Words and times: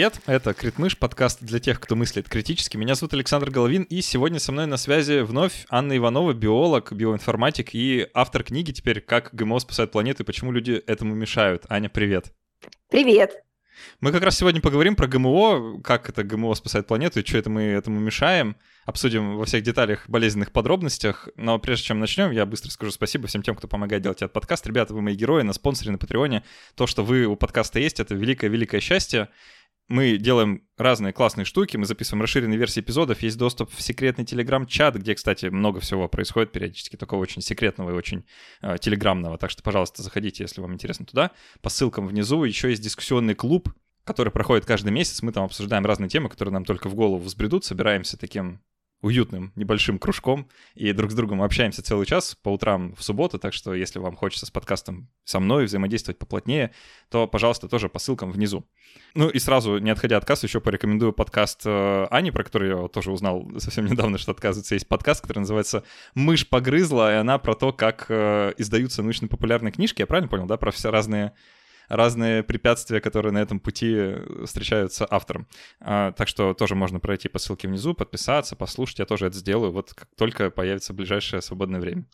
Привет, 0.00 0.22
это 0.24 0.54
Критмыш, 0.54 0.96
подкаст 0.96 1.42
для 1.42 1.60
тех, 1.60 1.78
кто 1.78 1.94
мыслит 1.94 2.26
критически. 2.26 2.78
Меня 2.78 2.94
зовут 2.94 3.12
Александр 3.12 3.50
Головин, 3.50 3.82
и 3.82 4.00
сегодня 4.00 4.38
со 4.38 4.50
мной 4.50 4.64
на 4.64 4.78
связи 4.78 5.20
вновь 5.20 5.66
Анна 5.68 5.94
Иванова, 5.94 6.32
биолог, 6.32 6.90
биоинформатик 6.90 7.74
и 7.74 8.08
автор 8.14 8.42
книги 8.42 8.72
теперь 8.72 9.02
«Как 9.02 9.28
ГМО 9.34 9.58
спасает 9.58 9.92
планету 9.92 10.22
и 10.22 10.26
почему 10.26 10.52
люди 10.52 10.82
этому 10.86 11.14
мешают». 11.14 11.66
Аня, 11.68 11.90
привет. 11.90 12.32
Привет. 12.88 13.44
Мы 14.00 14.12
как 14.12 14.22
раз 14.22 14.38
сегодня 14.38 14.62
поговорим 14.62 14.96
про 14.96 15.06
ГМО, 15.06 15.82
как 15.82 16.08
это 16.08 16.22
ГМО 16.22 16.54
спасает 16.54 16.86
планету 16.86 17.20
и 17.20 17.24
что 17.24 17.36
это 17.36 17.50
мы 17.50 17.64
этому 17.64 18.00
мешаем. 18.00 18.56
Обсудим 18.86 19.36
во 19.36 19.44
всех 19.44 19.62
деталях, 19.62 20.08
болезненных 20.08 20.50
подробностях. 20.50 21.28
Но 21.36 21.58
прежде 21.58 21.84
чем 21.84 22.00
начнем, 22.00 22.30
я 22.30 22.46
быстро 22.46 22.70
скажу 22.70 22.90
спасибо 22.90 23.26
всем 23.28 23.42
тем, 23.42 23.54
кто 23.54 23.68
помогает 23.68 24.02
делать 24.02 24.22
этот 24.22 24.32
подкаст. 24.32 24.66
Ребята, 24.66 24.94
вы 24.94 25.02
мои 25.02 25.14
герои 25.14 25.42
на 25.42 25.52
спонсоре, 25.52 25.90
на 25.92 25.98
Патреоне. 25.98 26.42
То, 26.74 26.86
что 26.86 27.04
вы 27.04 27.26
у 27.26 27.36
подкаста 27.36 27.78
есть, 27.78 28.00
это 28.00 28.14
великое-великое 28.14 28.80
счастье 28.80 29.28
мы 29.90 30.18
делаем 30.18 30.62
разные 30.78 31.12
классные 31.12 31.44
штуки, 31.44 31.76
мы 31.76 31.84
записываем 31.84 32.22
расширенные 32.22 32.56
версии 32.56 32.80
эпизодов, 32.80 33.22
есть 33.22 33.36
доступ 33.36 33.72
в 33.74 33.82
секретный 33.82 34.24
телеграм-чат, 34.24 34.94
где, 34.94 35.16
кстати, 35.16 35.46
много 35.46 35.80
всего 35.80 36.08
происходит 36.08 36.52
периодически, 36.52 36.94
такого 36.94 37.20
очень 37.20 37.42
секретного 37.42 37.90
и 37.90 37.94
очень 37.94 38.24
э, 38.62 38.76
телеграмного, 38.80 39.36
так 39.36 39.50
что, 39.50 39.64
пожалуйста, 39.64 40.02
заходите, 40.02 40.44
если 40.44 40.60
вам 40.60 40.74
интересно 40.74 41.06
туда, 41.06 41.32
по 41.60 41.70
ссылкам 41.70 42.06
внизу, 42.06 42.44
еще 42.44 42.70
есть 42.70 42.82
дискуссионный 42.82 43.34
клуб, 43.34 43.68
который 44.04 44.30
проходит 44.32 44.64
каждый 44.64 44.92
месяц, 44.92 45.22
мы 45.22 45.32
там 45.32 45.44
обсуждаем 45.44 45.84
разные 45.84 46.08
темы, 46.08 46.28
которые 46.28 46.52
нам 46.52 46.64
только 46.64 46.88
в 46.88 46.94
голову 46.94 47.24
взбредут, 47.24 47.64
собираемся 47.64 48.16
таким 48.16 48.60
уютным 49.02 49.52
небольшим 49.56 49.98
кружком 49.98 50.48
и 50.74 50.92
друг 50.92 51.10
с 51.10 51.14
другом 51.14 51.42
общаемся 51.42 51.82
целый 51.82 52.06
час 52.06 52.36
по 52.42 52.50
утрам 52.50 52.94
в 52.94 53.02
субботу, 53.02 53.38
так 53.38 53.54
что 53.54 53.74
если 53.74 53.98
вам 53.98 54.14
хочется 54.14 54.46
с 54.46 54.50
подкастом 54.50 55.08
со 55.24 55.40
мной 55.40 55.64
взаимодействовать 55.64 56.18
поплотнее, 56.18 56.72
то, 57.08 57.26
пожалуйста, 57.26 57.68
тоже 57.68 57.88
по 57.88 57.98
ссылкам 57.98 58.30
внизу. 58.30 58.66
Ну 59.14 59.28
и 59.28 59.38
сразу, 59.38 59.78
не 59.78 59.90
отходя 59.90 60.18
от 60.18 60.24
кассы, 60.24 60.46
еще 60.46 60.60
порекомендую 60.60 61.12
подкаст 61.12 61.62
э, 61.64 62.06
Ани, 62.10 62.30
про 62.30 62.44
который 62.44 62.68
я 62.68 62.88
тоже 62.88 63.10
узнал 63.10 63.50
совсем 63.58 63.86
недавно, 63.86 64.18
что, 64.18 64.32
отказывается. 64.32 64.74
есть 64.74 64.88
подкаст, 64.88 65.22
который 65.22 65.40
называется 65.40 65.84
«Мышь 66.14 66.48
погрызла», 66.48 67.12
и 67.12 67.16
она 67.16 67.38
про 67.38 67.54
то, 67.54 67.72
как 67.72 68.06
э, 68.08 68.52
издаются 68.58 69.02
научно-популярные 69.02 69.72
книжки, 69.72 70.00
я 70.02 70.06
правильно 70.06 70.28
понял, 70.28 70.46
да, 70.46 70.56
про 70.56 70.70
все 70.70 70.90
разные 70.90 71.32
разные 71.90 72.42
препятствия, 72.42 73.00
которые 73.00 73.32
на 73.32 73.38
этом 73.38 73.60
пути 73.60 74.14
встречаются 74.46 75.06
автором. 75.10 75.46
А, 75.80 76.12
так 76.12 76.28
что 76.28 76.54
тоже 76.54 76.74
можно 76.74 77.00
пройти 77.00 77.28
по 77.28 77.38
ссылке 77.38 77.68
внизу, 77.68 77.94
подписаться, 77.94 78.56
послушать. 78.56 79.00
Я 79.00 79.06
тоже 79.06 79.26
это 79.26 79.36
сделаю, 79.36 79.72
вот 79.72 79.92
как 79.92 80.08
только 80.16 80.50
появится 80.50 80.94
ближайшее 80.94 81.42
свободное 81.42 81.80
время. 81.80 82.06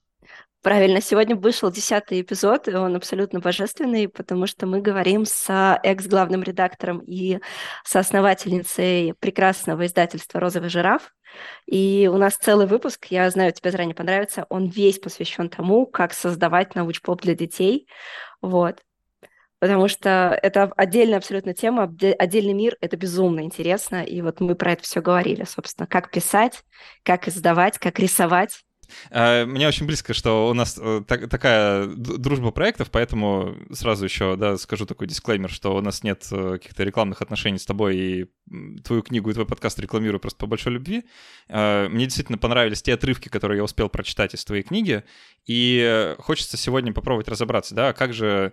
Правильно, 0.63 1.01
сегодня 1.01 1.37
вышел 1.37 1.71
десятый 1.71 2.21
эпизод, 2.21 2.67
и 2.67 2.75
он 2.75 2.97
абсолютно 2.97 3.39
божественный, 3.39 4.09
потому 4.09 4.49
что 4.49 4.67
мы 4.67 4.81
говорим 4.81 5.25
с 5.25 5.79
экс-главным 5.85 6.43
редактором 6.43 6.99
и 7.07 7.39
соосновательницей 7.85 9.15
прекрасного 9.21 9.87
издательства 9.87 10.41
«Розовый 10.41 10.69
жираф». 10.69 11.15
И 11.67 12.11
у 12.13 12.17
нас 12.17 12.35
целый 12.37 12.67
выпуск, 12.67 13.07
я 13.11 13.31
знаю, 13.31 13.53
тебе 13.53 13.71
заранее 13.71 13.95
понравится, 13.95 14.47
он 14.49 14.67
весь 14.69 14.99
посвящен 14.99 15.49
тому, 15.49 15.87
как 15.87 16.13
создавать 16.13 16.75
научпоп 16.75 17.23
для 17.23 17.37
детей. 17.37 17.87
Вот 18.43 18.81
потому 19.59 19.89
что 19.89 20.39
это 20.43 20.73
отдельная 20.77 21.19
абсолютно 21.19 21.55
тема, 21.55 21.85
отдельный 22.19 22.53
мир, 22.53 22.77
это 22.81 22.97
безумно 22.97 23.41
интересно, 23.41 24.03
и 24.03 24.21
вот 24.23 24.41
мы 24.41 24.55
про 24.55 24.73
это 24.73 24.83
все 24.83 25.01
говорили, 25.01 25.45
собственно, 25.45 25.87
как 25.87 26.11
писать, 26.11 26.63
как 27.03 27.29
издавать, 27.29 27.79
как 27.79 27.99
рисовать, 27.99 28.61
а, 29.11 29.45
мне 29.45 29.67
очень 29.67 29.87
близко, 29.87 30.15
что 30.15 30.49
у 30.49 30.55
нас 30.55 30.79
э, 30.81 31.03
так, 31.07 31.29
такая 31.29 31.87
дружба 31.87 32.51
проектов, 32.51 32.91
поэтому 32.91 33.57
сразу 33.73 34.05
еще 34.05 34.37
да, 34.37 34.57
скажу 34.57 34.87
такой 34.87 35.07
дисклеймер, 35.07 35.51
что 35.51 35.75
у 35.77 35.81
нас 35.81 36.03
нет 36.03 36.27
э, 36.31 36.53
каких-то 36.53 36.85
рекламных 36.85 37.23
отношений 37.23 37.59
с 37.59 37.67
тобой, 37.67 37.97
и 37.97 38.27
твою 38.85 39.03
книгу 39.03 39.31
и 39.31 39.33
твой 39.33 39.47
подкаст 39.47 39.79
рекламирую 39.79 40.21
просто 40.21 40.39
по 40.39 40.47
большой 40.47 40.75
любви. 40.75 41.05
А, 41.49 41.89
мне 41.89 42.05
действительно 42.05 42.39
понравились 42.39 42.83
те 42.83 42.95
отрывки, 42.95 43.29
которые 43.29 43.59
я 43.59 43.65
успел 43.65 43.89
прочитать 43.89 44.35
из 44.35 44.45
твоей 44.45 44.63
книги, 44.63 45.05
и 45.47 46.15
хочется 46.19 46.57
сегодня 46.57 46.93
попробовать 46.93 47.29
разобраться, 47.29 47.75
да, 47.75 47.93
как 47.93 48.13
же, 48.13 48.53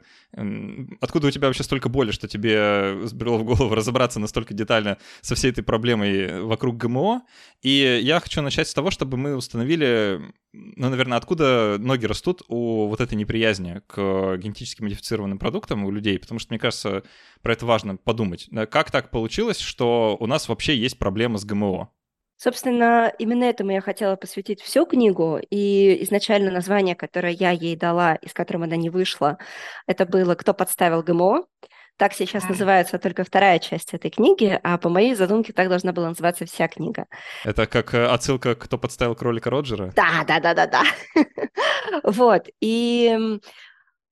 откуда 1.02 1.28
у 1.28 1.32
тебя 1.32 1.48
вообще 1.48 1.64
столько 1.64 1.90
боли, 1.90 2.12
что 2.12 2.28
тебе 2.28 3.00
сбрело 3.06 3.38
в 3.38 3.44
голову 3.44 3.74
разобраться 3.74 4.20
настолько 4.20 4.54
детально 4.54 4.98
со 5.22 5.36
всей 5.36 5.52
этой 5.52 5.64
проблемой 5.64 6.44
вокруг 6.44 6.78
ГМО. 6.78 7.24
И 7.62 8.00
я 8.04 8.20
хочу 8.20 8.42
начать 8.42 8.68
с 8.68 8.74
того, 8.74 8.92
чтобы 8.92 9.18
мы 9.18 9.36
установили 9.36 10.22
ну, 10.54 10.90
наверное, 10.90 11.18
откуда 11.18 11.78
ноги 11.80 12.06
растут 12.06 12.44
у 12.48 12.88
вот 12.88 13.02
этой 13.02 13.16
неприязни 13.16 13.82
к 13.88 14.38
генетически 14.38 14.84
модифицированным 14.84 15.40
продуктам 15.40 15.84
у 15.84 15.90
людей, 15.90 16.20
потому 16.20 16.40
что, 16.40 16.54
мне 16.54 16.60
кажется, 16.60 17.02
про 17.42 17.54
это 17.54 17.66
важно 17.66 17.98
подумать. 17.98 18.48
Как 18.70 18.92
так 18.92 19.10
получилось, 19.10 19.58
что 19.58 19.83
у 19.84 20.26
нас 20.28 20.50
вообще 20.50 20.76
есть 20.76 20.98
проблема 20.98 21.38
с 21.38 21.46
ГМО? 21.46 21.90
Собственно, 22.38 23.14
именно 23.20 23.46
этому 23.46 23.72
я 23.72 23.82
хотела 23.82 24.16
посвятить 24.16 24.62
всю 24.62 24.86
книгу, 24.86 25.40
и 25.50 26.04
изначально 26.04 26.52
название, 26.52 26.96
которое 26.96 27.32
я 27.32 27.52
ей 27.52 27.76
дала, 27.76 28.16
и 28.16 28.28
с 28.28 28.34
которым 28.34 28.64
она 28.64 28.76
не 28.76 28.90
вышла, 28.90 29.38
это 29.88 30.06
было 30.06 30.36
«Кто 30.36 30.54
подставил 30.54 31.04
ГМО?». 31.04 31.46
Так 31.98 32.14
сейчас 32.14 32.50
называется 32.50 32.98
только 32.98 33.24
вторая 33.24 33.60
часть 33.60 33.94
этой 33.94 34.10
книги, 34.10 34.60
а 34.64 34.78
по 34.80 34.90
моей 34.90 35.14
задумке 35.14 35.54
так 35.54 35.70
должна 35.70 35.94
была 35.94 36.10
называться 36.10 36.46
вся 36.46 36.68
книга. 36.68 37.06
Это 37.46 37.68
как 37.68 37.94
э, 37.94 38.06
отсылка 38.08 38.56
«Кто 38.56 38.80
подставил 38.80 39.16
кролика 39.16 39.52
Роджера»? 39.52 39.94
Да, 39.96 40.26
да, 40.28 40.40
да, 40.40 40.54
да, 40.54 40.68
да. 40.68 40.84
Вот, 42.04 42.48
и 42.62 43.40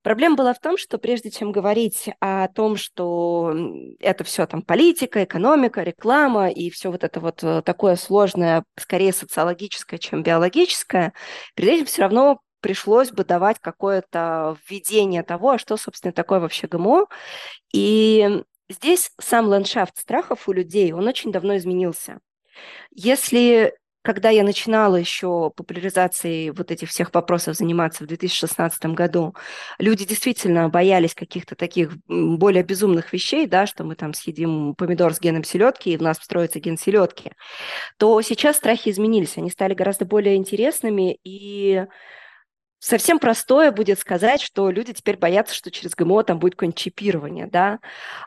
Проблема 0.02 0.36
была 0.36 0.52
в 0.52 0.58
том, 0.58 0.76
что 0.76 0.98
прежде 0.98 1.30
чем 1.30 1.52
говорить 1.52 2.10
о 2.20 2.48
том, 2.48 2.76
что 2.76 3.54
это 4.00 4.24
все 4.24 4.46
там 4.46 4.62
политика, 4.62 5.22
экономика, 5.22 5.82
реклама 5.82 6.50
и 6.50 6.70
все 6.70 6.90
вот 6.90 7.04
это 7.04 7.20
вот 7.20 7.42
э, 7.44 7.62
такое 7.62 7.94
сложное, 7.96 8.64
скорее 8.78 9.12
социологическое, 9.12 9.98
чем 9.98 10.22
биологическое, 10.22 11.12
перед 11.54 11.70
этим 11.70 11.86
все 11.86 12.02
равно 12.02 12.40
пришлось 12.60 13.10
бы 13.10 13.24
давать 13.24 13.58
какое-то 13.60 14.56
введение 14.68 15.22
того, 15.22 15.50
а 15.50 15.58
что, 15.58 15.76
собственно, 15.76 16.12
такое 16.12 16.40
вообще 16.40 16.66
ГМО. 16.66 17.06
И 17.72 18.42
здесь 18.68 19.10
сам 19.20 19.46
ландшафт 19.46 19.98
страхов 19.98 20.48
у 20.48 20.52
людей, 20.52 20.92
он 20.92 21.06
очень 21.06 21.30
давно 21.30 21.56
изменился. 21.56 22.18
Если 22.90 23.74
когда 24.02 24.30
я 24.30 24.42
начинала 24.42 24.96
еще 24.96 25.50
популяризацией 25.56 26.50
вот 26.50 26.70
этих 26.70 26.90
всех 26.90 27.14
вопросов 27.14 27.56
заниматься 27.56 28.04
в 28.04 28.08
2016 28.08 28.86
году, 28.86 29.34
люди 29.78 30.04
действительно 30.04 30.68
боялись 30.68 31.14
каких-то 31.14 31.54
таких 31.54 31.92
более 32.08 32.64
безумных 32.64 33.12
вещей, 33.12 33.46
да, 33.46 33.66
что 33.66 33.84
мы 33.84 33.94
там 33.94 34.12
съедим 34.12 34.74
помидор 34.74 35.14
с 35.14 35.20
геном 35.20 35.44
селедки, 35.44 35.92
и 35.92 35.96
в 35.96 36.02
нас 36.02 36.18
встроится 36.18 36.58
ген 36.58 36.76
селедки, 36.76 37.32
то 37.96 38.20
сейчас 38.22 38.56
страхи 38.56 38.90
изменились, 38.90 39.38
они 39.38 39.50
стали 39.50 39.74
гораздо 39.74 40.04
более 40.04 40.34
интересными, 40.36 41.18
и 41.22 41.86
совсем 42.80 43.20
простое 43.20 43.70
будет 43.70 44.00
сказать, 44.00 44.42
что 44.42 44.70
люди 44.70 44.92
теперь 44.92 45.16
боятся, 45.16 45.54
что 45.54 45.70
через 45.70 45.94
ГМО 45.94 46.24
там 46.24 46.40
будет 46.40 46.54
какое-нибудь 46.54 46.78
чипирование, 46.78 47.46
да. 47.46 47.78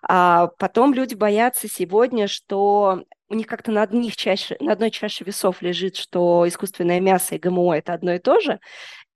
А 0.01 0.47
потом 0.57 0.93
люди 0.93 1.13
боятся 1.13 1.67
сегодня, 1.67 2.27
что 2.27 3.03
у 3.29 3.35
них 3.35 3.47
как-то 3.47 3.71
на, 3.71 3.83
одних 3.83 4.15
чаще, 4.15 4.55
на 4.59 4.73
одной 4.73 4.91
чаше 4.91 5.23
весов 5.23 5.61
лежит, 5.61 5.95
что 5.95 6.47
искусственное 6.47 6.99
мясо 6.99 7.35
и 7.35 7.39
ГМО– 7.39 7.73
это 7.77 7.93
одно 7.93 8.13
и 8.13 8.19
то 8.19 8.39
же. 8.39 8.59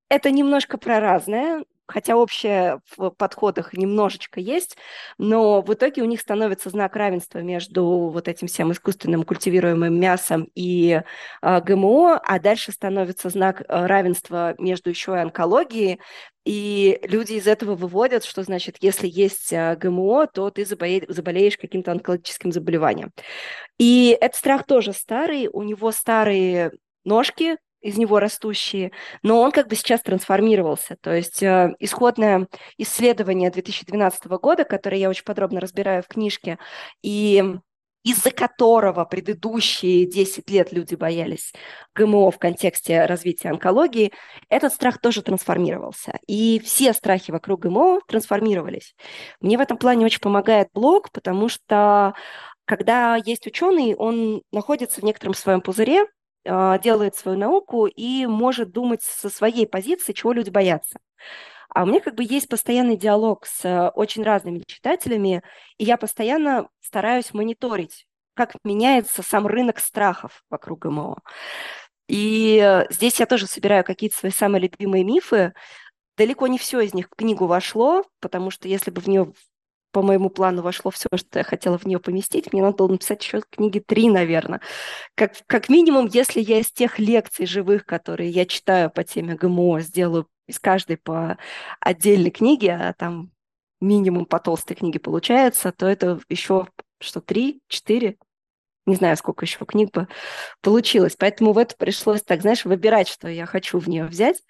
Это 0.10 0.32
немножко 0.32 0.78
про 0.78 1.00
разное, 1.00 1.64
хотя 1.90 2.16
общее 2.16 2.80
в 2.96 3.10
подходах 3.10 3.74
немножечко 3.74 4.40
есть, 4.40 4.78
но 5.18 5.62
в 5.62 5.74
итоге 5.74 6.02
у 6.02 6.06
них 6.06 6.22
становится 6.22 6.70
знак 6.70 6.96
равенства 6.96 7.40
между 7.40 7.84
вот 7.86 8.28
этим 8.28 8.48
всем 8.48 8.72
искусственным 8.72 9.24
культивируемым 9.24 10.00
мясом 10.00 10.48
и 10.56 11.02
э, 11.42 11.62
ГМО, 11.62 12.18
а 12.18 12.40
дальше 12.40 12.72
становится 12.72 13.30
знак 13.30 13.62
э, 13.62 13.86
равенства 13.86 14.56
между 14.58 14.90
еще 14.90 15.14
и 15.14 15.18
онкологией, 15.18 16.00
и 16.46 17.00
люди 17.04 17.34
из 17.34 17.48
этого 17.48 17.76
выводят, 17.76 18.24
что 18.24 18.44
значит, 18.44 18.78
если 18.82 19.08
есть 19.08 19.52
э, 19.52 19.76
ГМО, 19.76 20.28
то 20.34 20.50
ты 20.50 20.66
заболеешь 20.66 21.58
каким-то 21.58 21.92
онкологическим 21.92 22.52
заболеванием. 22.52 23.12
И 23.78 24.18
этот 24.20 24.38
страх 24.38 24.66
тоже 24.66 24.94
старый, 24.94 25.48
у 25.52 25.64
него 25.64 25.92
старые 25.92 26.72
ножки, 27.04 27.58
из 27.82 27.98
него 27.98 28.20
растущие, 28.20 28.92
но 29.24 29.42
он 29.42 29.52
как 29.52 29.68
бы 29.68 29.76
сейчас 29.76 30.02
трансформировался. 30.02 30.98
То 31.02 31.14
есть 31.14 31.42
э, 31.44 31.74
исходное 31.80 32.48
исследование 32.78 33.52
2012 33.52 34.26
года, 34.26 34.64
которое 34.64 34.98
я 34.98 35.10
очень 35.10 35.24
подробно 35.24 35.60
разбираю 35.60 36.04
в 36.04 36.08
книжке, 36.08 36.58
и 37.02 37.44
из-за 38.04 38.32
которого 38.32 39.04
предыдущие 39.06 40.06
10 40.06 40.50
лет 40.50 40.72
люди 40.72 40.96
боялись 40.96 41.54
ГМО 41.96 42.32
в 42.32 42.40
контексте 42.40 43.06
развития 43.06 43.50
онкологии, 43.50 44.14
этот 44.50 44.74
страх 44.74 45.00
тоже 45.00 45.22
трансформировался. 45.22 46.18
И 46.26 46.60
все 46.64 46.94
страхи 46.94 47.32
вокруг 47.32 47.62
ГМО 47.62 48.00
трансформировались. 48.08 48.96
Мне 49.42 49.58
в 49.58 49.62
этом 49.62 49.78
плане 49.78 50.06
очень 50.06 50.22
помогает 50.22 50.70
блог, 50.74 51.12
потому 51.12 51.50
что 51.50 52.14
когда 52.66 53.18
есть 53.18 53.48
ученый, 53.48 53.96
он 53.96 54.44
находится 54.52 55.02
в 55.02 55.04
некотором 55.04 55.34
своем 55.34 55.60
пузыре, 55.60 56.06
делает 56.46 57.16
свою 57.16 57.38
науку 57.38 57.86
и 57.86 58.26
может 58.26 58.72
думать 58.72 59.02
со 59.04 59.30
своей 59.30 59.68
позиции, 59.68 60.14
чего 60.14 60.32
люди 60.34 60.50
боятся. 60.50 61.00
А 61.70 61.84
у 61.84 61.86
меня 61.86 62.00
как 62.00 62.16
бы 62.16 62.24
есть 62.24 62.50
постоянный 62.50 62.98
диалог 62.98 63.46
с 63.46 63.92
очень 63.96 64.24
разными 64.24 64.64
читателями, 64.66 65.44
и 65.78 65.84
я 65.84 65.98
постоянно 65.98 66.68
стараюсь 66.82 67.34
мониторить, 67.34 68.08
как 68.34 68.56
меняется 68.64 69.22
сам 69.22 69.46
рынок 69.46 69.80
страхов 69.80 70.44
вокруг 70.50 70.80
ГМО. 70.80 71.18
И 72.08 72.86
здесь 72.90 73.20
я 73.20 73.28
тоже 73.28 73.46
собираю 73.46 73.84
какие-то 73.84 74.18
свои 74.18 74.32
самые 74.32 74.64
любимые 74.64 75.04
мифы. 75.04 75.54
Далеко 76.18 76.48
не 76.48 76.58
все 76.58 76.80
из 76.80 76.94
них 76.96 77.08
в 77.08 77.16
книгу 77.16 77.46
вошло, 77.46 78.04
потому 78.20 78.50
что 78.50 78.68
если 78.68 78.90
бы 78.90 79.00
в 79.00 79.08
нее 79.08 79.32
по 79.92 80.02
моему 80.02 80.30
плану 80.30 80.62
вошло 80.62 80.92
все, 80.92 81.10
что 81.16 81.40
я 81.40 81.44
хотела 81.44 81.78
в 81.78 81.86
нее 81.86 82.00
поместить, 82.00 82.54
мне 82.54 82.62
надо 82.62 82.78
было 82.78 82.88
написать 82.90 83.24
еще 83.24 83.42
книги 83.50 83.80
три, 83.80 84.10
наверное. 84.10 84.62
Как, 85.16 85.34
как 85.48 85.70
минимум, 85.70 86.08
если 86.12 86.42
я 86.42 86.60
из 86.60 86.72
тех 86.72 87.00
лекций 87.00 87.46
живых, 87.46 87.86
которые 87.86 88.30
я 88.30 88.46
читаю 88.46 88.90
по 88.90 89.04
теме 89.04 89.36
ГМО, 89.36 89.82
сделаю 89.82 90.28
из 90.48 90.60
каждой 90.60 90.98
по 90.98 91.38
отдельной 91.80 92.32
книге, 92.32 92.74
а 92.74 92.94
там 92.94 93.32
минимум 93.82 94.26
по 94.26 94.40
толстой 94.40 94.76
книге 94.76 95.00
получается, 95.00 95.72
то 95.72 95.88
это 95.88 96.20
еще 96.30 96.68
что, 97.02 97.22
три, 97.22 97.62
четыре, 97.68 98.18
не 98.86 98.96
знаю, 98.96 99.16
сколько 99.18 99.46
еще 99.46 99.66
книг 99.66 99.92
бы 99.92 100.08
получилось. 100.62 101.16
Поэтому 101.18 101.54
в 101.54 101.58
это 101.58 101.76
пришлось 101.78 102.24
так, 102.24 102.42
знаешь, 102.42 102.66
выбирать, 102.66 103.08
что 103.08 103.28
я 103.28 103.46
хочу 103.46 103.80
в 103.80 103.88
нее 103.88 104.06
взять. 104.06 104.44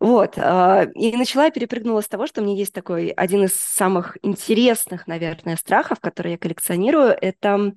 Вот. 0.00 0.34
А, 0.38 0.86
и 0.94 1.16
начала 1.16 1.46
я 1.46 1.50
перепрыгнула 1.50 2.00
с 2.00 2.08
того, 2.08 2.26
что 2.26 2.40
у 2.40 2.44
меня 2.44 2.56
есть 2.56 2.72
такой 2.72 3.08
один 3.08 3.44
из 3.44 3.54
самых 3.54 4.16
интересных, 4.22 5.08
наверное, 5.08 5.56
страхов, 5.56 5.98
которые 6.00 6.32
я 6.32 6.38
коллекционирую, 6.38 7.16
это 7.20 7.72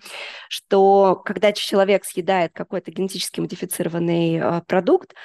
что 0.48 1.16
когда 1.16 1.52
человек 1.52 2.06
съедает 2.06 2.54
какой-то 2.54 2.92
генетически 2.92 3.40
модифицированный 3.40 4.40
а, 4.40 4.62
продукт, 4.62 5.16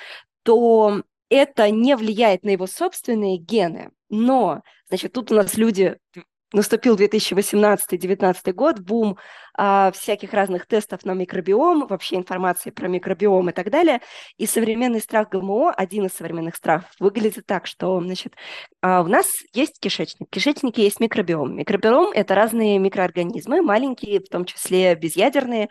то 0.42 1.02
это 1.28 1.70
не 1.70 1.96
влияет 1.96 2.44
на 2.44 2.50
его 2.50 2.66
собственные 2.66 3.38
гены, 3.38 3.90
но, 4.08 4.62
значит, 4.88 5.12
тут 5.12 5.32
у 5.32 5.34
нас 5.34 5.56
люди 5.56 5.98
наступил 6.52 6.96
2018-2019 6.96 8.52
год, 8.52 8.78
бум 8.78 9.18
всяких 9.94 10.32
разных 10.32 10.66
тестов 10.66 11.04
на 11.04 11.12
микробиом, 11.12 11.86
вообще 11.86 12.16
информации 12.16 12.70
про 12.70 12.88
микробиом 12.88 13.48
и 13.50 13.52
так 13.52 13.70
далее. 13.70 14.00
И 14.36 14.46
современный 14.46 15.00
страх 15.00 15.30
ГМО, 15.30 15.72
один 15.72 16.06
из 16.06 16.12
современных 16.12 16.56
страхов, 16.56 16.90
выглядит 17.00 17.46
так, 17.46 17.66
что 17.66 18.00
значит, 18.00 18.34
а, 18.82 19.02
у 19.02 19.06
нас 19.06 19.26
есть 19.52 19.80
кишечник, 19.80 20.28
в 20.28 20.30
кишечнике 20.30 20.82
есть 20.82 21.00
микробиом. 21.00 21.56
Микробиом– 21.56 22.12
это 22.14 22.34
разные 22.34 22.78
микроорганизмы, 22.78 23.62
маленькие, 23.62 24.20
в 24.20 24.28
том 24.28 24.44
числе 24.44 24.94
безъядерные, 24.94 25.68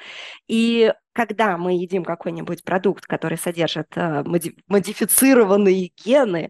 и 0.47 0.91
когда 1.15 1.57
мы 1.57 1.71
едим 1.71 2.03
какой-нибудь 2.03 2.65
продукт, 2.65 3.05
который 3.05 3.37
содержит 3.37 3.87
э, 3.95 4.23
модифицированные 4.67 5.91
гены, 6.03 6.49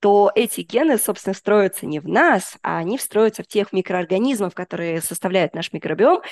то 0.00 0.32
эти 0.34 0.62
гены, 0.62 0.96
собственно, 0.96 1.34
строятся 1.34 1.84
не 1.84 2.00
в 2.00 2.08
нас, 2.08 2.56
а 2.62 2.78
они 2.78 2.96
встроятся 2.96 3.42
в 3.42 3.46
тех 3.46 3.74
микроорганизмов, 3.74 4.54
которые 4.54 5.02
составляют 5.02 5.54
наш 5.54 5.70
микробиом, 5.74 6.22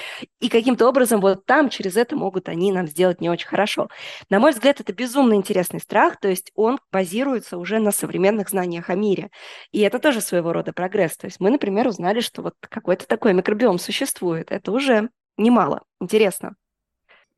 и 0.44 0.50
каким-то 0.50 0.86
образом 0.86 1.22
вот 1.22 1.46
там 1.46 1.70
через 1.70 1.96
это 1.96 2.16
могут 2.16 2.50
они 2.50 2.70
нам 2.70 2.86
сделать 2.86 3.22
не 3.22 3.30
очень 3.30 3.48
хорошо. 3.48 3.88
На 4.28 4.38
мой 4.38 4.52
взгляд, 4.52 4.78
это 4.78 4.92
безумно 4.92 5.32
интересный 5.32 5.80
страх, 5.80 6.20
то 6.20 6.28
есть 6.28 6.52
он 6.54 6.78
базируется 6.92 7.56
уже 7.56 7.78
на 7.78 7.92
современных 7.92 8.50
знаниях 8.50 8.90
о 8.90 8.94
мире. 8.94 9.30
И 9.72 9.80
это 9.80 9.98
тоже 9.98 10.20
своего 10.20 10.52
рода 10.52 10.74
прогресс. 10.74 11.16
То 11.16 11.28
есть 11.28 11.40
мы, 11.40 11.50
например, 11.50 11.86
узнали, 11.86 12.20
что 12.20 12.42
вот 12.42 12.54
какой-то 12.60 13.06
такой 13.06 13.32
микробиом 13.32 13.78
существует. 13.78 14.52
Это 14.52 14.70
уже 14.70 15.08
немало. 15.38 15.80
Интересно. 15.98 16.56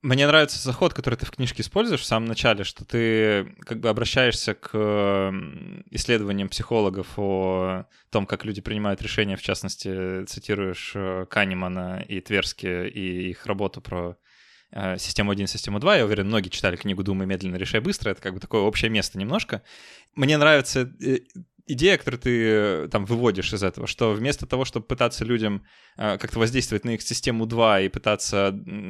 Мне 0.02 0.26
нравится 0.26 0.58
заход, 0.58 0.92
который 0.94 1.16
ты 1.16 1.26
в 1.26 1.30
книжке 1.30 1.62
используешь 1.62 2.02
в 2.02 2.06
самом 2.06 2.28
начале, 2.28 2.64
что 2.64 2.84
ты 2.84 3.54
как 3.64 3.80
бы 3.80 3.88
обращаешься 3.88 4.54
к 4.54 5.32
исследованиям 5.90 6.48
психологов 6.48 7.08
о 7.16 7.86
том, 8.10 8.26
как 8.26 8.44
люди 8.44 8.60
принимают 8.60 9.02
решения, 9.02 9.36
в 9.36 9.42
частности, 9.42 10.24
цитируешь 10.26 10.92
э, 10.94 11.26
Канемана 11.28 12.04
и 12.06 12.20
Тверски 12.20 12.88
и 12.88 13.30
их 13.30 13.46
работу 13.46 13.80
про 13.80 14.16
э, 14.70 14.98
систему 14.98 15.32
1 15.32 15.46
систему 15.46 15.80
2. 15.80 15.96
Я 15.96 16.04
уверен, 16.04 16.26
многие 16.26 16.50
читали 16.50 16.76
книгу 16.76 17.02
«Думай 17.02 17.26
медленно, 17.26 17.56
решай 17.56 17.80
быстро». 17.80 18.10
Это 18.10 18.20
как 18.20 18.34
бы 18.34 18.40
такое 18.40 18.60
общее 18.60 18.90
место 18.90 19.18
немножко. 19.18 19.62
Мне 20.14 20.36
нравится 20.36 20.92
э, 21.00 21.20
идея, 21.66 21.98
которую 21.98 22.20
ты 22.20 22.48
э, 22.48 22.88
там 22.90 23.04
выводишь 23.04 23.52
из 23.52 23.62
этого, 23.62 23.86
что 23.86 24.12
вместо 24.12 24.46
того, 24.46 24.64
чтобы 24.64 24.86
пытаться 24.86 25.24
людям 25.24 25.64
э, 25.96 26.16
как-то 26.18 26.38
воздействовать 26.38 26.84
на 26.84 26.90
их 26.90 27.02
систему 27.02 27.46
2 27.46 27.80
и 27.82 27.88
пытаться 27.88 28.48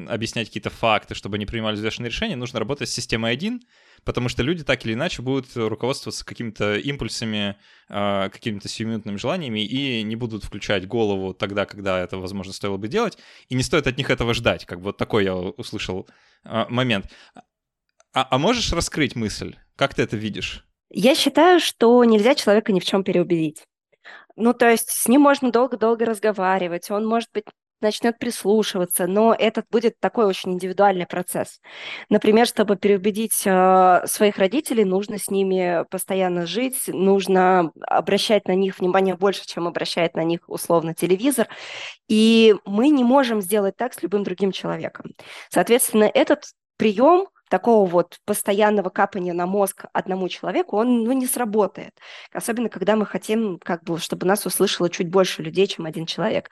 объяснять 0.08 0.49
какие-то 0.49 0.70
факты, 0.70 1.14
чтобы 1.14 1.37
они 1.37 1.46
принимали 1.46 1.76
взвешенные 1.76 2.11
решения, 2.11 2.37
нужно 2.37 2.58
работать 2.58 2.88
с 2.88 2.93
системой 2.93 3.32
1, 3.32 3.62
потому 4.05 4.28
что 4.28 4.43
люди 4.43 4.62
так 4.62 4.84
или 4.84 4.93
иначе 4.93 5.23
будут 5.23 5.49
руководствоваться 5.56 6.25
какими-то 6.25 6.76
импульсами, 6.76 7.56
э, 7.88 8.28
какими-то 8.31 8.69
сиюминутными 8.69 9.17
желаниями 9.17 9.64
и 9.64 10.02
не 10.02 10.17
будут 10.17 10.44
включать 10.44 10.87
голову 10.87 11.32
тогда, 11.32 11.64
когда 11.64 12.00
это, 12.00 12.19
возможно, 12.19 12.52
стоило 12.52 12.76
бы 12.76 12.88
делать, 12.88 13.17
и 13.49 13.55
не 13.55 13.62
стоит 13.62 13.87
от 13.87 13.96
них 13.96 14.11
этого 14.11 14.34
ждать. 14.34 14.67
Как 14.67 14.78
бы 14.78 14.87
вот 14.87 14.99
такой 14.99 15.25
я 15.25 15.34
услышал 15.34 16.08
момент. 16.44 17.11
А, 18.12 18.26
а 18.31 18.38
можешь 18.38 18.73
раскрыть 18.73 19.17
мысль? 19.17 19.56
Как 19.76 19.94
ты 19.94 20.02
это 20.02 20.17
видишь? 20.17 20.66
Я 20.91 21.15
считаю, 21.15 21.61
что 21.61 22.03
нельзя 22.05 22.35
человека 22.35 22.73
ни 22.73 22.81
в 22.81 22.85
чем 22.85 23.05
переубедить. 23.05 23.65
Ну, 24.37 24.53
то 24.53 24.69
есть 24.71 24.91
с 24.91 25.09
ним 25.09 25.23
можно 25.23 25.50
долго-долго 25.50 26.05
разговаривать, 26.05 26.91
он, 26.91 27.06
может 27.06 27.31
быть, 27.33 27.44
начнет 27.81 28.19
прислушиваться, 28.19 29.06
но 29.06 29.35
этот 29.38 29.67
будет 29.71 29.99
такой 30.00 30.27
очень 30.27 30.53
индивидуальный 30.53 31.06
процесс. 31.06 31.61
Например, 32.09 32.47
чтобы 32.47 32.77
переубедить 32.77 33.43
э, 33.44 34.03
своих 34.06 34.38
родителей, 34.38 34.85
нужно 34.85 35.19
с 35.19 35.31
ними 35.31 35.85
постоянно 35.91 36.47
жить, 36.47 36.88
нужно 36.88 37.71
обращать 37.83 38.49
на 38.49 38.55
них 38.55 38.79
внимание 38.79 39.15
больше, 39.15 39.47
чем 39.47 39.67
обращает 39.67 40.15
на 40.15 40.25
них 40.25 40.41
условно 40.47 40.94
телевизор, 40.94 41.49
и 42.09 42.55
мы 42.65 42.88
не 42.88 43.05
можем 43.05 43.41
сделать 43.43 43.77
так 43.77 43.93
с 43.93 44.03
любым 44.03 44.25
другим 44.25 44.53
человеком. 44.53 45.12
Соответственно, 45.50 46.05
этот 46.12 46.45
прием 46.76 47.28
такого 47.49 47.88
вот 47.88 48.19
постоянного 48.25 48.88
капания 48.88 49.33
на 49.33 49.47
мозг 49.47 49.85
одному 49.93 50.29
человеку, 50.29 50.76
он 50.76 51.05
ну, 51.05 51.12
не 51.12 51.26
сработает. 51.26 51.95
Особенно, 52.33 52.69
когда 52.69 52.97
мы 52.97 53.07
хотим, 53.07 53.59
как 53.62 53.85
бы, 53.85 53.99
чтобы 53.99 54.26
нас 54.26 54.47
услышало 54.47 54.91
чуть 54.91 55.09
больше 55.09 55.43
людей, 55.43 55.67
чем 55.67 55.87
один 55.87 56.07
человек. 56.07 56.50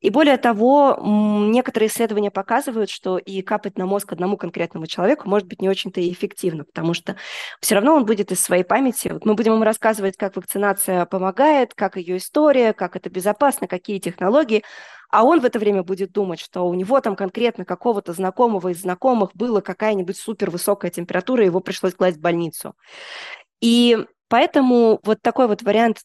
И 0.00 0.10
более 0.10 0.36
того, 0.36 0.98
некоторые 1.00 1.88
исследования 1.88 2.30
показывают, 2.30 2.90
что 2.90 3.18
и 3.18 3.42
капать 3.42 3.78
на 3.78 3.86
мозг 3.86 4.12
одному 4.12 4.36
конкретному 4.36 4.86
человеку 4.86 5.28
может 5.28 5.46
быть 5.48 5.62
не 5.62 5.68
очень-то 5.68 6.00
и 6.00 6.12
эффективно, 6.12 6.64
потому 6.64 6.94
что 6.94 7.16
все 7.60 7.74
равно 7.76 7.94
он 7.94 8.04
будет 8.04 8.32
из 8.32 8.40
своей 8.40 8.64
памяти. 8.64 9.08
Вот 9.08 9.24
мы 9.24 9.34
будем 9.34 9.54
ему 9.54 9.64
рассказывать, 9.64 10.16
как 10.16 10.36
вакцинация 10.36 11.06
помогает, 11.06 11.74
как 11.74 11.96
ее 11.96 12.16
история, 12.16 12.72
как 12.72 12.96
это 12.96 13.10
безопасно, 13.10 13.68
какие 13.68 13.98
технологии, 13.98 14.64
а 15.12 15.24
он 15.24 15.40
в 15.40 15.44
это 15.44 15.58
время 15.58 15.82
будет 15.82 16.10
думать, 16.10 16.40
что 16.40 16.66
у 16.66 16.74
него 16.74 17.00
там 17.00 17.16
конкретно 17.16 17.66
какого-то 17.66 18.14
знакомого 18.14 18.70
из 18.70 18.80
знакомых 18.80 19.30
была 19.34 19.60
какая-нибудь 19.60 20.16
супервысокая 20.16 20.90
температура, 20.90 21.42
и 21.42 21.46
его 21.46 21.60
пришлось 21.60 21.94
класть 21.94 22.16
в 22.16 22.20
больницу. 22.20 22.74
И 23.60 23.98
поэтому 24.28 25.00
вот 25.04 25.20
такой 25.20 25.48
вот 25.48 25.62
вариант 25.62 25.98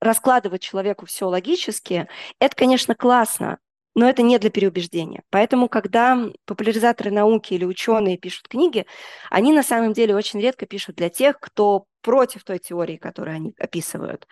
раскладывать 0.00 0.62
человеку 0.62 1.06
все 1.06 1.26
логически, 1.26 2.06
это, 2.38 2.54
конечно, 2.54 2.94
классно, 2.94 3.58
но 3.96 4.08
это 4.08 4.22
не 4.22 4.38
для 4.38 4.50
переубеждения. 4.50 5.24
Поэтому, 5.30 5.68
когда 5.68 6.30
популяризаторы 6.46 7.10
науки 7.10 7.54
или 7.54 7.64
ученые 7.64 8.16
пишут 8.16 8.46
книги, 8.46 8.86
они 9.30 9.52
на 9.52 9.64
самом 9.64 9.92
деле 9.92 10.14
очень 10.14 10.40
редко 10.40 10.66
пишут 10.66 10.96
для 10.96 11.08
тех, 11.08 11.40
кто 11.40 11.86
против 12.00 12.44
той 12.44 12.58
теории, 12.58 12.96
которую 12.96 13.34
они 13.34 13.54
описывают 13.58 14.28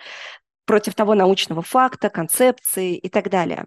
против 0.72 0.94
того 0.94 1.14
научного 1.14 1.60
факта, 1.60 2.08
концепции 2.08 2.96
и 2.96 3.10
так 3.10 3.28
далее. 3.28 3.66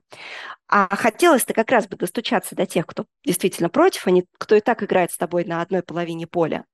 А 0.67 0.87
хотелось-то 0.95 1.53
как 1.53 1.69
раз 1.69 1.87
бы 1.87 1.97
достучаться 1.97 2.55
до 2.55 2.65
тех, 2.65 2.87
кто 2.87 3.05
действительно 3.23 3.69
против, 3.69 4.07
а 4.07 4.11
не 4.11 4.25
кто 4.39 4.55
и 4.55 4.59
так 4.59 4.81
играет 4.81 5.11
с 5.11 5.17
тобой 5.17 5.45
на 5.45 5.61
одной 5.61 5.83
половине 5.83 6.25
поля. 6.25 6.65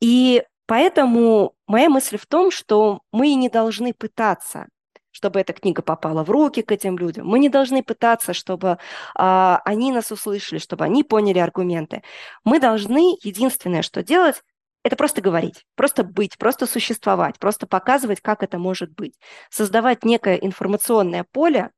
И 0.00 0.42
поэтому 0.64 1.52
моя 1.66 1.90
мысль 1.90 2.16
в 2.16 2.24
том, 2.24 2.50
что 2.50 3.02
мы 3.12 3.34
не 3.34 3.50
должны 3.50 3.92
пытаться 3.92 4.68
чтобы 5.10 5.40
эта 5.40 5.52
книга 5.52 5.82
попала 5.82 6.22
в 6.22 6.30
руки 6.30 6.62
к 6.62 6.70
этим 6.70 6.96
людям. 6.96 7.26
Мы 7.26 7.40
не 7.40 7.48
должны 7.48 7.82
пытаться, 7.82 8.32
чтобы 8.32 8.78
а, 9.16 9.60
они 9.64 9.90
нас 9.90 10.12
услышали, 10.12 10.60
чтобы 10.60 10.84
они 10.84 11.02
поняли 11.02 11.40
аргументы. 11.40 12.02
Мы 12.44 12.60
должны 12.60 13.16
единственное, 13.24 13.82
что 13.82 14.04
делать, 14.04 14.44
это 14.82 14.96
просто 14.96 15.20
говорить, 15.20 15.64
просто 15.74 16.04
быть, 16.04 16.38
просто 16.38 16.66
существовать, 16.66 17.38
просто 17.38 17.66
показывать, 17.66 18.20
как 18.20 18.42
это 18.42 18.58
может 18.58 18.92
быть. 18.92 19.14
Создавать 19.50 20.04
некое 20.04 20.36
информационное 20.36 21.24
поле, 21.30 21.70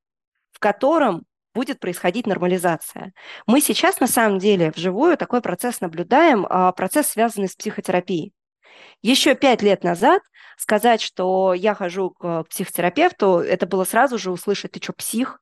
в 0.52 0.58
котором 0.58 1.24
будет 1.54 1.80
происходить 1.80 2.26
нормализация. 2.26 3.12
Мы 3.46 3.60
сейчас 3.60 4.00
на 4.00 4.06
самом 4.06 4.38
деле 4.38 4.72
вживую 4.74 5.16
такой 5.16 5.40
процесс 5.40 5.80
наблюдаем, 5.80 6.46
а, 6.48 6.72
процесс, 6.72 7.08
связанный 7.08 7.48
с 7.48 7.56
психотерапией. 7.56 8.32
Еще 9.02 9.34
пять 9.34 9.62
лет 9.62 9.82
назад 9.82 10.22
сказать, 10.56 11.00
что 11.00 11.54
я 11.54 11.74
хожу 11.74 12.10
к 12.10 12.44
психотерапевту, 12.44 13.38
это 13.38 13.66
было 13.66 13.84
сразу 13.84 14.18
же 14.18 14.30
услышать, 14.30 14.72
ты 14.72 14.80
что, 14.82 14.92
псих? 14.92 15.40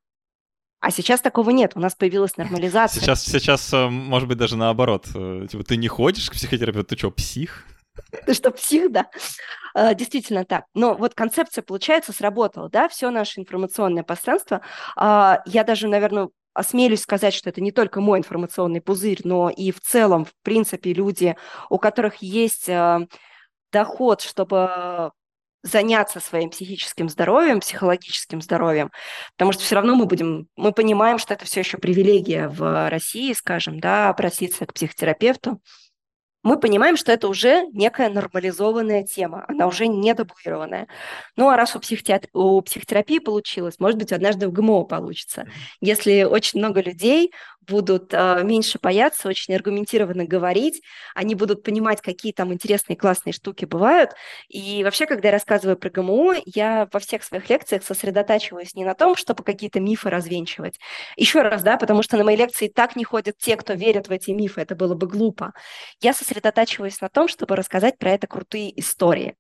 А 0.80 0.90
сейчас 0.90 1.20
такого 1.20 1.50
нет, 1.50 1.72
у 1.74 1.80
нас 1.80 1.94
появилась 1.94 2.36
нормализация. 2.36 3.00
Сейчас, 3.00 3.24
сейчас 3.24 3.72
э, 3.72 3.88
может 3.88 4.28
быть, 4.28 4.38
даже 4.38 4.56
наоборот. 4.56 5.06
Э, 5.14 5.46
типа, 5.50 5.64
ты 5.64 5.76
не 5.76 5.88
ходишь 5.88 6.30
к 6.30 6.34
психотерапевту, 6.34 6.94
ты 6.94 6.96
что, 6.96 7.10
псих? 7.10 7.64
Ты 8.26 8.32
что, 8.32 8.52
псих, 8.52 8.92
да? 8.92 9.10
А, 9.74 9.92
действительно 9.92 10.44
так. 10.44 10.66
Но 10.72 10.94
вот 10.94 11.14
концепция, 11.14 11.62
получается, 11.62 12.12
сработала, 12.12 12.68
да, 12.68 12.88
все 12.88 13.10
наше 13.10 13.40
информационное 13.40 14.04
пространство. 14.04 14.60
А, 14.96 15.42
я 15.46 15.64
даже, 15.64 15.88
наверное, 15.88 16.28
осмелюсь 16.54 17.02
сказать, 17.02 17.34
что 17.34 17.50
это 17.50 17.60
не 17.60 17.72
только 17.72 18.00
мой 18.00 18.18
информационный 18.18 18.80
пузырь, 18.80 19.20
но 19.24 19.50
и 19.50 19.72
в 19.72 19.80
целом, 19.80 20.24
в 20.24 20.32
принципе, 20.42 20.92
люди, 20.92 21.36
у 21.70 21.78
которых 21.78 22.16
есть 22.16 22.68
а, 22.68 23.00
доход, 23.72 24.20
чтобы 24.20 25.10
заняться 25.62 26.20
своим 26.20 26.50
психическим 26.50 27.08
здоровьем, 27.08 27.60
психологическим 27.60 28.40
здоровьем, 28.40 28.90
потому 29.36 29.52
что 29.52 29.62
все 29.62 29.74
равно 29.74 29.94
мы 29.94 30.06
будем, 30.06 30.48
мы 30.56 30.72
понимаем, 30.72 31.18
что 31.18 31.34
это 31.34 31.44
все 31.44 31.60
еще 31.60 31.78
привилегия 31.78 32.48
в 32.48 32.88
России, 32.88 33.32
скажем, 33.32 33.80
да, 33.80 34.08
обратиться 34.08 34.66
к 34.66 34.74
психотерапевту, 34.74 35.60
мы 36.48 36.58
понимаем, 36.58 36.96
что 36.96 37.12
это 37.12 37.28
уже 37.28 37.66
некая 37.72 38.08
нормализованная 38.08 39.04
тема, 39.04 39.44
она 39.48 39.66
уже 39.66 39.86
не 39.86 40.14
табуированная. 40.14 40.88
Ну, 41.36 41.50
а 41.50 41.56
раз 41.56 41.76
у, 41.76 41.78
психотер... 41.78 42.22
у 42.32 42.62
психотерапии 42.62 43.18
получилось, 43.18 43.74
может 43.78 43.98
быть, 43.98 44.12
однажды 44.12 44.48
в 44.48 44.52
ГМО 44.52 44.84
получится. 44.84 45.46
Если 45.82 46.22
очень 46.22 46.58
много 46.60 46.80
людей 46.80 47.32
будут 47.68 48.12
э, 48.12 48.42
меньше 48.44 48.78
бояться, 48.80 49.28
очень 49.28 49.54
аргументированно 49.54 50.24
говорить, 50.24 50.82
они 51.14 51.34
будут 51.34 51.62
понимать, 51.62 52.00
какие 52.00 52.32
там 52.32 52.52
интересные, 52.52 52.96
классные 52.96 53.32
штуки 53.32 53.66
бывают. 53.66 54.12
И 54.48 54.82
вообще, 54.82 55.06
когда 55.06 55.28
я 55.28 55.32
рассказываю 55.32 55.76
про 55.76 55.90
ГМО, 55.90 56.36
я 56.46 56.88
во 56.90 56.98
всех 56.98 57.22
своих 57.22 57.48
лекциях 57.50 57.84
сосредотачиваюсь 57.84 58.74
не 58.74 58.84
на 58.84 58.94
том, 58.94 59.16
чтобы 59.16 59.44
какие-то 59.44 59.80
мифы 59.80 60.08
развенчивать. 60.10 60.78
Еще 61.16 61.42
раз, 61.42 61.62
да, 61.62 61.76
потому 61.76 62.02
что 62.02 62.16
на 62.16 62.24
мои 62.24 62.36
лекции 62.36 62.68
так 62.68 62.96
не 62.96 63.04
ходят 63.04 63.36
те, 63.38 63.56
кто 63.56 63.74
верят 63.74 64.08
в 64.08 64.10
эти 64.10 64.30
мифы, 64.30 64.62
это 64.62 64.74
было 64.74 64.94
бы 64.94 65.06
глупо. 65.06 65.52
Я 66.00 66.14
сосредотачиваюсь 66.14 66.37
на 67.00 67.08
том, 67.08 67.28
чтобы 67.28 67.56
рассказать 67.56 67.98
про 67.98 68.10
это 68.10 68.26
крутые 68.26 68.78
истории. 68.80 69.36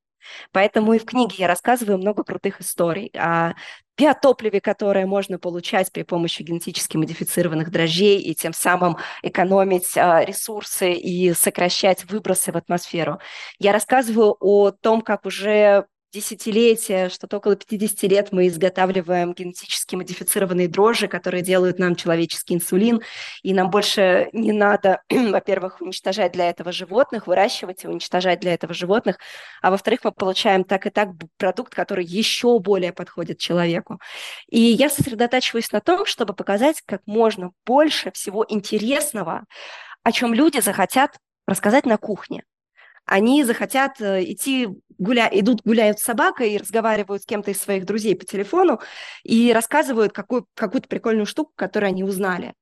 Поэтому 0.52 0.92
и 0.92 0.98
в 0.98 1.04
книге 1.04 1.36
я 1.38 1.48
рассказываю 1.48 1.98
много 1.98 2.24
крутых 2.24 2.60
историй 2.60 3.10
о 3.14 3.54
биотопливе, 3.96 4.60
которое 4.60 5.06
можно 5.06 5.38
получать 5.38 5.90
при 5.92 6.02
помощи 6.02 6.42
генетически 6.42 6.96
модифицированных 6.96 7.70
дрожжей 7.70 8.18
и 8.20 8.34
тем 8.34 8.52
самым 8.52 8.96
экономить 9.22 9.96
а, 9.96 10.24
ресурсы 10.24 10.92
и 10.92 11.32
сокращать 11.32 12.04
выбросы 12.04 12.52
в 12.52 12.56
атмосферу. 12.56 13.18
Я 13.58 13.72
рассказываю 13.72 14.36
о 14.38 14.70
том, 14.70 15.00
как 15.00 15.26
уже 15.26 15.86
десятилетия, 16.12 17.08
что-то 17.08 17.36
около 17.36 17.56
50 17.56 18.02
лет 18.10 18.28
мы 18.32 18.48
изготавливаем 18.48 19.34
генетически 19.34 19.94
модифицированные 19.94 20.68
дрожжи, 20.68 21.08
которые 21.08 21.42
делают 21.42 21.78
нам 21.78 21.96
человеческий 21.96 22.54
инсулин, 22.54 23.02
и 23.42 23.52
нам 23.52 23.70
больше 23.70 24.28
не 24.32 24.52
надо, 24.52 25.02
во-первых, 25.10 25.80
уничтожать 25.80 26.32
для 26.32 26.48
этого 26.48 26.72
животных, 26.72 27.26
выращивать 27.26 27.84
и 27.84 27.88
уничтожать 27.88 28.40
для 28.40 28.54
этого 28.54 28.72
животных, 28.72 29.18
а 29.60 29.70
во-вторых, 29.70 30.00
мы 30.04 30.12
получаем 30.12 30.64
так 30.64 30.86
и 30.86 30.90
так 30.90 31.10
продукт, 31.36 31.74
который 31.74 32.04
еще 32.04 32.58
более 32.58 32.92
подходит 32.92 33.38
человеку. 33.38 34.00
И 34.48 34.60
я 34.60 34.88
сосредотачиваюсь 34.88 35.72
на 35.72 35.80
том, 35.80 36.06
чтобы 36.06 36.32
показать 36.34 36.82
как 36.86 37.02
можно 37.06 37.50
больше 37.66 38.10
всего 38.12 38.44
интересного, 38.48 39.44
о 40.02 40.12
чем 40.12 40.32
люди 40.32 40.60
захотят 40.60 41.18
рассказать 41.46 41.86
на 41.86 41.98
кухне 41.98 42.44
они 43.08 43.42
захотят 43.42 44.00
э, 44.00 44.22
идти 44.24 44.68
гуля... 44.98 45.28
идут 45.32 45.62
гуляют 45.64 45.98
с 45.98 46.02
собакой 46.02 46.52
и 46.52 46.58
разговаривают 46.58 47.22
с 47.22 47.26
кем-то 47.26 47.50
из 47.50 47.60
своих 47.60 47.86
друзей 47.86 48.14
по 48.14 48.24
телефону 48.24 48.80
и 49.24 49.52
рассказывают 49.52 50.12
какую... 50.12 50.46
какую-то 50.54 50.88
прикольную 50.88 51.26
штуку, 51.26 51.52
которую 51.56 51.88
они 51.88 52.04
узнали. 52.04 52.54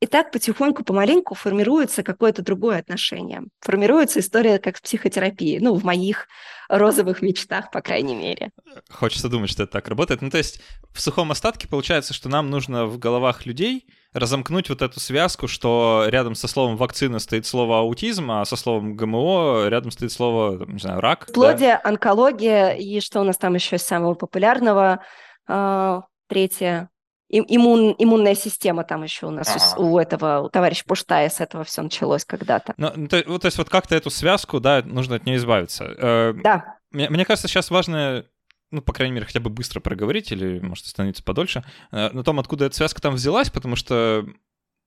И 0.00 0.06
так 0.06 0.32
потихоньку, 0.32 0.82
помаленьку 0.82 1.34
формируется 1.34 2.02
какое-то 2.02 2.40
другое 2.40 2.78
отношение. 2.78 3.42
Формируется 3.60 4.20
история 4.20 4.58
как 4.58 4.78
в 4.78 4.82
психотерапии, 4.82 5.58
ну, 5.58 5.74
в 5.74 5.84
моих 5.84 6.26
розовых 6.70 7.20
мечтах, 7.20 7.70
по 7.70 7.82
крайней 7.82 8.14
мере. 8.14 8.50
Хочется 8.88 9.28
думать, 9.28 9.50
что 9.50 9.64
это 9.64 9.72
так 9.72 9.88
работает. 9.88 10.22
Ну, 10.22 10.30
то 10.30 10.38
есть 10.38 10.62
в 10.92 11.00
сухом 11.02 11.32
остатке 11.32 11.68
получается, 11.68 12.14
что 12.14 12.30
нам 12.30 12.48
нужно 12.48 12.86
в 12.86 12.98
головах 12.98 13.44
людей 13.44 13.86
разомкнуть 14.12 14.68
вот 14.68 14.82
эту 14.82 14.98
связку, 14.98 15.46
что 15.46 16.04
рядом 16.08 16.34
со 16.34 16.48
словом 16.48 16.76
вакцина 16.76 17.18
стоит 17.18 17.46
слово 17.46 17.80
аутизм, 17.80 18.30
а 18.30 18.44
со 18.44 18.56
словом 18.56 18.96
ГМО 18.96 19.68
рядом 19.68 19.90
стоит 19.90 20.12
слово, 20.12 20.64
не 20.66 20.78
знаю, 20.78 21.00
рак. 21.00 21.26
Плодия, 21.32 21.80
да? 21.82 21.88
онкология 21.88 22.70
и 22.70 23.00
что 23.00 23.20
у 23.20 23.24
нас 23.24 23.36
там 23.36 23.54
еще 23.54 23.76
из 23.76 23.82
самого 23.82 24.14
популярного? 24.14 25.00
А, 25.46 26.02
третье. 26.28 26.90
Иммун, 27.32 27.94
иммунная 27.96 28.34
система 28.34 28.82
там 28.82 29.04
еще 29.04 29.26
у 29.26 29.30
нас 29.30 29.76
у, 29.76 29.92
у 29.92 29.98
этого, 30.00 30.40
у 30.40 30.48
товарища 30.48 30.82
Пуштая 30.84 31.28
с 31.30 31.40
этого 31.40 31.62
все 31.62 31.80
началось 31.82 32.24
когда-то. 32.24 32.74
Ну, 32.76 33.06
то, 33.06 33.38
то 33.38 33.46
есть 33.46 33.56
вот 33.56 33.70
как-то 33.70 33.94
эту 33.94 34.10
связку, 34.10 34.58
да, 34.58 34.82
нужно 34.84 35.14
от 35.14 35.26
нее 35.26 35.36
избавиться. 35.36 35.84
Э, 35.84 36.32
да. 36.42 36.78
Мне, 36.90 37.08
мне 37.08 37.24
кажется, 37.24 37.46
сейчас 37.46 37.70
важно 37.70 38.24
ну, 38.70 38.82
по 38.82 38.92
крайней 38.92 39.14
мере, 39.14 39.26
хотя 39.26 39.40
бы 39.40 39.50
быстро 39.50 39.80
проговорить 39.80 40.32
или, 40.32 40.60
может, 40.60 40.86
остановиться 40.86 41.22
подольше, 41.22 41.64
э, 41.90 42.10
на 42.10 42.22
том, 42.22 42.38
откуда 42.38 42.66
эта 42.66 42.76
связка 42.76 43.00
там 43.00 43.14
взялась, 43.14 43.50
потому 43.50 43.76
что 43.76 44.26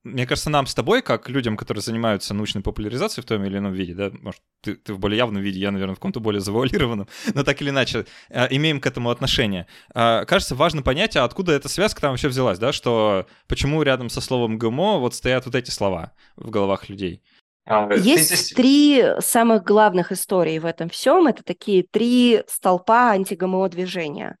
мне 0.04 0.26
кажется, 0.26 0.50
нам 0.50 0.66
с 0.66 0.74
тобой, 0.74 1.00
как 1.00 1.30
людям, 1.30 1.56
которые 1.56 1.80
занимаются 1.80 2.34
научной 2.34 2.60
популяризацией 2.60 3.24
в 3.24 3.26
том 3.26 3.42
или 3.42 3.56
ином 3.56 3.72
виде, 3.72 3.94
да, 3.94 4.10
может, 4.20 4.42
ты, 4.60 4.74
ты 4.74 4.92
в 4.92 4.98
более 4.98 5.16
явном 5.16 5.42
виде, 5.42 5.58
я, 5.58 5.70
наверное, 5.70 5.94
в 5.94 5.98
каком-то 5.98 6.20
более 6.20 6.40
завуалированном, 6.42 7.08
но 7.32 7.42
так 7.42 7.60
или 7.62 7.70
иначе, 7.70 8.04
э, 8.28 8.46
имеем 8.50 8.80
к 8.80 8.86
этому 8.86 9.08
отношение. 9.10 9.66
Э, 9.94 10.26
кажется, 10.26 10.54
важно 10.54 10.82
понять, 10.82 11.16
а 11.16 11.24
откуда 11.24 11.52
эта 11.52 11.70
связка 11.70 12.02
там 12.02 12.10
вообще 12.10 12.28
взялась, 12.28 12.58
да, 12.58 12.72
что 12.72 13.26
почему 13.48 13.82
рядом 13.82 14.10
со 14.10 14.20
словом 14.20 14.58
ГМО 14.58 14.98
вот 14.98 15.14
стоят 15.14 15.46
вот 15.46 15.54
эти 15.54 15.70
слова 15.70 16.12
в 16.36 16.50
головах 16.50 16.90
людей. 16.90 17.22
А, 17.66 17.92
Есть 17.94 18.26
здесь... 18.26 18.50
три 18.50 19.04
самых 19.20 19.64
главных 19.64 20.12
истории 20.12 20.58
в 20.58 20.66
этом 20.66 20.88
всем. 20.88 21.26
Это 21.26 21.42
такие 21.42 21.84
три 21.90 22.42
столпа 22.46 23.10
антигмо 23.10 23.68
движения. 23.68 24.36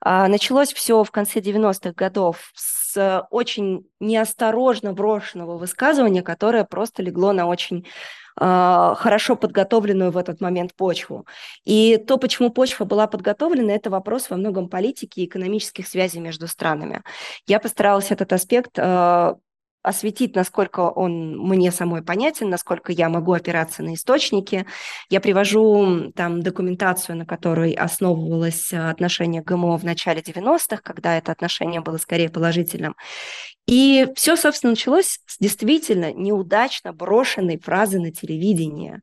А, 0.00 0.28
началось 0.28 0.72
все 0.72 1.02
в 1.02 1.10
конце 1.10 1.40
90-х 1.40 1.92
годов 1.92 2.52
с 2.54 3.26
очень 3.30 3.86
неосторожно 4.00 4.92
брошенного 4.92 5.58
высказывания, 5.58 6.22
которое 6.22 6.64
просто 6.64 7.02
легло 7.02 7.32
на 7.32 7.46
очень 7.46 7.86
а, 8.36 8.94
хорошо 8.94 9.34
подготовленную 9.34 10.12
в 10.12 10.16
этот 10.16 10.40
момент 10.40 10.74
почву. 10.76 11.26
И 11.64 11.96
то, 11.96 12.16
почему 12.16 12.50
почва 12.50 12.84
была 12.84 13.08
подготовлена, 13.08 13.72
это 13.72 13.90
вопрос 13.90 14.30
во 14.30 14.36
многом 14.36 14.68
политики 14.68 15.20
и 15.20 15.26
экономических 15.26 15.88
связей 15.88 16.20
между 16.20 16.46
странами. 16.46 17.02
Я 17.46 17.58
постаралась 17.58 18.12
этот 18.12 18.32
аспект 18.32 18.78
осветить, 19.82 20.34
насколько 20.34 20.80
он 20.80 21.38
мне 21.38 21.70
самой 21.70 22.02
понятен, 22.02 22.50
насколько 22.50 22.92
я 22.92 23.08
могу 23.08 23.32
опираться 23.32 23.82
на 23.82 23.94
источники. 23.94 24.66
Я 25.08 25.20
привожу 25.20 26.12
там 26.14 26.42
документацию, 26.42 27.16
на 27.16 27.26
которой 27.26 27.72
основывалось 27.72 28.72
отношение 28.72 29.42
ГМО 29.42 29.78
в 29.78 29.84
начале 29.84 30.20
90-х, 30.20 30.82
когда 30.82 31.16
это 31.16 31.32
отношение 31.32 31.80
было 31.80 31.96
скорее 31.96 32.28
положительным. 32.28 32.96
И 33.66 34.06
все, 34.16 34.36
собственно, 34.36 34.70
началось 34.70 35.20
с 35.26 35.38
действительно 35.38 36.12
неудачно 36.12 36.92
брошенной 36.92 37.58
фразы 37.58 38.00
на 38.00 38.10
телевидении. 38.10 39.00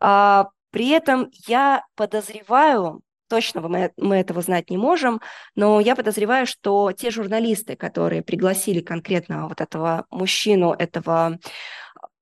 А, 0.00 0.48
при 0.70 0.88
этом 0.88 1.28
я 1.46 1.84
подозреваю, 1.94 3.02
точно 3.32 3.62
мы, 3.62 3.92
мы 3.96 4.16
этого 4.16 4.42
знать 4.42 4.68
не 4.68 4.76
можем, 4.76 5.22
но 5.54 5.80
я 5.80 5.96
подозреваю, 5.96 6.46
что 6.46 6.92
те 6.92 7.10
журналисты, 7.10 7.76
которые 7.76 8.20
пригласили 8.20 8.80
конкретно 8.80 9.48
вот 9.48 9.62
этого 9.62 10.04
мужчину, 10.10 10.74
этого 10.78 11.38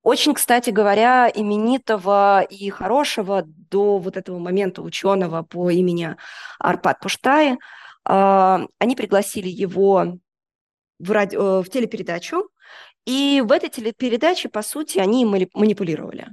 очень, 0.05 0.35
кстати 0.35 0.71
говоря, 0.71 1.29
именитого 1.29 2.43
и 2.43 2.71
хорошего 2.71 3.43
до 3.45 3.99
вот 3.99 4.17
этого 4.17 4.39
момента 4.39 4.83
ученого 4.83 5.43
по 5.43 5.69
имени 5.71 6.15
Арпад 6.61 7.01
Пуштай, 7.01 7.59
а, 8.05 8.61
они 8.79 8.95
пригласили 8.95 9.49
его 9.49 10.17
в, 11.01 11.11
ради... 11.11 11.35
Э, 11.35 11.63
в 11.63 11.69
телепередачу, 11.69 12.49
и 13.05 13.43
в 13.45 13.51
этой 13.51 13.69
телепередаче, 13.69 14.49
по 14.49 14.63
сути, 14.63 14.99
они 14.99 15.25
манипулировали. 15.25 16.29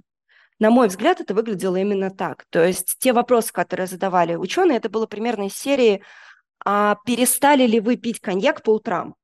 На 0.59 0.71
мой 0.71 0.87
взгляд, 0.87 1.21
это 1.21 1.33
выглядело 1.33 1.75
именно 1.75 2.09
так. 2.09 2.45
То 2.49 2.65
есть 2.65 2.97
те 2.99 3.13
вопросы, 3.13 3.53
которые 3.53 3.87
задавали 3.87 4.35
ученые, 4.35 4.77
это 4.77 4.89
было 4.89 5.05
примерно 5.05 5.47
из 5.47 5.55
серии 5.55 6.03
«А 6.65 6.97
перестали 7.05 7.67
ли 7.67 7.79
вы 7.79 7.95
пить 7.97 8.19
коньяк 8.19 8.63
по 8.63 8.71
утрам?» 8.71 9.15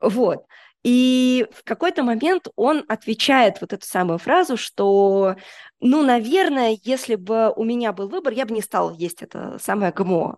Вот. 0.00 0.44
И 0.86 1.44
в 1.50 1.64
какой-то 1.64 2.04
момент 2.04 2.46
он 2.54 2.84
отвечает 2.86 3.60
вот 3.60 3.72
эту 3.72 3.84
самую 3.84 4.20
фразу, 4.20 4.56
что, 4.56 5.34
ну, 5.80 6.04
наверное, 6.04 6.78
если 6.84 7.16
бы 7.16 7.52
у 7.56 7.64
меня 7.64 7.92
был 7.92 8.08
выбор, 8.08 8.32
я 8.32 8.46
бы 8.46 8.54
не 8.54 8.62
стал 8.62 8.92
есть 8.92 9.20
это 9.20 9.58
самое 9.60 9.90
ГМО. 9.90 10.36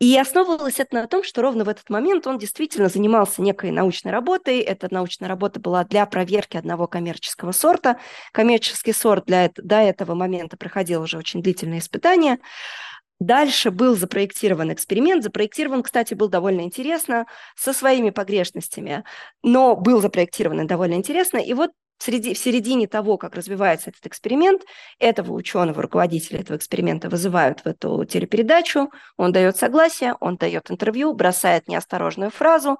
И 0.00 0.18
основывалось 0.18 0.80
это 0.80 0.96
на 0.96 1.06
том, 1.06 1.22
что 1.22 1.40
ровно 1.42 1.62
в 1.62 1.68
этот 1.68 1.88
момент 1.88 2.26
он 2.26 2.36
действительно 2.36 2.88
занимался 2.88 3.42
некой 3.42 3.70
научной 3.70 4.10
работой. 4.10 4.58
Эта 4.58 4.88
научная 4.92 5.28
работа 5.28 5.60
была 5.60 5.84
для 5.84 6.04
проверки 6.04 6.56
одного 6.56 6.88
коммерческого 6.88 7.52
сорта. 7.52 8.00
Коммерческий 8.32 8.92
сорт 8.92 9.26
для, 9.26 9.52
до 9.56 9.76
этого 9.76 10.14
момента 10.14 10.56
проходил 10.56 11.02
уже 11.02 11.16
очень 11.16 11.44
длительные 11.44 11.78
испытания. 11.78 12.40
Дальше 13.20 13.70
был 13.70 13.96
запроектирован 13.96 14.72
эксперимент. 14.72 15.22
Запроектирован, 15.22 15.82
кстати, 15.82 16.14
был 16.14 16.28
довольно 16.28 16.62
интересно, 16.62 17.26
со 17.54 17.74
своими 17.74 18.08
погрешностями, 18.08 19.04
но 19.42 19.76
был 19.76 20.00
запроектирован 20.00 20.66
довольно 20.66 20.94
интересно. 20.94 21.36
И 21.36 21.52
вот 21.52 21.70
в, 21.98 22.04
середине 22.04 22.86
того, 22.86 23.18
как 23.18 23.34
развивается 23.34 23.90
этот 23.90 24.06
эксперимент, 24.06 24.62
этого 24.98 25.32
ученого, 25.32 25.82
руководителя 25.82 26.40
этого 26.40 26.56
эксперимента 26.56 27.10
вызывают 27.10 27.60
в 27.60 27.66
эту 27.66 28.06
телепередачу, 28.06 28.90
он 29.18 29.32
дает 29.32 29.58
согласие, 29.58 30.14
он 30.20 30.36
дает 30.36 30.70
интервью, 30.70 31.12
бросает 31.12 31.68
неосторожную 31.68 32.30
фразу 32.30 32.78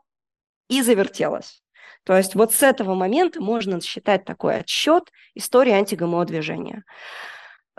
и 0.70 0.80
завертелось. 0.80 1.62
То 2.04 2.16
есть 2.16 2.34
вот 2.34 2.54
с 2.54 2.62
этого 2.62 2.94
момента 2.94 3.42
можно 3.42 3.78
считать 3.82 4.24
такой 4.24 4.56
отсчет 4.56 5.10
истории 5.34 5.72
антигмо 5.72 6.24
движения. 6.24 6.84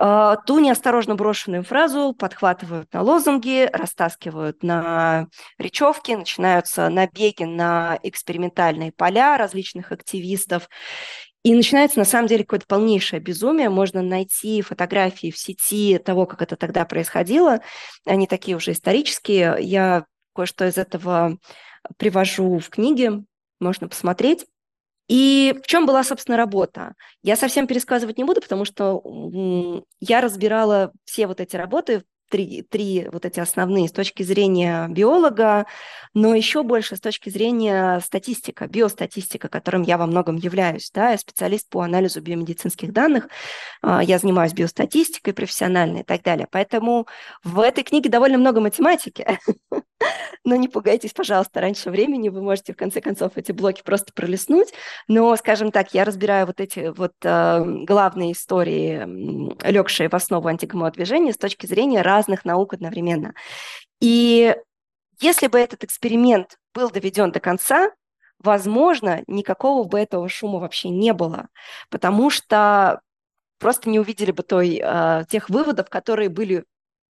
А, 0.03 0.36
ту 0.38 0.58
неосторожно 0.58 1.13
брошенную 1.13 1.63
фразу 1.63 2.15
подхватывают 2.17 2.91
на 2.91 3.03
лозунги, 3.03 3.70
растаскивают 3.72 4.63
на 4.63 5.27
речевки, 5.60 6.13
начинаются 6.13 6.89
набеги 6.89 7.43
на 7.43 8.00
экспериментальные 8.01 8.93
поля 8.93 9.38
различных 9.38 9.91
активистов. 9.91 10.70
И 11.43 11.53
начинается, 11.53 12.00
на 12.00 12.05
самом 12.05 12.27
деле, 12.27 12.43
какое-то 12.43 12.65
полнейшее 12.65 13.20
безумие. 13.20 13.70
Можно 13.70 14.01
найти 14.01 14.63
фотографии 14.63 15.29
в 15.29 15.38
сети 15.38 16.00
того, 16.00 16.25
как 16.25 16.41
это 16.41 16.55
тогда 16.55 16.84
происходило. 16.86 17.62
Они 18.03 18.25
такие 18.25 18.58
уже 18.58 18.72
исторические. 18.72 19.58
Я 19.60 20.05
кое-что 20.34 20.67
из 20.67 20.79
этого 20.79 21.38
привожу 21.98 22.58
в 22.58 22.70
книге, 22.70 23.24
можно 23.60 23.88
посмотреть. 23.88 24.48
И 25.11 25.53
в 25.61 25.67
чем 25.67 25.85
была, 25.85 26.05
собственно, 26.05 26.37
работа? 26.37 26.93
Я 27.21 27.35
совсем 27.35 27.67
пересказывать 27.67 28.17
не 28.17 28.23
буду, 28.23 28.39
потому 28.39 28.63
что 28.63 29.83
я 29.99 30.21
разбирала 30.21 30.93
все 31.03 31.27
вот 31.27 31.41
эти 31.41 31.57
работы 31.57 32.03
три, 32.31 32.63
три 32.63 33.07
вот 33.11 33.25
эти 33.25 33.39
основные 33.39 33.89
с 33.89 33.91
точки 33.91 34.23
зрения 34.23 34.88
биолога, 34.88 35.67
но 36.13 36.33
еще 36.33 36.63
больше 36.63 36.95
с 36.95 37.01
точки 37.01 37.29
зрения 37.29 38.00
статистика, 38.00 38.67
биостатистика, 38.67 39.50
которым 39.50 39.83
я 39.83 39.97
во 39.97 40.07
многом 40.07 40.38
являюсь. 40.38 40.89
Да? 40.93 41.11
Я 41.11 41.17
специалист 41.17 41.69
по 41.69 41.81
анализу 41.81 42.21
биомедицинских 42.21 42.93
данных, 42.93 43.27
а, 43.81 44.01
я 44.01 44.17
занимаюсь 44.17 44.53
биостатистикой 44.53 45.33
профессионально 45.33 46.00
и 46.00 46.03
так 46.03 46.23
далее. 46.23 46.47
Поэтому 46.50 47.05
в 47.43 47.59
этой 47.59 47.83
книге 47.83 48.09
довольно 48.09 48.38
много 48.38 48.61
математики. 48.61 49.25
Но 50.43 50.55
не 50.55 50.67
пугайтесь, 50.67 51.13
пожалуйста, 51.13 51.61
раньше 51.61 51.91
времени, 51.91 52.29
вы 52.29 52.41
можете 52.41 52.73
в 52.73 52.77
конце 52.77 53.01
концов 53.01 53.33
эти 53.35 53.51
блоки 53.51 53.83
просто 53.83 54.11
пролистнуть. 54.13 54.73
Но, 55.07 55.35
скажем 55.35 55.71
так, 55.71 55.93
я 55.93 56.03
разбираю 56.03 56.47
вот 56.47 56.59
эти 56.59 56.91
вот 56.95 57.13
э, 57.23 57.63
главные 57.85 58.31
истории, 58.31 59.05
легшие 59.69 60.09
в 60.09 60.13
основу 60.13 60.47
антигомодвижения 60.47 61.33
с 61.33 61.38
точки 61.38 61.65
зрения 61.67 62.01
разных 62.21 62.45
наук 62.45 62.73
одновременно. 62.73 63.33
И 63.99 64.55
если 65.19 65.47
бы 65.47 65.59
этот 65.59 65.83
эксперимент 65.83 66.57
был 66.73 66.89
доведен 66.89 67.31
до 67.31 67.39
конца, 67.39 67.91
возможно, 68.39 69.23
никакого 69.27 69.83
бы 69.87 69.99
этого 69.99 70.29
шума 70.29 70.59
вообще 70.59 70.89
не 70.89 71.13
было, 71.13 71.47
потому 71.89 72.29
что 72.29 73.01
просто 73.59 73.89
не 73.89 73.99
увидели 73.99 74.31
бы 74.31 74.43
той, 74.43 74.81
э, 74.83 75.25
тех 75.29 75.49
выводов, 75.49 75.89
которые 75.89 76.29
были 76.29 76.65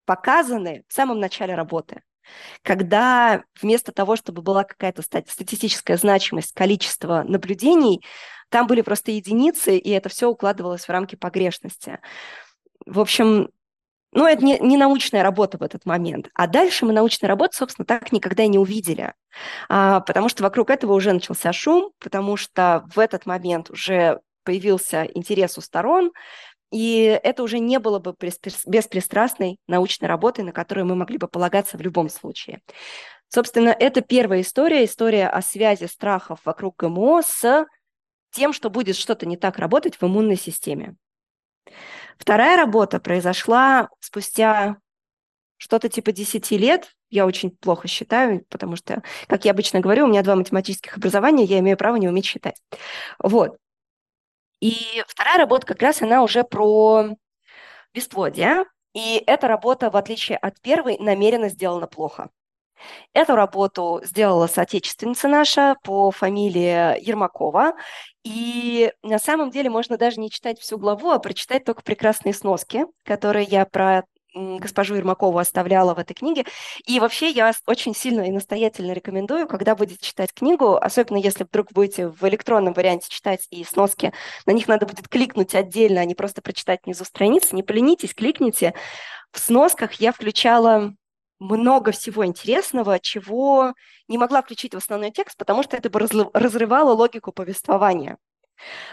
показаны 0.06 0.84
в 0.88 0.94
самом 0.94 1.20
начале 1.20 1.56
работы 1.56 2.01
когда 2.62 3.44
вместо 3.60 3.91
того, 3.91 4.15
чтобы 4.15 4.41
была 4.41 4.63
какая-то 4.63 5.01
статистическая 5.01 5.98
значимость, 5.98 6.53
количество 6.53 7.24
наблюдений, 7.24 8.01
там 8.50 8.68
были 8.68 8.82
просто 8.82 9.12
единицы, 9.12 9.77
и 9.77 9.89
это 9.89 10.08
все 10.10 10.30
укладывалось 10.30 10.86
в 10.86 10.89
рамки 10.89 11.15
погрешности. 11.15 12.00
В 12.86 13.00
общем, 13.00 13.50
ну, 14.14 14.28
это 14.28 14.44
не, 14.44 14.60
не 14.60 14.78
научная 14.78 15.24
работа 15.24 15.58
в 15.58 15.64
этот 15.64 15.86
момент. 15.86 16.30
А 16.34 16.48
дальше 16.48 16.86
мы 16.86 16.94
научную 16.94 17.30
работу, 17.30 17.56
собственно, 17.56 17.86
так 17.86 18.12
никогда 18.12 18.44
и 18.44 18.50
не 18.50 18.60
увидели. 18.60 19.14
А, 19.70 20.02
потому 20.02 20.28
что 20.28 20.44
вокруг 20.44 20.70
этого 20.70 20.94
уже 20.94 21.14
начался 21.14 21.54
шум, 21.54 21.92
потому 22.00 22.36
что 22.36 22.86
в 22.94 23.00
этот 23.00 23.26
момент 23.26 23.70
уже 23.70 24.20
появился 24.44 25.04
интерес 25.04 25.58
у 25.58 25.62
сторон, 25.62 26.12
и 26.72 27.20
это 27.24 27.44
уже 27.44 27.60
не 27.60 27.80
было 27.80 28.00
бы 28.00 28.16
беспристрастной 28.20 29.58
научной 29.68 30.08
работой, 30.08 30.44
на 30.44 30.52
которую 30.52 30.86
мы 30.86 30.96
могли 30.96 31.18
бы 31.18 31.28
полагаться 31.28 31.78
в 31.78 31.82
любом 31.82 32.10
случае. 32.10 32.62
Собственно, 33.28 33.70
это 33.70 34.02
первая 34.02 34.42
история, 34.42 34.84
история 34.84 35.28
о 35.28 35.42
связи 35.42 35.86
страхов 35.86 36.40
вокруг 36.44 36.76
ГМО 36.78 37.22
с 37.26 37.66
тем, 38.32 38.52
что 38.52 38.70
будет 38.70 38.96
что-то 38.96 39.26
не 39.26 39.38
так 39.38 39.58
работать 39.58 39.96
в 39.96 40.04
иммунной 40.04 40.38
системе. 40.38 40.96
Вторая 42.22 42.55
работа 42.55 43.00
произошла 43.00 43.90
спустя 44.00 44.77
что-то 45.57 45.90
типа 45.90 46.12
10 46.12 46.51
лет. 46.51 46.92
Я 47.10 47.25
очень 47.25 47.50
плохо 47.50 47.88
считаю, 47.88 48.46
потому 48.48 48.75
что, 48.75 49.01
как 49.25 49.44
я 49.44 49.51
обычно 49.51 49.79
говорю, 49.79 50.05
у 50.05 50.07
меня 50.07 50.22
два 50.22 50.36
математических 50.36 50.98
образования, 50.98 51.46
я 51.46 51.57
имею 51.57 51.77
право 51.77 51.96
не 51.96 52.07
уметь 52.07 52.27
считать. 52.27 52.62
Вот. 53.18 53.57
И 54.60 55.03
вторая 55.07 55.40
работа 55.40 55.66
как 55.66 55.81
раз 55.81 56.03
она 56.03 56.22
уже 56.22 56.44
про 56.44 57.07
бесплодие. 57.92 58.66
И 58.94 59.24
эта 59.25 59.48
работа, 59.48 59.90
в 59.90 59.98
отличие 59.98 60.38
от 60.38 60.62
первой, 60.62 61.00
намеренно 61.00 61.50
сделана 61.50 61.88
плохо. 61.88 62.29
Эту 63.13 63.35
работу 63.35 64.01
сделала 64.03 64.48
соотечественница 64.48 65.27
наша 65.27 65.75
по 65.83 66.11
фамилии 66.11 67.01
Ермакова. 67.05 67.74
И 68.24 68.91
на 69.03 69.20
самом 69.20 69.50
деле 69.50 69.70
можно 69.70 69.98
даже 69.98 70.20
не 70.20 70.29
читать 70.29 70.59
всю 70.59 70.77
главу, 70.77 71.09
а 71.09 71.20
прочитать 71.20 71.63
только 71.65 71.81
прекрасные 71.81 72.33
сноски, 72.33 72.85
которые 73.03 73.46
я 73.46 73.65
про 73.65 74.03
госпожу 74.33 74.96
Ермакову 74.96 75.37
оставляла 75.37 75.94
в 75.94 76.00
этой 76.00 76.13
книге. 76.13 76.46
И 76.85 77.00
вообще 77.00 77.29
я 77.29 77.51
очень 77.67 77.94
сильно 77.94 78.22
и 78.22 78.31
настоятельно 78.31 78.94
рекомендую, 78.94 79.48
когда 79.48 79.75
будете 79.75 80.05
читать 80.05 80.33
книгу, 80.33 80.75
особенно 80.75 81.17
если 81.17 81.44
вдруг 81.44 81.72
будете 81.74 82.07
в 82.07 82.24
электронном 82.24 82.74
варианте 82.74 83.09
читать 83.09 83.46
и 83.50 83.63
сноски, 83.63 84.13
на 84.46 84.51
них 84.51 84.67
надо 84.67 84.85
будет 84.85 85.07
кликнуть 85.07 85.55
отдельно, 85.55 86.01
а 86.01 86.05
не 86.05 86.15
просто 86.15 86.41
прочитать 86.41 86.79
внизу 86.85 87.03
страницы, 87.03 87.55
не 87.55 87.63
поленитесь, 87.63 88.13
кликните. 88.13 88.74
В 89.31 89.39
сносках 89.39 89.94
я 89.94 90.11
включала 90.11 90.94
много 91.42 91.92
всего 91.92 92.24
интересного, 92.25 93.00
чего 93.00 93.74
не 94.08 94.18
могла 94.20 94.44
включить 94.44 94.75
в 94.75 94.77
основной 94.77 95.10
текст, 95.10 95.38
потому 95.38 95.64
что 95.64 95.75
это 95.75 95.90
бы 95.90 96.00
разрывало 96.00 96.94
логику 96.94 97.32
повествования. 97.32 98.18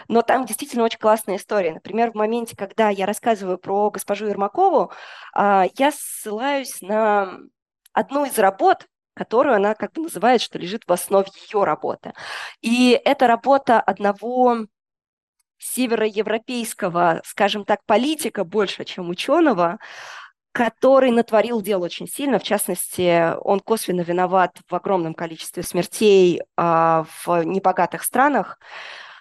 Но 0.07 0.23
там 0.23 0.45
действительно 0.45 0.83
очень 0.83 0.97
классная 0.97 1.35
история. 1.35 1.73
Например, 1.75 2.11
в 2.11 2.15
моменте, 2.15 2.57
когда 2.57 2.89
я 2.89 3.05
рассказываю 3.05 3.59
про 3.59 3.91
госпожу 3.91 4.25
Ермакову, 4.25 4.91
а, 5.33 5.67
я 5.77 5.91
ссылаюсь 5.91 6.81
на 6.81 7.37
одну 7.93 8.25
из 8.25 8.39
работ, 8.39 8.87
которую 9.13 9.55
она 9.55 9.75
как 9.75 9.93
бы 9.93 10.01
называет, 10.01 10.41
что 10.41 10.57
лежит 10.57 10.85
в 10.87 10.91
основе 10.91 11.29
ее 11.47 11.63
работы. 11.63 12.13
И 12.61 12.99
это 13.05 13.27
работа 13.27 13.79
одного 13.79 14.65
североевропейского, 15.59 17.21
скажем 17.25 17.63
так, 17.63 17.85
политика 17.85 18.43
больше, 18.43 18.85
чем 18.85 19.09
ученого, 19.09 19.77
который 20.51 21.11
натворил 21.11 21.61
дело 21.61 21.85
очень 21.85 22.07
сильно. 22.07 22.39
В 22.39 22.43
частности, 22.43 23.35
он 23.41 23.59
косвенно 23.59 24.01
виноват 24.01 24.57
в 24.67 24.75
огромном 24.75 25.13
количестве 25.13 25.63
смертей 25.63 26.41
а, 26.57 27.05
в 27.25 27.43
небогатых 27.43 28.03
странах. 28.03 28.59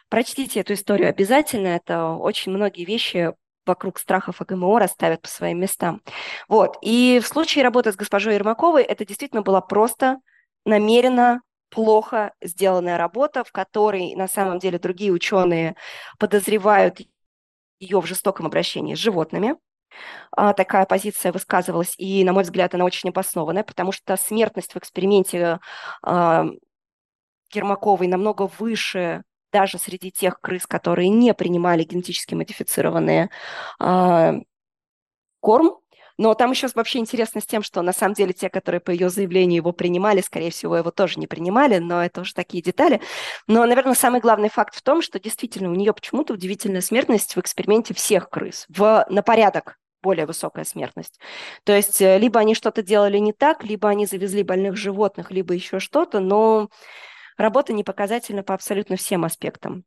Прочтите 0.08 0.60
эту 0.60 0.72
историю 0.72 1.10
обязательно. 1.10 1.68
Это 1.68 2.12
очень 2.12 2.52
многие 2.52 2.84
вещи 2.84 3.34
вокруг 3.66 3.98
страхов 3.98 4.40
о 4.40 4.44
ГМО 4.44 4.80
расставят 4.80 5.20
по 5.20 5.28
своим 5.28 5.60
местам. 5.60 6.00
Вот. 6.48 6.78
И 6.80 7.20
в 7.22 7.26
случае 7.26 7.62
работы 7.62 7.92
с 7.92 7.96
госпожой 7.96 8.34
Ермаковой 8.34 8.82
это 8.82 9.04
действительно 9.04 9.42
была 9.42 9.60
просто 9.60 10.18
намеренно 10.64 11.42
плохо 11.70 12.32
сделанная 12.40 12.96
работа, 12.96 13.44
в 13.44 13.52
которой 13.52 14.14
на 14.14 14.26
самом 14.26 14.58
деле 14.58 14.78
другие 14.78 15.12
ученые 15.12 15.76
подозревают 16.18 17.00
ее 17.78 18.00
в 18.00 18.06
жестоком 18.06 18.46
обращении 18.46 18.94
с 18.94 18.98
животными. 18.98 19.56
А, 20.32 20.52
такая 20.52 20.86
позиция 20.86 21.32
высказывалась, 21.32 21.94
и, 21.98 22.24
на 22.24 22.32
мой 22.32 22.42
взгляд, 22.42 22.74
она 22.74 22.84
очень 22.84 23.10
обоснованная, 23.10 23.64
потому 23.64 23.92
что 23.92 24.16
смертность 24.16 24.72
в 24.74 24.76
эксперименте 24.76 25.60
а, 26.02 26.46
Ермаковой 27.52 28.08
намного 28.08 28.50
выше 28.58 29.22
даже 29.52 29.78
среди 29.78 30.10
тех 30.10 30.40
крыс, 30.40 30.66
которые 30.66 31.08
не 31.08 31.32
принимали 31.34 31.82
генетически 31.82 32.34
модифицированные 32.34 33.30
э, 33.80 34.32
корм. 35.40 35.78
Но 36.18 36.34
там 36.34 36.50
еще 36.50 36.66
вообще 36.74 36.98
интересно 36.98 37.40
с 37.40 37.46
тем, 37.46 37.62
что 37.62 37.80
на 37.82 37.92
самом 37.92 38.14
деле 38.14 38.32
те, 38.32 38.50
которые 38.50 38.80
по 38.80 38.90
ее 38.90 39.08
заявлению 39.08 39.56
его 39.56 39.72
принимали, 39.72 40.20
скорее 40.20 40.50
всего, 40.50 40.76
его 40.76 40.90
тоже 40.90 41.20
не 41.20 41.26
принимали, 41.26 41.78
но 41.78 42.04
это 42.04 42.22
уже 42.22 42.34
такие 42.34 42.62
детали. 42.62 43.00
Но, 43.46 43.64
наверное, 43.64 43.94
самый 43.94 44.20
главный 44.20 44.50
факт 44.50 44.74
в 44.74 44.82
том, 44.82 45.00
что 45.00 45.20
действительно 45.20 45.70
у 45.70 45.74
нее 45.74 45.92
почему-то 45.92 46.34
удивительная 46.34 46.80
смертность 46.80 47.36
в 47.36 47.40
эксперименте 47.40 47.94
всех 47.94 48.28
крыс, 48.30 48.66
в, 48.68 49.06
на 49.08 49.22
порядок 49.22 49.78
более 50.02 50.26
высокая 50.26 50.64
смертность. 50.64 51.20
То 51.64 51.74
есть 51.74 52.00
э, 52.00 52.18
либо 52.18 52.40
они 52.40 52.54
что-то 52.54 52.82
делали 52.82 53.18
не 53.18 53.32
так, 53.32 53.64
либо 53.64 53.88
они 53.88 54.06
завезли 54.06 54.42
больных 54.42 54.76
животных, 54.76 55.30
либо 55.30 55.54
еще 55.54 55.80
что-то, 55.80 56.20
но 56.20 56.68
работа 57.36 57.72
не 57.72 57.84
показательна 57.84 58.42
по 58.42 58.54
абсолютно 58.54 58.96
всем 58.96 59.24
аспектам. 59.24 59.84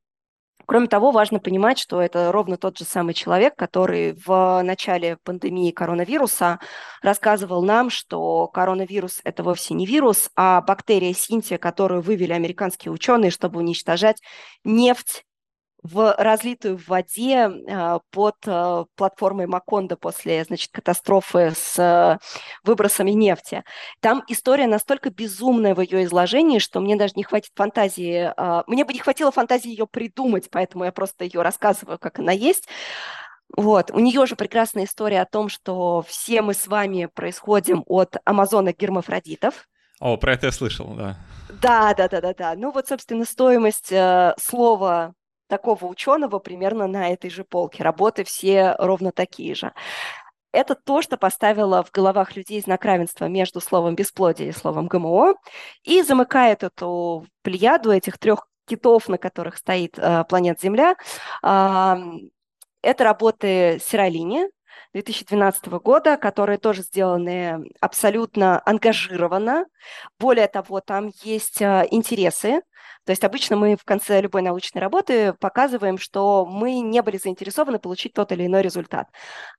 Кроме 0.66 0.88
того, 0.88 1.12
важно 1.12 1.40
понимать, 1.40 1.80
что 1.80 2.02
это 2.02 2.32
ровно 2.32 2.58
тот 2.58 2.78
же 2.78 2.86
самый 2.86 3.14
человек, 3.14 3.56
который 3.56 4.14
в 4.26 4.62
начале 4.64 5.18
пандемии 5.24 5.72
коронавируса 5.72 6.60
рассказывал 7.02 7.64
нам, 7.64 7.90
что 7.90 8.48
коронавирус– 8.48 9.22
это 9.24 9.44
вовсе 9.44 9.74
не 9.74 9.86
вирус, 9.86 10.30
а 10.36 10.62
бактерия 10.62 11.14
Синтия, 11.14 11.58
которую 11.58 12.02
вывели 12.02 12.34
американские 12.34 12.92
ученые, 12.92 13.32
чтобы 13.32 13.60
уничтожать 13.60 14.22
нефть 14.64 15.24
в 15.84 16.16
разлитую 16.18 16.78
в 16.78 16.88
воде 16.88 17.50
э, 17.50 18.00
под 18.12 18.36
э, 18.46 18.86
платформой 18.96 19.48
Макондо 19.48 19.98
после, 19.98 20.44
значит, 20.44 20.72
катастрофы 20.72 21.54
с 21.56 21.80
э, 21.80 22.18
выбросами 22.64 23.12
нефти. 23.12 23.64
Там 24.00 24.24
история 24.28 24.68
настолько 24.68 25.10
безумная 25.10 25.74
в 25.74 25.82
ее 25.82 26.04
изложении, 26.04 26.60
что 26.60 26.80
мне 26.80 26.96
даже 26.96 27.14
не 27.16 27.24
хватит 27.24 27.52
фантазии, 27.56 28.32
мне 28.68 28.86
бы 28.86 28.94
не 28.94 29.00
хватило 29.00 29.32
фантазии 29.32 29.70
ее 29.70 29.88
придумать, 29.88 30.50
поэтому 30.52 30.86
я 30.86 30.92
просто 30.92 31.24
ее 31.24 31.42
рассказываю, 31.42 31.98
как 31.98 32.20
она 32.20 32.32
есть. 32.32 32.68
Вот. 33.58 33.92
У 33.92 34.00
нее 34.00 34.26
же 34.26 34.36
прекрасная 34.36 34.86
история 34.86 35.22
о 35.22 35.26
том, 35.26 35.50
что 35.50 36.04
все 36.08 36.42
мы 36.42 36.54
с 36.54 36.68
вами 36.68 37.10
происходим 37.14 37.84
от 37.88 38.18
амазонок 38.24 38.78
гермафродитов. 38.78 39.68
О, 40.00 40.18
про 40.18 40.34
это 40.34 40.48
я 40.48 40.52
слышал, 40.52 40.88
да. 40.96 41.18
Да, 41.62 41.94
да, 41.94 42.08
да, 42.08 42.22
да, 42.22 42.34
да. 42.34 42.54
Ну 42.56 42.72
вот, 42.72 42.88
собственно, 42.88 43.26
стоимость 43.26 43.92
э, 43.92 44.34
слова 44.40 45.14
такого 45.52 45.86
ученого 45.86 46.40
примерно 46.40 46.88
на 46.88 47.10
этой 47.10 47.30
же 47.30 47.44
полке. 47.44 47.84
Работы 47.84 48.24
все 48.24 48.74
ровно 48.80 49.12
такие 49.12 49.54
же. 49.54 49.74
Это 50.54 50.76
то, 50.76 51.02
что 51.02 51.18
поставило 51.18 51.84
в 51.84 51.92
головах 51.92 52.38
людей 52.38 52.62
знак 52.62 52.86
равенства 52.86 53.26
между 53.26 53.60
словом 53.60 53.96
бесплодие 53.96 54.50
и 54.50 54.54
словом 54.54 54.88
ГМО 54.88 55.36
и 55.84 56.04
замыкает 56.04 56.64
эту 56.64 57.26
плеяду 57.42 57.92
этих 57.92 58.18
трех 58.18 58.48
китов, 58.66 59.10
на 59.10 59.18
которых 59.18 59.58
стоит 59.58 60.00
э, 60.00 60.24
планета 60.30 60.62
Земля. 60.62 60.96
Э, 61.44 61.98
это 62.82 63.04
работы 63.04 63.82
Сиролини, 63.84 64.48
2012 64.94 65.68
года, 65.84 66.16
которые 66.16 66.60
тоже 66.60 66.82
сделаны 66.82 67.66
абсолютно 67.82 68.62
ангажированно. 68.66 69.66
Более 70.18 70.48
того, 70.48 70.80
там 70.80 71.12
есть 71.24 71.62
э, 71.62 71.88
интересы 71.92 72.62
то 73.06 73.12
есть 73.12 73.24
обычно 73.24 73.56
мы 73.56 73.76
в 73.76 73.84
конце 73.84 74.22
любой 74.22 74.44
научной 74.44 74.80
работы 74.80 75.34
показываем, 75.34 75.98
что 75.98 76.46
мы 76.46 76.80
не 76.82 77.02
были 77.02 77.18
заинтересованы 77.18 77.80
получить 77.80 78.14
тот 78.14 78.32
или 78.32 78.46
иной 78.46 78.62
результат. 78.62 79.10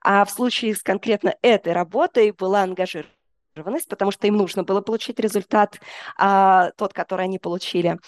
А 0.01 0.25
в 0.25 0.31
случае 0.31 0.75
с 0.75 0.83
конкретно 0.83 1.35
этой 1.43 1.73
работой 1.73 2.31
была 2.31 2.63
ангажированность, 2.63 3.89
потому 3.89 4.13
что 4.13 4.29
им 4.29 4.37
нужно 4.37 4.63
было 4.63 4.81
получить 4.81 5.19
результат, 5.19 5.81
а, 6.17 6.71
тот, 6.77 6.93
который 6.93 7.25
они 7.25 7.41
получили. 7.41 7.99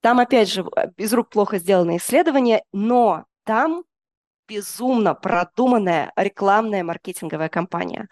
Там, 0.00 0.18
опять 0.18 0.50
же, 0.50 0.64
без 0.96 1.12
рук 1.12 1.30
плохо 1.30 1.58
сделанное 1.58 1.98
исследование, 1.98 2.62
но 2.72 3.24
там 3.44 3.84
безумно 4.48 5.14
продуманная 5.14 6.12
рекламная 6.16 6.82
маркетинговая 6.84 7.48
кампания. 7.48 8.08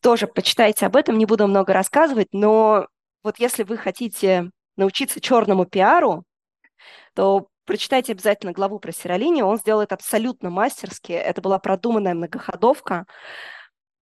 Тоже 0.00 0.26
почитайте 0.26 0.86
об 0.86 0.96
этом, 0.96 1.18
не 1.18 1.26
буду 1.26 1.46
много 1.46 1.72
рассказывать, 1.72 2.28
но 2.32 2.88
вот 3.22 3.38
если 3.38 3.62
вы 3.62 3.76
хотите 3.78 4.50
научиться 4.76 5.20
черному 5.20 5.64
пиару, 5.64 6.24
то 7.14 7.48
прочитайте 7.64 8.12
обязательно 8.12 8.52
главу 8.52 8.78
про 8.78 8.92
Сиролини, 8.92 9.42
он 9.42 9.58
сделал 9.58 9.82
это 9.82 9.94
абсолютно 9.94 10.50
мастерски, 10.50 11.12
это 11.12 11.40
была 11.40 11.58
продуманная 11.58 12.14
многоходовка, 12.14 13.06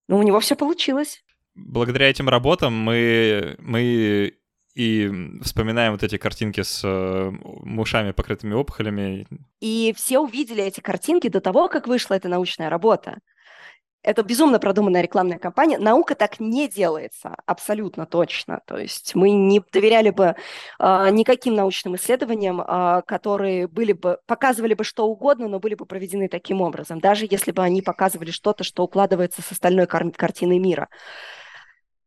но 0.09 0.19
у 0.19 0.23
него 0.23 0.41
все 0.41 0.57
получилось. 0.57 1.23
Благодаря 1.55 2.09
этим 2.09 2.29
работам 2.29 2.75
мы, 2.75 3.57
мы 3.59 4.35
и 4.75 5.11
вспоминаем 5.43 5.93
вот 5.93 6.03
эти 6.03 6.17
картинки 6.17 6.63
с 6.63 6.83
э, 6.83 7.31
ушами, 7.79 8.13
покрытыми 8.13 8.55
опухолями. 8.55 9.27
И 9.61 9.93
все 9.97 10.19
увидели 10.19 10.63
эти 10.63 10.81
картинки 10.81 11.29
до 11.29 11.41
того, 11.41 11.69
как 11.69 11.87
вышла 11.87 12.15
эта 12.15 12.29
научная 12.29 12.71
работа. 12.71 13.19
Это 14.03 14.25
безумно 14.25 14.59
продуманная 14.59 15.01
рекламная 15.01 15.39
кампания. 15.39 15.79
Наука 15.79 16.17
так 16.17 16.41
не 16.41 16.69
делается, 16.69 17.37
абсолютно 17.47 18.05
точно. 18.05 18.61
То 18.67 18.77
есть 18.77 19.15
мы 19.15 19.31
не 19.31 19.63
доверяли 19.73 20.11
бы 20.11 20.35
э, 20.81 21.09
никаким 21.11 21.55
научным 21.55 21.95
исследованиям, 21.95 22.61
э, 22.61 23.03
которые 23.07 23.69
были 23.69 23.93
бы, 23.93 24.19
показывали 24.27 24.75
бы 24.75 24.83
что 24.83 25.07
угодно, 25.07 25.47
но 25.47 25.61
были 25.61 25.77
бы 25.77 25.87
проведены 25.87 26.29
таким 26.29 26.63
образом, 26.63 26.99
даже 26.99 27.29
если 27.31 27.53
бы 27.53 27.63
они 27.63 27.81
показывали 27.81 28.33
что-то, 28.33 28.65
что 28.65 28.83
укладывается 28.83 29.41
с 29.41 29.53
остальной 29.53 29.87
кар- 29.87 30.11
картиной 30.11 30.59
мира. 30.59 30.89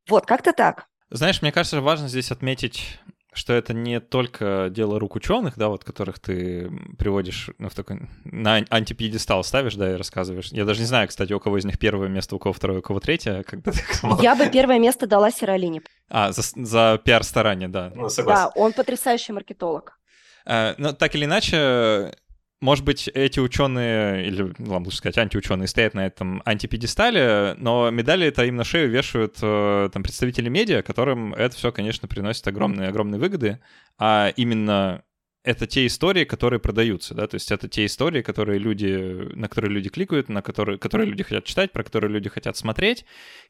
Вот, 0.10 0.26
как-то 0.26 0.52
так. 0.52 0.88
Знаешь, 1.10 1.42
мне 1.42 1.54
кажется, 1.54 1.80
важно 1.80 2.10
здесь 2.10 2.32
отметить 2.32 3.00
что 3.36 3.54
это 3.54 3.74
не 3.74 4.00
только 4.00 4.70
дело 4.72 5.00
рук 5.00 5.16
ученых, 5.16 5.58
да, 5.58 5.68
вот 5.68 5.84
которых 5.84 6.20
ты 6.20 6.72
приводишь 6.98 7.50
ну, 7.58 7.70
в 7.70 7.76
такой, 7.76 8.08
на 8.24 8.66
антипьедестал 8.70 9.44
ставишь, 9.44 9.76
да, 9.76 9.94
и 9.94 9.96
рассказываешь. 9.96 10.52
Я 10.52 10.66
даже 10.66 10.80
не 10.80 10.86
знаю, 10.86 11.08
кстати, 11.08 11.34
у 11.34 11.40
кого 11.40 11.58
из 11.58 11.66
них 11.66 11.78
первое 11.78 12.08
место, 12.08 12.36
у 12.36 12.40
кого 12.40 12.54
второе, 12.54 12.80
у 12.80 12.82
кого 12.82 13.00
третье. 13.00 13.44
Как 13.44 13.62
бы 13.62 13.74
Я 14.22 14.36
бы 14.36 14.48
первое 14.48 14.80
место 14.80 15.06
дала 15.06 15.32
Сиролине. 15.32 15.82
А, 16.10 16.32
за, 16.32 16.42
за 16.56 17.02
пиар-старание, 17.04 17.68
да. 17.68 17.92
Ну, 17.94 18.10
согласен. 18.10 18.52
Да, 18.56 18.62
он 18.62 18.74
потрясающий 18.74 19.34
маркетолог. 19.34 20.00
А, 20.46 20.76
но 20.78 20.94
так 20.94 21.16
или 21.16 21.26
иначе, 21.26 22.14
может 22.62 22.86
быть, 22.86 23.10
эти 23.10 23.40
ученые, 23.40 24.28
или, 24.28 24.54
ну, 24.58 24.78
лучше 24.80 24.98
сказать, 24.98 25.18
антиученые 25.18 25.68
стоят 25.68 25.94
на 25.94 26.06
этом 26.06 26.42
антипедестале, 26.46 27.56
но 27.58 27.90
медали 27.92 28.28
это 28.28 28.46
им 28.46 28.56
на 28.56 28.64
шею 28.64 28.90
вешают 28.90 29.38
э, 29.42 29.90
там 29.92 30.04
представители 30.04 30.50
медиа, 30.50 30.82
которым 30.82 31.34
это 31.34 31.56
все, 31.56 31.72
конечно, 31.72 32.08
приносит 32.08 32.48
огромные, 32.48 32.90
огромные 32.90 33.20
выгоды, 33.20 33.60
а 33.98 34.32
именно 34.36 35.04
это 35.44 35.68
те 35.68 35.86
истории, 35.86 36.24
которые 36.24 36.60
продаются, 36.60 37.14
да, 37.14 37.28
то 37.28 37.36
есть 37.36 37.52
это 37.52 37.68
те 37.68 37.86
истории, 37.86 38.22
которые 38.22 38.58
люди, 38.58 39.30
на 39.36 39.48
которые 39.48 39.72
люди 39.72 39.90
кликают, 39.90 40.28
на 40.30 40.42
которые, 40.42 40.80
которые 40.80 41.08
люди 41.10 41.24
хотят 41.24 41.46
читать, 41.46 41.72
про 41.72 41.84
которые 41.84 42.12
люди 42.12 42.30
хотят 42.30 42.58
смотреть, 42.58 43.06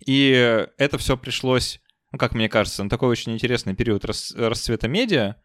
и 0.05 0.67
это 0.77 0.97
все 0.97 1.15
пришлось, 1.15 1.79
ну, 2.11 2.17
как 2.17 2.33
мне 2.33 2.49
кажется, 2.49 2.83
на 2.83 2.89
такой 2.89 3.09
очень 3.09 3.33
интересный 3.33 3.75
период 3.75 4.03
расцвета 4.03 4.87
медиа. 4.87 5.35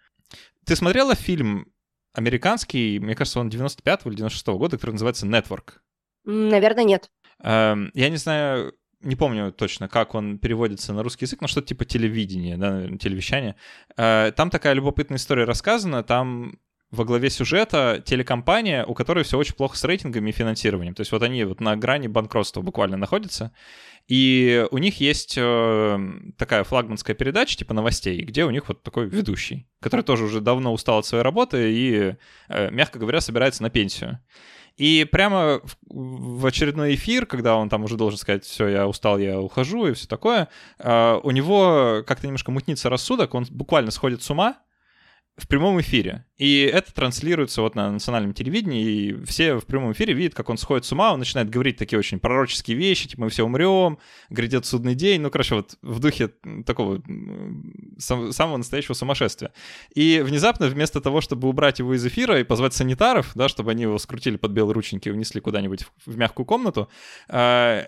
Ты 0.66 0.74
смотрела 0.76 1.14
фильм 1.14 1.66
американский, 2.12 2.98
мне 2.98 3.14
кажется, 3.14 3.40
он 3.40 3.48
95 3.48 4.06
или 4.06 4.14
96 4.14 4.48
-го 4.48 4.58
года, 4.58 4.76
который 4.76 4.92
называется 4.92 5.26
Network. 5.26 5.80
Наверное, 6.24 6.84
нет. 6.84 7.10
Эм, 7.42 7.90
я 7.94 8.08
не 8.10 8.16
знаю, 8.16 8.74
не 9.00 9.16
помню 9.16 9.52
точно, 9.52 9.88
как 9.88 10.14
он 10.14 10.38
переводится 10.38 10.92
на 10.92 11.02
русский 11.02 11.24
язык, 11.24 11.40
но 11.40 11.48
что-то 11.48 11.68
типа 11.68 11.84
телевидения, 11.84 12.56
да, 12.56 12.86
телевещания. 12.98 13.56
Э, 13.96 14.32
там 14.36 14.50
такая 14.50 14.74
любопытная 14.74 15.16
история 15.16 15.44
рассказана, 15.44 16.02
там 16.02 16.58
во 16.90 17.04
главе 17.04 17.30
сюжета 17.30 18.02
телекомпания, 18.04 18.84
у 18.84 18.94
которой 18.94 19.22
все 19.22 19.38
очень 19.38 19.54
плохо 19.54 19.76
с 19.76 19.84
рейтингами 19.84 20.30
и 20.30 20.32
финансированием. 20.32 20.94
То 20.94 21.02
есть 21.02 21.12
вот 21.12 21.22
они 21.22 21.44
вот 21.44 21.60
на 21.60 21.76
грани 21.76 22.08
банкротства 22.08 22.62
буквально 22.62 22.96
находятся. 22.96 23.52
И 24.08 24.66
у 24.72 24.78
них 24.78 24.98
есть 25.00 25.34
э, 25.36 25.98
такая 26.36 26.64
флагманская 26.64 27.14
передача 27.14 27.56
типа 27.56 27.74
новостей, 27.74 28.22
где 28.22 28.44
у 28.44 28.50
них 28.50 28.66
вот 28.66 28.82
такой 28.82 29.06
ведущий, 29.06 29.68
который 29.80 30.02
тоже 30.02 30.24
уже 30.24 30.40
давно 30.40 30.72
устал 30.72 30.98
от 30.98 31.06
своей 31.06 31.22
работы 31.22 31.72
и, 31.72 32.16
э, 32.48 32.70
мягко 32.72 32.98
говоря, 32.98 33.20
собирается 33.20 33.62
на 33.62 33.70
пенсию. 33.70 34.18
И 34.76 35.04
прямо 35.04 35.60
в, 35.88 36.46
очередной 36.46 36.94
эфир, 36.94 37.26
когда 37.26 37.56
он 37.56 37.68
там 37.68 37.84
уже 37.84 37.96
должен 37.96 38.18
сказать, 38.18 38.44
все, 38.44 38.66
я 38.66 38.88
устал, 38.88 39.18
я 39.18 39.38
ухожу 39.38 39.86
и 39.86 39.92
все 39.92 40.08
такое, 40.08 40.48
э, 40.78 41.20
у 41.22 41.30
него 41.30 42.02
как-то 42.04 42.26
немножко 42.26 42.50
мутнится 42.50 42.88
рассудок, 42.88 43.34
он 43.34 43.46
буквально 43.50 43.92
сходит 43.92 44.22
с 44.22 44.30
ума, 44.30 44.56
в 45.40 45.48
прямом 45.48 45.80
эфире. 45.80 46.26
И 46.36 46.62
это 46.62 46.92
транслируется 46.94 47.62
вот 47.62 47.74
на 47.74 47.90
национальном 47.90 48.34
телевидении, 48.34 48.84
и 48.84 49.24
все 49.24 49.56
в 49.56 49.66
прямом 49.66 49.92
эфире 49.92 50.14
видят, 50.14 50.34
как 50.34 50.48
он 50.48 50.58
сходит 50.58 50.84
с 50.84 50.92
ума, 50.92 51.12
он 51.12 51.18
начинает 51.18 51.50
говорить 51.50 51.76
такие 51.76 51.98
очень 51.98 52.20
пророческие 52.20 52.76
вещи, 52.76 53.08
типа 53.08 53.22
мы 53.22 53.30
все 53.30 53.44
умрем, 53.44 53.98
грядет 54.28 54.66
судный 54.66 54.94
день, 54.94 55.20
ну, 55.20 55.30
короче, 55.30 55.56
вот 55.56 55.76
в 55.82 55.98
духе 55.98 56.28
такого 56.66 57.02
сам, 57.98 58.32
самого 58.32 58.56
настоящего 58.58 58.94
сумасшествия. 58.94 59.52
И 59.94 60.22
внезапно 60.24 60.68
вместо 60.68 61.00
того, 61.00 61.20
чтобы 61.20 61.48
убрать 61.48 61.78
его 61.78 61.94
из 61.94 62.04
эфира 62.06 62.38
и 62.38 62.44
позвать 62.44 62.74
санитаров, 62.74 63.32
да, 63.34 63.48
чтобы 63.48 63.70
они 63.70 63.82
его 63.82 63.98
скрутили 63.98 64.36
под 64.36 64.52
белые 64.52 64.74
рученьки 64.74 65.08
и 65.08 65.12
унесли 65.12 65.40
куда-нибудь 65.40 65.82
в, 65.82 66.12
в 66.12 66.16
мягкую 66.16 66.46
комнату, 66.46 66.88
э, 67.28 67.86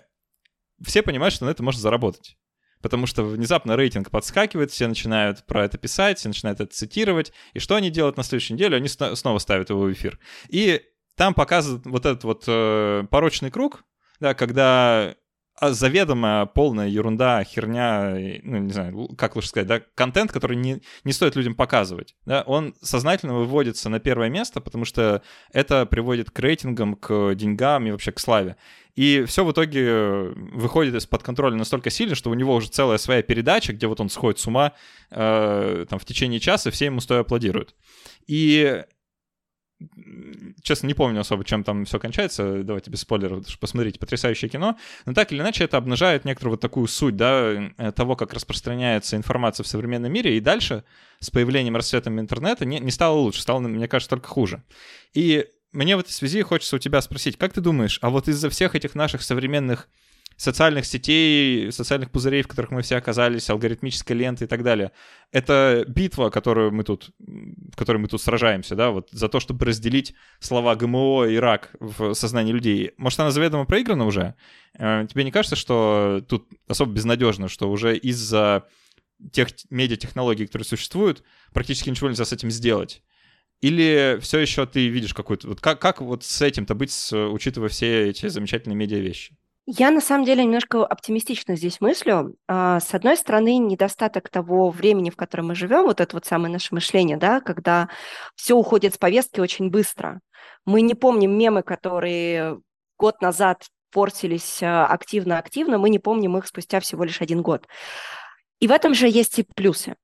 все 0.83 1.01
понимают, 1.01 1.33
что 1.33 1.45
на 1.45 1.49
это 1.49 1.63
можно 1.63 1.81
заработать 1.81 2.37
потому 2.83 3.07
что 3.07 3.23
внезапно 3.23 3.75
рейтинг 3.75 4.11
подскакивает, 4.11 4.69
все 4.69 4.87
начинают 4.87 5.43
про 5.47 5.65
это 5.65 5.79
писать, 5.79 6.19
все 6.19 6.27
начинают 6.27 6.59
это 6.59 6.71
цитировать, 6.71 7.31
и 7.53 7.59
что 7.59 7.75
они 7.75 7.89
делают 7.89 8.17
на 8.17 8.23
следующей 8.23 8.53
неделе? 8.53 8.77
Они 8.77 8.87
снова 8.87 9.39
ставят 9.39 9.71
его 9.71 9.81
в 9.81 9.91
эфир. 9.91 10.19
И 10.49 10.83
там 11.15 11.33
показывают 11.33 11.85
вот 11.85 12.05
этот 12.05 12.23
вот 12.25 12.43
э, 12.47 13.05
порочный 13.09 13.49
круг, 13.49 13.85
да, 14.19 14.33
когда 14.35 15.15
заведомо 15.61 16.49
полная 16.53 16.87
ерунда, 16.87 17.43
херня, 17.43 18.15
ну, 18.43 18.57
не 18.57 18.73
знаю, 18.73 19.09
как 19.17 19.35
лучше 19.35 19.49
сказать, 19.49 19.67
да, 19.67 19.81
контент, 19.95 20.31
который 20.31 20.57
не, 20.57 20.81
не 21.03 21.13
стоит 21.13 21.35
людям 21.35 21.55
показывать, 21.55 22.15
да, 22.25 22.43
он 22.47 22.75
сознательно 22.81 23.35
выводится 23.35 23.89
на 23.89 23.99
первое 23.99 24.29
место, 24.29 24.61
потому 24.61 24.85
что 24.85 25.21
это 25.51 25.85
приводит 25.85 26.31
к 26.31 26.39
рейтингам, 26.39 26.95
к 26.95 27.35
деньгам 27.35 27.87
и 27.87 27.91
вообще 27.91 28.11
к 28.11 28.19
славе. 28.19 28.57
И 28.95 29.23
все 29.25 29.43
в 29.43 29.51
итоге 29.51 29.85
э, 29.87 30.33
выходит 30.35 30.93
из-под 30.95 31.23
контроля 31.23 31.55
настолько 31.55 31.89
сильно, 31.89 32.13
что 32.13 32.29
у 32.29 32.35
него 32.35 32.53
уже 32.53 32.69
целая 32.69 32.99
своя 32.99 33.23
передача, 33.23 33.73
где 33.73 33.87
вот 33.87 33.99
он 33.99 34.09
сходит 34.09 34.39
с 34.39 34.45
ума 34.45 34.73
э, 35.09 35.85
там 35.89 35.97
в 35.97 36.05
течение 36.05 36.39
часа, 36.39 36.69
все 36.69 36.85
ему 36.85 36.99
стоя 36.99 37.21
аплодируют. 37.21 37.73
И 38.27 38.83
честно, 40.61 40.87
не 40.87 40.93
помню 40.93 41.21
особо, 41.21 41.43
чем 41.43 41.63
там 41.63 41.85
все 41.85 41.99
кончается. 41.99 42.63
Давайте 42.63 42.89
без 42.89 43.01
спойлеров, 43.01 43.45
посмотрите, 43.59 43.99
потрясающее 43.99 44.49
кино. 44.49 44.77
Но 45.05 45.13
так 45.13 45.31
или 45.31 45.39
иначе, 45.39 45.63
это 45.63 45.77
обнажает 45.77 46.25
некоторую 46.25 46.53
вот 46.53 46.61
такую 46.61 46.87
суть, 46.87 47.15
да, 47.15 47.71
э, 47.77 47.91
того, 47.91 48.15
как 48.15 48.33
распространяется 48.33 49.15
информация 49.15 49.63
в 49.63 49.67
современном 49.67 50.11
мире. 50.11 50.37
И 50.37 50.39
дальше, 50.39 50.83
с 51.19 51.29
появлением 51.29 51.75
расцветом 51.75 52.19
интернета, 52.19 52.65
не, 52.65 52.79
не 52.79 52.91
стало 52.91 53.17
лучше, 53.17 53.41
стало, 53.41 53.59
мне 53.59 53.87
кажется, 53.87 54.09
только 54.09 54.27
хуже. 54.27 54.63
И 55.13 55.47
мне 55.71 55.97
в 55.97 55.99
этой 55.99 56.11
связи 56.11 56.41
хочется 56.41 56.75
у 56.75 56.79
тебя 56.79 57.01
спросить, 57.01 57.37
как 57.37 57.53
ты 57.53 57.61
думаешь, 57.61 57.99
а 58.01 58.09
вот 58.09 58.27
из-за 58.27 58.49
всех 58.49 58.75
этих 58.75 58.95
наших 58.95 59.23
современных 59.23 59.89
социальных 60.37 60.85
сетей, 60.85 61.71
социальных 61.71 62.11
пузырей, 62.11 62.41
в 62.41 62.47
которых 62.47 62.71
мы 62.71 62.81
все 62.81 62.97
оказались, 62.97 63.49
алгоритмической 63.49 64.15
ленты 64.15 64.45
и 64.45 64.47
так 64.47 64.63
далее. 64.63 64.91
Это 65.31 65.85
битва, 65.87 66.29
которую 66.29 66.71
мы 66.71 66.83
тут, 66.83 67.11
в 67.19 67.75
которой 67.75 67.97
мы 67.97 68.07
тут 68.07 68.21
сражаемся, 68.21 68.75
да, 68.75 68.91
вот 68.91 69.09
за 69.11 69.29
то, 69.29 69.39
чтобы 69.39 69.65
разделить 69.65 70.13
слова 70.39 70.75
ГМО 70.75 71.25
и 71.25 71.37
рак 71.37 71.71
в 71.79 72.13
сознании 72.13 72.53
людей. 72.53 72.91
Может, 72.97 73.19
она 73.19 73.31
заведомо 73.31 73.65
проиграна 73.65 74.05
уже? 74.05 74.35
Э, 74.77 75.05
тебе 75.09 75.23
не 75.23 75.31
кажется, 75.31 75.55
что 75.55 76.23
тут 76.27 76.47
особо 76.67 76.93
безнадежно, 76.93 77.47
что 77.47 77.69
уже 77.69 77.97
из-за 77.97 78.67
тех 79.31 79.49
медиатехнологий, 79.69 80.45
которые 80.47 80.65
существуют, 80.65 81.23
практически 81.53 81.89
ничего 81.89 82.09
нельзя 82.09 82.25
с 82.25 82.33
этим 82.33 82.51
сделать? 82.51 83.01
Или 83.61 84.19
все 84.19 84.39
еще 84.39 84.65
ты 84.65 84.89
видишь 84.89 85.13
какую-то... 85.13 85.47
Вот 85.47 85.61
как, 85.61 85.79
как 85.79 86.01
вот 86.01 86.25
с 86.25 86.41
этим-то 86.41 86.75
быть, 86.75 86.91
учитывая 87.13 87.69
все 87.69 88.09
эти 88.09 88.27
замечательные 88.27 88.75
медиа 88.75 88.99
вещи? 88.99 89.37
Я 89.65 89.91
на 89.91 90.01
самом 90.01 90.25
деле 90.25 90.43
немножко 90.43 90.85
оптимистично 90.85 91.55
здесь 91.55 91.79
мыслю. 91.79 92.35
А, 92.49 92.81
с 92.81 92.93
одной 92.93 93.15
стороны, 93.15 93.57
недостаток 93.57 94.29
того 94.29 94.69
времени, 94.69 95.09
в 95.09 95.15
котором 95.15 95.47
мы 95.47 95.55
живем, 95.55 95.83
вот 95.83 96.01
это 96.01 96.17
вот 96.17 96.25
самое 96.25 96.51
наше 96.51 96.75
мышление, 96.75 97.15
да, 97.15 97.39
когда 97.39 97.87
все 98.35 98.55
уходит 98.55 98.95
с 98.95 98.97
повестки 98.97 99.39
очень 99.39 99.69
быстро. 99.69 100.19
Мы 100.65 100.81
не 100.81 100.95
помним 100.95 101.37
мемы, 101.37 101.63
которые 101.63 102.59
год 102.97 103.21
назад 103.21 103.65
портились 103.89 104.61
а, 104.61 104.85
активно-активно, 104.85 105.77
мы 105.77 105.89
не 105.89 105.99
помним 105.99 106.37
их 106.37 106.45
спустя 106.45 106.81
всего 106.81 107.05
лишь 107.05 107.21
один 107.21 107.41
год. 107.41 107.65
И 108.59 108.67
в 108.67 108.71
этом 108.71 108.93
же 108.93 109.07
есть 109.07 109.39
и 109.39 109.43
плюсы 109.55 109.95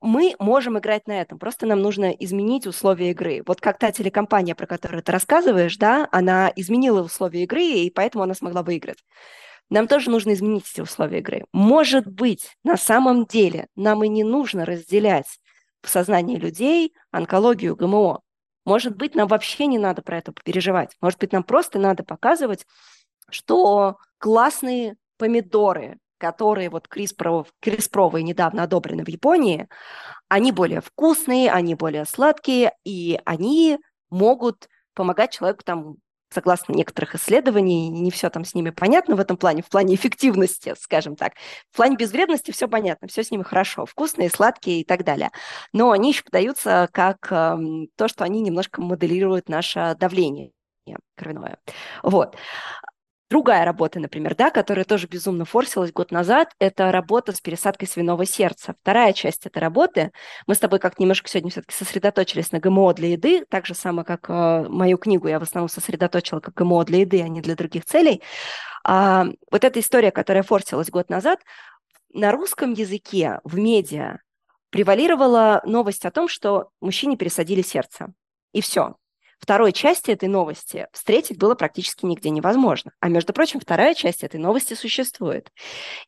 мы 0.00 0.34
можем 0.38 0.78
играть 0.78 1.06
на 1.06 1.20
этом, 1.20 1.38
просто 1.38 1.66
нам 1.66 1.80
нужно 1.82 2.10
изменить 2.10 2.66
условия 2.66 3.10
игры. 3.10 3.42
Вот 3.46 3.60
как 3.60 3.78
та 3.78 3.92
телекомпания, 3.92 4.54
про 4.54 4.66
которую 4.66 5.02
ты 5.02 5.12
рассказываешь, 5.12 5.76
да, 5.76 6.08
она 6.10 6.52
изменила 6.56 7.02
условия 7.02 7.44
игры, 7.44 7.62
и 7.62 7.90
поэтому 7.90 8.24
она 8.24 8.34
смогла 8.34 8.62
выиграть. 8.62 9.04
Нам 9.68 9.86
тоже 9.86 10.10
нужно 10.10 10.32
изменить 10.32 10.70
эти 10.72 10.80
условия 10.80 11.18
игры. 11.18 11.44
Может 11.52 12.06
быть, 12.06 12.56
на 12.64 12.76
самом 12.76 13.24
деле 13.26 13.68
нам 13.76 14.02
и 14.02 14.08
не 14.08 14.24
нужно 14.24 14.64
разделять 14.64 15.38
в 15.82 15.88
сознании 15.88 16.36
людей 16.36 16.92
онкологию, 17.10 17.76
ГМО. 17.76 18.20
Может 18.64 18.96
быть, 18.96 19.14
нам 19.14 19.28
вообще 19.28 19.66
не 19.66 19.78
надо 19.78 20.02
про 20.02 20.18
это 20.18 20.32
переживать. 20.44 20.96
Может 21.00 21.18
быть, 21.20 21.32
нам 21.32 21.44
просто 21.44 21.78
надо 21.78 22.02
показывать, 22.02 22.66
что 23.30 23.96
классные 24.18 24.96
помидоры, 25.18 25.98
которые 26.20 26.70
вот 26.70 26.86
CRISPR 26.88 28.20
недавно 28.20 28.62
одобрены 28.64 29.04
в 29.04 29.08
Японии, 29.08 29.68
они 30.28 30.52
более 30.52 30.80
вкусные, 30.80 31.50
они 31.50 31.74
более 31.74 32.04
сладкие, 32.04 32.72
и 32.84 33.18
они 33.24 33.78
могут 34.10 34.68
помогать 34.94 35.32
человеку 35.32 35.62
там 35.64 35.96
согласно 36.32 36.74
некоторых 36.74 37.16
исследований, 37.16 37.88
не 37.88 38.12
все 38.12 38.30
там 38.30 38.44
с 38.44 38.54
ними 38.54 38.70
понятно 38.70 39.16
в 39.16 39.20
этом 39.20 39.36
плане, 39.36 39.62
в 39.62 39.68
плане 39.68 39.96
эффективности, 39.96 40.74
скажем 40.78 41.16
так. 41.16 41.32
В 41.72 41.76
плане 41.76 41.96
безвредности 41.96 42.52
все 42.52 42.68
понятно, 42.68 43.08
все 43.08 43.24
с 43.24 43.32
ними 43.32 43.42
хорошо, 43.42 43.84
вкусные, 43.84 44.30
сладкие 44.30 44.82
и 44.82 44.84
так 44.84 45.04
далее. 45.04 45.30
Но 45.72 45.90
они 45.90 46.10
еще 46.10 46.22
подаются 46.22 46.88
как 46.92 47.26
э, 47.32 47.58
то, 47.96 48.06
что 48.06 48.22
они 48.22 48.42
немножко 48.42 48.80
моделируют 48.80 49.48
наше 49.48 49.96
давление 49.98 50.52
кровяное. 51.16 51.58
Вот. 52.02 52.36
Другая 53.30 53.64
работа, 53.64 54.00
например, 54.00 54.34
да, 54.34 54.50
которая 54.50 54.84
тоже 54.84 55.06
безумно 55.06 55.44
форсилась 55.44 55.92
год 55.92 56.10
назад, 56.10 56.52
это 56.58 56.90
работа 56.90 57.30
с 57.30 57.40
пересадкой 57.40 57.86
свиного 57.86 58.26
сердца. 58.26 58.74
Вторая 58.82 59.12
часть 59.12 59.46
этой 59.46 59.58
работы, 59.58 60.10
мы 60.48 60.56
с 60.56 60.58
тобой 60.58 60.80
как 60.80 60.98
немножко 60.98 61.28
сегодня 61.28 61.52
все-таки 61.52 61.72
сосредоточились 61.72 62.50
на 62.50 62.58
ГМО 62.58 62.92
для 62.94 63.10
еды, 63.10 63.44
так 63.48 63.66
же 63.66 63.74
самое, 63.74 64.04
как 64.04 64.28
э, 64.28 64.66
мою 64.68 64.98
книгу 64.98 65.28
я 65.28 65.38
в 65.38 65.44
основном 65.44 65.68
сосредоточила 65.68 66.40
как 66.40 66.54
ГМО 66.54 66.84
для 66.86 66.98
еды, 67.02 67.22
а 67.22 67.28
не 67.28 67.40
для 67.40 67.54
других 67.54 67.84
целей. 67.84 68.20
А, 68.82 69.26
вот 69.48 69.62
эта 69.62 69.78
история, 69.78 70.10
которая 70.10 70.42
форсилась 70.42 70.90
год 70.90 71.08
назад, 71.08 71.38
на 72.12 72.32
русском 72.32 72.72
языке 72.72 73.38
в 73.44 73.56
медиа 73.56 74.18
превалировала 74.70 75.62
новость 75.64 76.04
о 76.04 76.10
том, 76.10 76.26
что 76.26 76.70
мужчине 76.80 77.16
пересадили 77.16 77.62
сердце. 77.62 78.12
И 78.52 78.60
все 78.60 78.96
второй 79.40 79.72
части 79.72 80.10
этой 80.10 80.28
новости 80.28 80.86
встретить 80.92 81.38
было 81.38 81.54
практически 81.54 82.04
нигде 82.04 82.30
невозможно. 82.30 82.92
А 83.00 83.08
между 83.08 83.32
прочим, 83.32 83.60
вторая 83.60 83.94
часть 83.94 84.22
этой 84.22 84.38
новости 84.38 84.74
существует. 84.74 85.50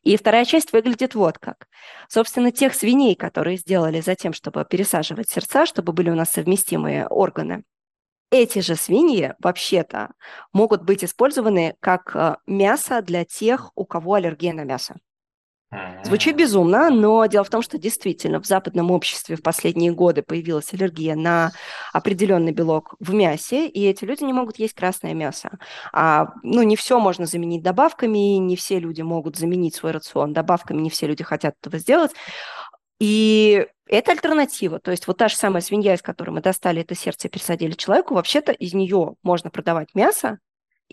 И 0.03 0.15
вторая 0.15 0.45
часть 0.45 0.71
выглядит 0.71 1.15
вот 1.15 1.37
как. 1.39 1.67
Собственно, 2.07 2.51
тех 2.51 2.73
свиней, 2.73 3.15
которые 3.15 3.57
сделали 3.57 4.01
за 4.01 4.15
тем, 4.15 4.33
чтобы 4.33 4.65
пересаживать 4.65 5.29
сердца, 5.29 5.65
чтобы 5.65 5.93
были 5.93 6.09
у 6.09 6.15
нас 6.15 6.29
совместимые 6.29 7.07
органы, 7.07 7.63
эти 8.33 8.59
же 8.59 8.75
свиньи 8.75 9.35
вообще-то 9.37 10.13
могут 10.53 10.81
быть 10.83 11.03
использованы 11.03 11.75
как 11.79 12.15
э, 12.15 12.37
мясо 12.47 13.03
для 13.03 13.25
тех, 13.25 13.69
у 13.75 13.85
кого 13.85 14.15
аллергия 14.15 14.53
на 14.53 14.63
мясо. 14.63 14.95
Звучит 16.03 16.35
безумно, 16.35 16.89
но 16.89 17.25
дело 17.25 17.43
в 17.43 17.49
том, 17.49 17.61
что 17.61 17.77
действительно 17.77 18.41
в 18.41 18.45
западном 18.45 18.91
обществе 18.91 19.35
в 19.35 19.41
последние 19.41 19.91
годы 19.91 20.21
появилась 20.21 20.73
аллергия 20.73 21.15
на 21.15 21.51
определенный 21.93 22.51
белок 22.51 22.95
в 22.99 23.13
мясе, 23.13 23.67
и 23.67 23.85
эти 23.85 24.03
люди 24.03 24.23
не 24.23 24.33
могут 24.33 24.59
есть 24.59 24.73
красное 24.73 25.13
мясо. 25.13 25.57
А, 25.91 26.33
ну, 26.43 26.61
не 26.63 26.75
все 26.75 26.99
можно 26.99 27.25
заменить 27.25 27.63
добавками, 27.63 28.37
не 28.37 28.55
все 28.55 28.79
люди 28.79 29.01
могут 29.01 29.37
заменить 29.37 29.75
свой 29.75 29.93
рацион 29.93 30.33
добавками, 30.33 30.81
не 30.81 30.89
все 30.89 31.07
люди 31.07 31.23
хотят 31.23 31.55
этого 31.61 31.77
сделать. 31.79 32.11
И 32.99 33.65
это 33.87 34.11
альтернатива. 34.11 34.79
То 34.79 34.91
есть 34.91 35.07
вот 35.07 35.17
та 35.17 35.27
же 35.27 35.35
самая 35.35 35.61
свинья, 35.61 35.93
из 35.93 36.01
которой 36.01 36.31
мы 36.31 36.41
достали 36.41 36.81
это 36.81 36.95
сердце 36.95 37.27
и 37.27 37.31
пересадили 37.31 37.73
человеку, 37.73 38.13
вообще-то 38.13 38.51
из 38.51 38.73
нее 38.73 39.15
можно 39.23 39.49
продавать 39.49 39.95
мясо, 39.95 40.39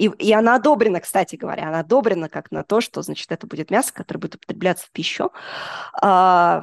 и, 0.01 0.11
и 0.19 0.33
она 0.33 0.55
одобрена, 0.55 1.01
кстати 1.01 1.37
говоря, 1.37 1.69
она 1.69 1.81
одобрена 1.81 2.31
как 2.31 2.51
на 2.51 2.65
то, 2.65 2.81
что, 2.81 3.03
значит, 3.03 3.31
это 3.31 3.47
будет 3.47 3.71
мясо, 3.71 3.93
которое 3.93 4.19
будет 4.19 4.37
употребляться 4.37 4.87
в 4.87 4.93
пищу. 4.93 5.31
А, 6.01 6.63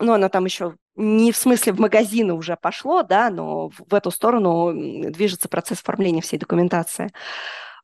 ну, 0.00 0.14
оно 0.14 0.28
там 0.28 0.44
еще 0.44 0.74
не 0.96 1.30
в 1.30 1.36
смысле 1.36 1.74
в 1.74 1.78
магазины 1.78 2.34
уже 2.34 2.56
пошло, 2.56 3.04
да, 3.04 3.30
но 3.30 3.68
в 3.68 3.94
эту 3.94 4.10
сторону 4.10 4.72
движется 4.74 5.48
процесс 5.48 5.80
оформления 5.80 6.22
всей 6.22 6.38
документации. 6.38 7.12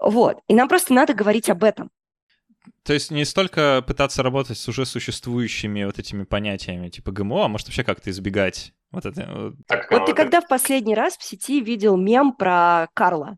Вот. 0.01 0.39
И 0.49 0.55
нам 0.55 0.69
просто 0.69 0.93
надо 0.93 1.15
говорить 1.15 1.49
об 1.49 1.63
этом. 1.63 1.91
То 2.83 2.93
есть 2.93 3.13
не 3.13 3.25
столько 3.25 3.85
пытаться 3.87 4.25
работать 4.25 4.59
с 4.59 4.69
уже 4.69 4.85
существующими 4.85 5.85
вот 5.85 6.01
этими 6.01 6.25
понятиями 6.25 6.89
типа 6.89 7.13
ГМО, 7.13 7.45
а 7.45 7.49
может 7.49 7.69
вообще 7.69 7.85
как-то 7.85 8.11
избегать 8.11 8.73
вот 8.91 9.07
это. 9.07 9.53
Так, 9.69 9.91
вот 9.93 10.07
ты 10.07 10.13
когда 10.13 10.41
в 10.41 10.49
последний 10.49 10.97
раз 10.97 11.17
в 11.17 11.23
сети 11.23 11.61
видел 11.61 11.97
мем 11.97 12.33
про 12.33 12.89
Карла? 12.95 13.37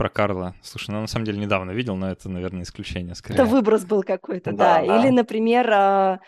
Про 0.00 0.08
Карла. 0.08 0.54
Слушай, 0.62 0.92
ну 0.92 1.02
на 1.02 1.06
самом 1.06 1.26
деле 1.26 1.38
недавно 1.38 1.72
видел, 1.72 1.94
но 1.94 2.10
это, 2.10 2.30
наверное, 2.30 2.62
исключение 2.62 3.14
скорее. 3.14 3.34
Это 3.34 3.44
выброс 3.44 3.84
был 3.84 4.02
какой-то, 4.02 4.50
да. 4.52 4.80
да. 4.80 4.86
да. 4.86 4.98
Или, 4.98 5.10
например, 5.10 5.70
а... 5.70 6.20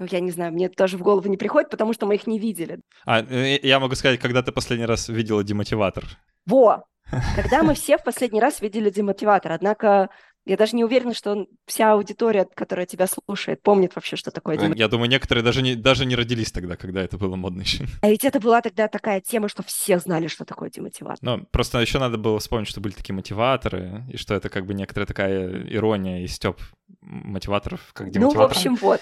ну, 0.00 0.08
я 0.10 0.18
не 0.18 0.32
знаю, 0.32 0.52
мне 0.52 0.68
тоже 0.68 0.98
в 0.98 1.02
голову 1.02 1.28
не 1.28 1.36
приходит, 1.36 1.70
потому 1.70 1.92
что 1.92 2.06
мы 2.06 2.16
их 2.16 2.26
не 2.26 2.40
видели. 2.40 2.80
А, 3.04 3.22
э, 3.22 3.60
я 3.62 3.78
могу 3.78 3.94
сказать, 3.94 4.18
когда 4.18 4.42
ты 4.42 4.50
последний 4.50 4.84
раз 4.84 5.08
видела 5.08 5.44
демотиватор? 5.44 6.06
Во! 6.44 6.82
Когда 7.36 7.62
мы 7.62 7.74
все 7.74 7.98
в 7.98 8.02
последний 8.02 8.40
раз 8.40 8.60
видели 8.60 8.90
демотиватор. 8.90 9.52
Однако 9.52 10.08
я 10.46 10.56
даже 10.56 10.76
не 10.76 10.84
уверена, 10.84 11.12
что 11.12 11.46
вся 11.66 11.92
аудитория, 11.92 12.46
которая 12.54 12.86
тебя 12.86 13.06
слушает, 13.08 13.62
помнит 13.62 13.96
вообще, 13.96 14.14
что 14.14 14.30
такое 14.30 14.56
демотиватор. 14.56 14.78
Я 14.78 14.88
думаю, 14.88 15.10
некоторые 15.10 15.42
даже 15.42 15.60
не, 15.60 15.74
даже 15.74 16.06
не 16.06 16.14
родились 16.14 16.52
тогда, 16.52 16.76
когда 16.76 17.02
это 17.02 17.18
было 17.18 17.34
модно 17.34 17.62
еще. 17.62 17.84
А 18.00 18.08
ведь 18.08 18.24
это 18.24 18.38
была 18.38 18.62
тогда 18.62 18.86
такая 18.86 19.20
тема, 19.20 19.48
что 19.48 19.64
все 19.64 19.98
знали, 19.98 20.28
что 20.28 20.44
такое 20.44 20.70
демотиватор. 20.70 21.18
Ну, 21.20 21.44
просто 21.50 21.80
еще 21.80 21.98
надо 21.98 22.16
было 22.16 22.38
вспомнить, 22.38 22.68
что 22.68 22.80
были 22.80 22.92
такие 22.92 23.12
мотиваторы, 23.12 24.04
и 24.08 24.16
что 24.16 24.34
это 24.34 24.48
как 24.48 24.66
бы 24.66 24.74
некоторая 24.74 25.06
такая 25.06 25.66
ирония 25.68 26.22
и 26.22 26.28
степ 26.28 26.60
мотиваторов, 27.00 27.80
как 27.92 28.10
демотиваторы. 28.10 28.42
Ну, 28.42 28.48
в 28.48 28.50
общем, 28.50 28.76
вот. 28.76 29.00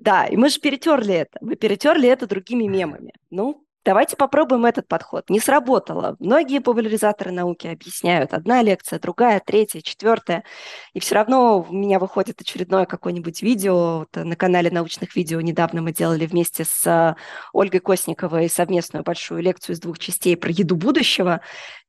Да, 0.00 0.24
и 0.26 0.36
мы 0.36 0.48
же 0.48 0.58
перетерли 0.58 1.14
это. 1.14 1.38
Мы 1.42 1.56
перетерли 1.56 2.08
это 2.08 2.26
другими 2.26 2.64
мемами. 2.64 3.12
Ну, 3.30 3.67
Давайте 3.84 4.16
попробуем 4.16 4.66
этот 4.66 4.86
подход. 4.86 5.30
Не 5.30 5.40
сработало. 5.40 6.16
Многие 6.18 6.58
популяризаторы 6.60 7.30
науки 7.30 7.68
объясняют. 7.68 8.34
Одна 8.34 8.60
лекция, 8.62 8.98
другая, 8.98 9.40
третья, 9.44 9.80
четвертая. 9.80 10.44
И 10.92 11.00
все 11.00 11.14
равно 11.14 11.64
у 11.66 11.72
меня 11.72 11.98
выходит 11.98 12.40
очередное 12.40 12.84
какое-нибудь 12.86 13.40
видео. 13.40 14.00
Вот 14.00 14.14
на 14.14 14.36
канале 14.36 14.70
научных 14.70 15.16
видео 15.16 15.40
недавно 15.40 15.80
мы 15.80 15.92
делали 15.92 16.26
вместе 16.26 16.64
с 16.64 16.86
э, 16.86 17.14
Ольгой 17.52 17.80
Косниковой 17.80 18.50
совместную 18.50 19.04
большую 19.04 19.42
лекцию 19.42 19.74
из 19.74 19.80
двух 19.80 19.98
частей 19.98 20.36
про 20.36 20.50
еду 20.50 20.76
будущего. 20.76 21.40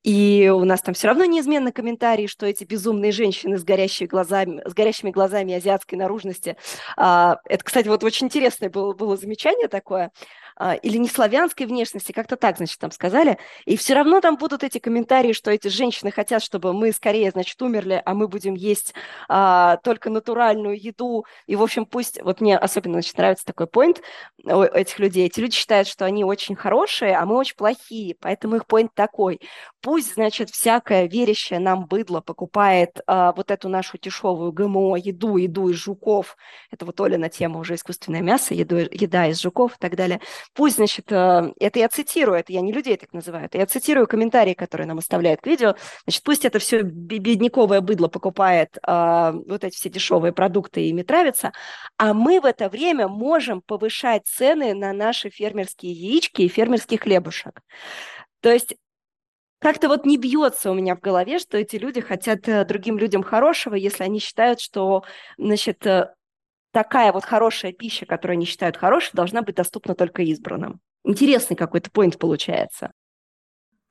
И 0.04 0.49
у 0.54 0.63
нас 0.63 0.82
там 0.82 0.93
все 0.93 1.08
равно 1.08 1.25
неизменно 1.25 1.73
комментарии, 1.73 2.28
что 2.28 2.45
эти 2.45 2.63
безумные 2.63 3.12
женщины 3.12 3.58
с 3.58 3.63
горящими 3.65 4.08
глазами, 4.08 4.62
с 4.65 4.73
горящими 4.73 5.12
глазами 5.12 5.56
азиатской 5.56 5.97
наружности. 5.97 6.56
А, 6.95 7.38
это, 7.43 7.63
кстати, 7.63 7.89
вот 7.89 8.04
очень 8.06 8.28
интересное 8.28 8.69
было, 8.69 8.93
было 8.93 9.17
замечание 9.17 9.67
такое. 9.67 10.12
А, 10.60 10.76
или 10.76 10.98
не 10.98 11.08
славянской 11.08 11.65
внешности, 11.65 12.12
как-то 12.12 12.36
так, 12.36 12.58
значит, 12.58 12.78
там 12.80 12.91
сказали. 12.91 13.38
И 13.65 13.78
все 13.78 13.93
равно 13.93 14.19
там 14.19 14.36
будут 14.36 14.63
эти 14.63 14.78
комментарии, 14.78 15.32
что 15.32 15.52
эти 15.52 15.69
женщины 15.69 16.12
хотят, 16.12 16.43
чтобы 16.43 16.74
мы 16.74 16.91
скорее, 16.91 17.32
значит, 17.32 17.62
умерли, 17.62 18.02
а 18.06 18.13
мы 18.13 18.28
будем 18.28 18.56
есть 18.56 18.93
а, 19.30 19.78
только 19.78 20.10
натуральную 20.10 20.78
еду. 20.78 21.26
И, 21.48 21.56
в 21.56 21.63
общем, 21.63 21.86
пусть... 21.86 22.22
Вот 22.22 22.41
мне 22.41 22.58
особенно, 22.58 22.95
значит, 22.95 23.17
нравится 23.17 23.45
такой 23.45 23.67
поинт 23.67 24.02
у 24.43 24.62
этих 24.62 25.00
людей. 25.00 25.28
Эти 25.28 25.39
люди 25.39 25.56
считают, 25.56 25.88
что 25.88 26.04
они 26.04 26.26
очень 26.26 26.58
хорошие, 26.58 27.15
а 27.15 27.26
мы 27.26 27.38
очень 27.38 27.56
плохие. 27.56 28.15
Поэтому 28.19 28.58
их 28.58 28.67
поинт 28.67 28.93
такой. 28.93 29.39
Пусть, 29.82 30.15
значит, 30.15 30.50
всякое 30.50 31.08
верящее 31.08 31.60
нам 31.60 31.86
быдло 31.86 32.19
покупает 32.19 33.00
а, 33.08 33.32
вот 33.32 33.50
эту 33.50 33.69
нашу 33.69 33.98
дешевую 33.98 34.52
ГМО 34.52 34.98
еду, 34.98 35.38
еду 35.38 35.69
из 35.69 35.78
жуков. 35.78 36.36
Это 36.69 36.86
вот 36.86 37.00
Оля 37.00 37.17
на 37.17 37.30
тему 37.30 37.60
уже 37.60 37.76
искусственное 37.76 38.22
мясо, 38.22 38.54
еду, 38.54 38.76
еда 38.76 39.28
из 39.28 39.41
жуков 39.41 39.76
и 39.76 39.80
так 39.80 39.95
далее. 39.95 40.19
Пусть, 40.54 40.78
значит, 40.78 41.12
а, 41.12 41.52
это 41.60 41.80
я 41.80 41.90
цитирую, 41.90 42.40
это 42.40 42.52
я 42.52 42.62
не 42.62 42.72
людей 42.72 42.98
так 42.98 43.14
называю, 43.14 43.46
это 43.46 43.58
я 43.58 43.66
цитирую 43.66 44.08
комментарии, 44.08 44.54
которые 44.54 44.88
нам 44.88 44.98
оставляют 44.98 45.42
к 45.42 45.48
видео. 45.48 45.76
Значит, 46.04 46.24
пусть 46.24 46.46
это 46.46 46.60
все 46.60 46.82
бедняковое 46.82 47.82
быдло 47.82 48.08
покупает 48.08 48.78
а, 48.84 49.32
вот 49.32 49.64
эти 49.64 49.76
все 49.76 49.90
дешевые 49.90 50.34
продукты 50.34 50.82
и 50.82 50.90
ими 50.90 51.04
травится, 51.04 51.52
а 51.98 52.14
мы 52.14 52.42
в 52.42 52.46
это 52.46 52.70
время 52.70 53.08
можем 53.08 53.62
повышать 53.62 54.28
цены 54.28 54.74
на 54.74 54.92
наши 54.94 55.30
фермерские 55.30 55.94
яички 55.94 56.42
и 56.42 56.48
фермерский 56.48 56.98
хлебушек. 56.98 57.62
То 58.42 58.52
есть 58.52 58.76
как-то 59.60 59.90
вот 59.90 60.06
не 60.06 60.18
бьется 60.18 60.72
у 60.72 60.74
меня 60.74 60.96
в 60.96 61.02
голове, 61.02 61.38
что 61.38 61.58
эти 61.58 61.76
люди 61.76 62.00
хотят 62.00 62.48
э, 62.48 62.64
другим 62.64 62.98
людям 62.98 63.24
хорошего, 63.24 63.76
если 63.76 64.06
они 64.06 64.20
считают, 64.20 64.62
что, 64.62 65.04
значит, 65.38 65.86
э, 65.86 66.14
такая 66.71 67.12
вот 67.12 67.25
хорошая 67.25 67.73
пища, 67.73 68.05
которую 68.05 68.36
они 68.36 68.45
считают 68.45 68.77
хорошей, 68.77 69.12
должна 69.13 69.41
быть 69.41 69.55
доступна 69.55 69.95
только 69.95 70.21
избранным. 70.23 70.79
Интересный 71.03 71.55
какой-то 71.55 71.89
поинт 71.91 72.17
получается. 72.17 72.91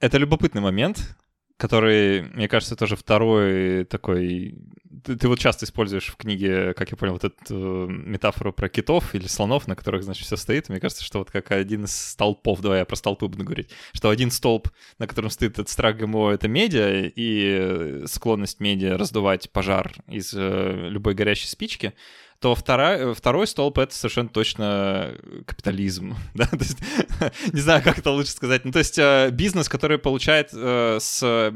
Это 0.00 0.18
любопытный 0.18 0.60
момент, 0.60 1.16
который, 1.58 2.22
мне 2.22 2.48
кажется, 2.48 2.76
тоже 2.76 2.94
второй 2.94 3.84
такой... 3.84 4.56
Ты, 5.04 5.16
ты 5.16 5.28
вот 5.28 5.40
часто 5.40 5.64
используешь 5.64 6.06
в 6.06 6.16
книге, 6.16 6.72
как 6.74 6.90
я 6.90 6.96
понял, 6.96 7.14
вот 7.14 7.24
эту 7.24 7.88
метафору 7.88 8.52
про 8.52 8.68
китов 8.68 9.14
или 9.14 9.26
слонов, 9.26 9.66
на 9.66 9.74
которых, 9.74 10.04
значит, 10.04 10.24
все 10.24 10.36
стоит. 10.36 10.68
Мне 10.68 10.78
кажется, 10.78 11.02
что 11.02 11.18
вот 11.18 11.32
как 11.32 11.50
один 11.50 11.84
из 11.84 11.94
столпов, 11.94 12.60
давай 12.60 12.78
я 12.78 12.84
про 12.84 12.94
столпы 12.94 13.26
буду 13.26 13.44
говорить, 13.44 13.70
что 13.92 14.08
один 14.08 14.30
столб, 14.30 14.68
на 14.98 15.08
котором 15.08 15.30
стоит 15.30 15.54
этот 15.54 15.68
страх 15.68 15.96
ГМО, 15.96 16.30
это 16.30 16.46
медиа, 16.46 17.10
и 17.14 18.06
склонность 18.06 18.60
медиа 18.60 18.96
раздувать 18.96 19.50
пожар 19.50 19.92
из 20.06 20.32
э, 20.34 20.88
любой 20.88 21.14
горящей 21.14 21.48
спички, 21.48 21.92
то 22.40 22.54
вторая, 22.54 23.14
второй 23.14 23.46
столб— 23.46 23.78
это 23.78 23.94
совершенно 23.94 24.28
точно 24.28 25.14
капитализм. 25.46 26.16
Да? 26.34 26.46
То 26.46 26.58
есть, 26.58 26.78
не 27.52 27.60
знаю, 27.60 27.82
как 27.82 27.98
это 27.98 28.10
лучше 28.10 28.30
сказать. 28.30 28.64
Ну, 28.64 28.72
то 28.72 28.78
есть 28.78 28.98
э, 28.98 29.30
бизнес, 29.32 29.68
который 29.68 29.98
получает 29.98 30.50
э, 30.52 30.98
с 31.00 31.52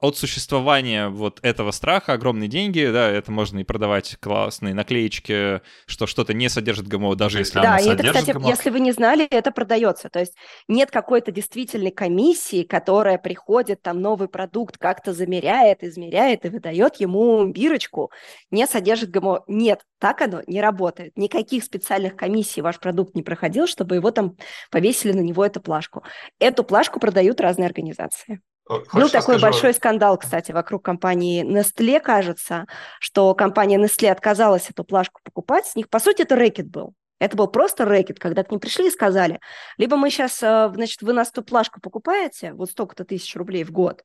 от 0.00 0.16
существования 0.16 1.08
вот 1.08 1.38
этого 1.42 1.70
страха 1.72 2.14
огромные 2.14 2.48
деньги, 2.48 2.88
да, 2.90 3.08
это 3.08 3.30
можно 3.30 3.58
и 3.58 3.64
продавать 3.64 4.16
классные 4.20 4.74
наклеечки, 4.74 5.60
что 5.86 6.06
что-то 6.06 6.32
не 6.32 6.48
содержит 6.48 6.88
ГМО, 6.88 7.16
даже 7.16 7.38
если 7.38 7.60
да, 7.60 7.74
оно 7.74 7.78
содержит 7.78 8.06
это, 8.06 8.18
кстати, 8.18 8.36
ГМО. 8.36 8.48
если 8.48 8.70
вы 8.70 8.80
не 8.80 8.92
знали, 8.92 9.26
это 9.26 9.52
продается, 9.52 10.08
то 10.08 10.18
есть 10.18 10.34
нет 10.68 10.90
какой-то 10.90 11.32
действительной 11.32 11.90
комиссии, 11.90 12.62
которая 12.62 13.18
приходит, 13.18 13.82
там 13.82 14.00
новый 14.00 14.28
продукт 14.28 14.78
как-то 14.78 15.12
замеряет, 15.12 15.84
измеряет 15.84 16.46
и 16.46 16.48
выдает 16.48 16.96
ему 16.96 17.46
бирочку, 17.46 18.10
не 18.50 18.66
содержит 18.66 19.10
ГМО. 19.10 19.44
Нет, 19.48 19.82
так 19.98 20.22
оно 20.22 20.40
не 20.46 20.62
работает. 20.62 21.16
Никаких 21.16 21.62
специальных 21.62 22.16
комиссий 22.16 22.62
ваш 22.62 22.80
продукт 22.80 23.14
не 23.14 23.22
проходил, 23.22 23.66
чтобы 23.66 23.96
его 23.96 24.10
там 24.10 24.36
повесили 24.70 25.12
на 25.12 25.20
него 25.20 25.44
эту 25.44 25.60
плашку. 25.60 26.02
Эту 26.38 26.64
плашку 26.64 27.00
продают 27.00 27.40
разные 27.40 27.66
организации. 27.66 28.40
Хочешь, 28.70 28.92
Был 28.92 29.08
такой 29.08 29.34
расскажу? 29.34 29.40
большой 29.40 29.74
скандал, 29.74 30.16
кстати, 30.16 30.52
вокруг 30.52 30.84
компании 30.84 31.44
Nestle, 31.44 31.98
кажется, 32.00 32.66
что 33.00 33.34
компания 33.34 33.78
Nestle 33.78 34.10
отказалась 34.10 34.70
эту 34.70 34.84
плашку 34.84 35.20
покупать. 35.24 35.66
С 35.66 35.74
них, 35.74 35.88
по 35.88 35.98
сути, 35.98 36.22
это 36.22 36.36
рэкет 36.36 36.68
был. 36.68 36.94
Это 37.18 37.36
был 37.36 37.48
просто 37.48 37.84
рэкет, 37.84 38.20
когда 38.20 38.44
к 38.44 38.50
ним 38.50 38.60
пришли 38.60 38.86
и 38.86 38.90
сказали, 38.90 39.40
либо 39.76 39.96
мы 39.96 40.08
сейчас, 40.08 40.40
э, 40.42 40.70
значит, 40.72 41.02
вы 41.02 41.12
нас 41.12 41.30
эту 41.30 41.42
плашку 41.42 41.80
покупаете, 41.80 42.52
вот 42.52 42.70
столько-то 42.70 43.04
тысяч 43.04 43.34
рублей 43.36 43.64
в 43.64 43.72
год, 43.72 44.04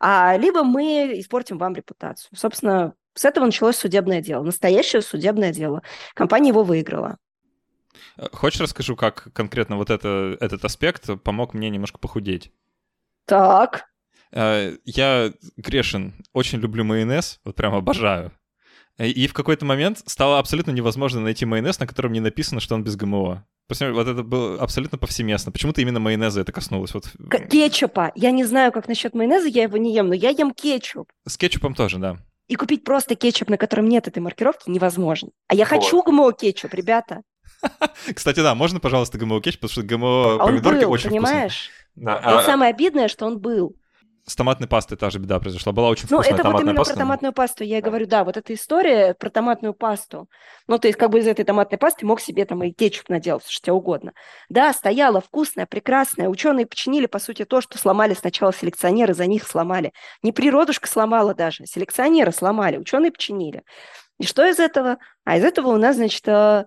а 0.00 0.36
либо 0.36 0.64
мы 0.64 1.12
испортим 1.20 1.58
вам 1.58 1.74
репутацию. 1.74 2.36
Собственно, 2.36 2.94
с 3.14 3.24
этого 3.24 3.44
началось 3.44 3.76
судебное 3.76 4.20
дело, 4.20 4.42
настоящее 4.42 5.02
судебное 5.02 5.52
дело. 5.52 5.82
Компания 6.14 6.48
его 6.48 6.64
выиграла. 6.64 7.18
Э, 8.16 8.28
хочешь 8.32 8.60
расскажу, 8.62 8.96
как 8.96 9.28
конкретно 9.34 9.76
вот 9.76 9.90
это, 9.90 10.36
этот 10.40 10.64
аспект 10.64 11.22
помог 11.22 11.54
мне 11.54 11.68
немножко 11.70 11.98
похудеть? 11.98 12.50
Так. 13.26 13.84
Э, 14.32 14.76
я 14.84 15.32
грешен, 15.56 16.14
очень 16.32 16.58
люблю 16.58 16.84
майонез, 16.84 17.40
вот 17.44 17.56
прям 17.56 17.74
обожаю. 17.74 18.32
И 18.98 19.26
в 19.26 19.34
какой-то 19.34 19.66
момент 19.66 20.02
стало 20.06 20.38
абсолютно 20.38 20.70
невозможно 20.70 21.20
найти 21.20 21.44
майонез, 21.44 21.78
на 21.78 21.86
котором 21.86 22.12
не 22.12 22.20
написано, 22.20 22.60
что 22.60 22.74
он 22.74 22.82
без 22.82 22.96
ГМО. 22.96 23.46
Вот 23.68 24.08
это 24.08 24.22
было 24.22 24.58
абсолютно 24.60 24.96
повсеместно. 24.96 25.52
Почему-то 25.52 25.82
именно 25.82 26.00
майонеза 26.00 26.40
это 26.40 26.52
коснулось. 26.52 26.94
Вот. 26.94 27.12
Кетчупа. 27.50 28.12
Я 28.14 28.30
не 28.30 28.44
знаю, 28.44 28.72
как 28.72 28.88
насчет 28.88 29.12
майонеза, 29.14 29.48
я 29.48 29.64
его 29.64 29.76
не 29.76 29.94
ем, 29.94 30.08
но 30.08 30.14
я 30.14 30.30
ем 30.30 30.52
кетчуп. 30.52 31.10
С 31.26 31.36
кетчупом 31.36 31.74
тоже, 31.74 31.98
да. 31.98 32.18
И 32.48 32.54
купить 32.54 32.84
просто 32.84 33.16
кетчуп, 33.16 33.50
на 33.50 33.58
котором 33.58 33.88
нет 33.88 34.06
этой 34.06 34.20
маркировки, 34.20 34.70
невозможно. 34.70 35.30
А 35.48 35.54
я 35.54 35.64
вот. 35.64 35.70
хочу 35.70 36.02
ГМО 36.02 36.32
кетчуп, 36.32 36.72
ребята. 36.74 37.22
Кстати, 38.14 38.40
да, 38.40 38.54
можно, 38.54 38.78
пожалуйста, 38.78 39.18
ГМО 39.18 39.42
кетчуп, 39.42 39.62
потому 39.62 39.72
что 39.72 39.82
ГМО 39.82 40.34
а 40.36 40.46
помидорки 40.46 40.84
был, 40.84 40.92
очень 40.92 41.10
понимаешь? 41.10 41.70
вкусные. 41.96 42.06
Да, 42.06 42.38
а... 42.38 42.42
самое 42.44 42.70
обидное, 42.70 43.08
что 43.08 43.26
он 43.26 43.40
был 43.40 43.76
с 44.28 44.34
томатной 44.34 44.66
пастой 44.66 44.98
та 44.98 45.08
же 45.10 45.20
беда 45.20 45.38
произошла. 45.38 45.72
Была 45.72 45.88
очень 45.88 46.08
ну, 46.10 46.16
вкусная 46.18 46.32
Ну, 46.32 46.40
это 46.40 46.50
вот 46.50 46.60
именно 46.60 46.74
паста. 46.74 46.94
про 46.94 47.00
томатную 47.00 47.32
пасту. 47.32 47.62
Я 47.62 47.80
говорю, 47.80 48.06
да, 48.06 48.24
вот 48.24 48.36
эта 48.36 48.54
история 48.54 49.14
про 49.14 49.30
томатную 49.30 49.72
пасту. 49.72 50.28
Ну, 50.66 50.78
то 50.80 50.88
есть 50.88 50.98
как 50.98 51.10
бы 51.10 51.20
из 51.20 51.28
этой 51.28 51.44
томатной 51.44 51.78
пасты 51.78 52.04
мог 52.04 52.20
себе 52.20 52.44
там 52.44 52.64
и 52.64 52.72
кетчуп 52.72 53.08
наделать, 53.08 53.46
что 53.48 53.72
угодно. 53.72 54.14
Да, 54.48 54.72
стояла 54.72 55.20
вкусная, 55.20 55.66
прекрасная. 55.66 56.28
Ученые 56.28 56.66
починили, 56.66 57.06
по 57.06 57.20
сути, 57.20 57.44
то, 57.44 57.60
что 57.60 57.78
сломали 57.78 58.14
сначала 58.14 58.52
селекционеры, 58.52 59.14
за 59.14 59.26
них 59.26 59.46
сломали. 59.46 59.92
Не 60.24 60.32
природушка 60.32 60.88
сломала 60.88 61.32
даже, 61.32 61.64
селекционеры 61.64 62.32
сломали, 62.32 62.78
ученые 62.78 63.12
починили. 63.12 63.62
И 64.18 64.26
что 64.26 64.44
из 64.44 64.58
этого? 64.58 64.98
А 65.24 65.36
из 65.36 65.44
этого 65.44 65.68
у 65.68 65.76
нас, 65.76 65.96
значит, 65.96 66.26
э, 66.26 66.64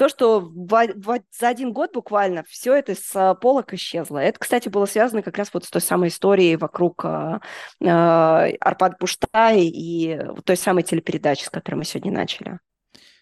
то, 0.00 0.08
что 0.08 0.40
в, 0.40 0.66
в, 0.94 1.20
за 1.38 1.48
один 1.48 1.74
год 1.74 1.92
буквально 1.92 2.42
все 2.48 2.74
это 2.74 2.94
с 2.94 3.34
полок 3.42 3.74
исчезло. 3.74 4.16
Это, 4.16 4.38
кстати, 4.38 4.70
было 4.70 4.86
связано 4.86 5.20
как 5.20 5.36
раз 5.36 5.50
вот 5.52 5.66
с 5.66 5.68
той 5.68 5.82
самой 5.82 6.08
историей 6.08 6.56
вокруг 6.56 7.04
э, 7.04 7.38
Арпад 7.80 8.98
Пуштай 8.98 9.66
и 9.66 10.18
той 10.46 10.56
самой 10.56 10.84
телепередачи, 10.84 11.44
с 11.44 11.50
которой 11.50 11.74
мы 11.74 11.84
сегодня 11.84 12.12
начали. 12.12 12.60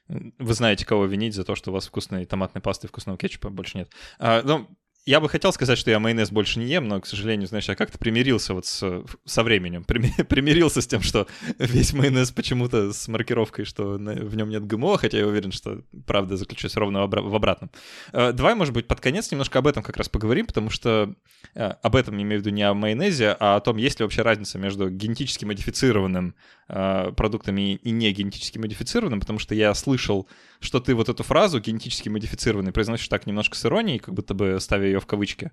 Вы 0.06 0.54
знаете, 0.54 0.86
кого 0.86 1.06
винить 1.06 1.34
за 1.34 1.42
то, 1.42 1.56
что 1.56 1.72
у 1.72 1.74
вас 1.74 1.88
вкусной 1.88 2.26
томатной 2.26 2.62
пасты 2.62 2.86
вкусного 2.86 3.18
кетчупа 3.18 3.50
больше 3.50 3.78
нет. 3.78 3.90
А, 4.20 4.42
ну, 4.44 4.68
я 5.08 5.20
бы 5.20 5.30
хотел 5.30 5.54
сказать, 5.54 5.78
что 5.78 5.90
я 5.90 6.00
майонез 6.00 6.30
больше 6.30 6.58
не 6.58 6.66
ем, 6.66 6.86
но, 6.86 7.00
к 7.00 7.06
сожалению, 7.06 7.48
знаешь, 7.48 7.66
я 7.66 7.74
как-то 7.74 7.96
примирился 7.96 8.52
вот 8.52 8.66
с, 8.66 9.04
со 9.24 9.42
временем. 9.42 9.82
Примирился 10.28 10.82
с 10.82 10.86
тем, 10.86 11.00
что 11.00 11.26
весь 11.58 11.94
майонез 11.94 12.30
почему-то 12.30 12.92
с 12.92 13.08
маркировкой, 13.08 13.64
что 13.64 13.94
в 13.94 14.36
нем 14.36 14.50
нет 14.50 14.66
ГМО, 14.66 14.98
хотя 14.98 15.16
я 15.16 15.26
уверен, 15.26 15.50
что 15.50 15.80
правда 16.04 16.36
заключается 16.36 16.78
ровно 16.78 17.06
в 17.06 17.34
обратном. 17.34 17.70
Э, 18.12 18.32
давай, 18.32 18.54
может 18.54 18.74
быть, 18.74 18.86
под 18.86 19.00
конец 19.00 19.30
немножко 19.30 19.60
об 19.60 19.66
этом 19.66 19.82
как 19.82 19.96
раз 19.96 20.10
поговорим, 20.10 20.44
потому 20.44 20.68
что 20.68 21.14
э, 21.54 21.64
об 21.64 21.96
этом 21.96 22.20
имею 22.20 22.42
в 22.42 22.44
виду 22.44 22.54
не 22.54 22.64
о 22.64 22.74
майонезе, 22.74 23.34
а 23.40 23.56
о 23.56 23.60
том, 23.60 23.78
есть 23.78 24.00
ли 24.00 24.02
вообще 24.02 24.20
разница 24.20 24.58
между 24.58 24.90
генетически 24.90 25.46
модифицированным 25.46 26.34
э, 26.68 27.12
продуктами 27.16 27.76
и 27.76 27.90
не 27.92 28.12
генетически 28.12 28.58
модифицированным, 28.58 29.20
потому 29.20 29.38
что 29.38 29.54
я 29.54 29.72
слышал, 29.72 30.28
что 30.60 30.80
ты 30.80 30.94
вот 30.94 31.08
эту 31.08 31.22
фразу 31.22 31.60
генетически 31.60 32.10
модифицированный 32.10 32.72
произносишь 32.72 33.08
так 33.08 33.26
немножко 33.26 33.56
с 33.56 33.64
иронией, 33.64 34.00
как 34.00 34.12
будто 34.12 34.34
бы 34.34 34.58
ставя 34.60 34.84
ее 34.84 34.97
в 35.00 35.06
кавычки. 35.06 35.52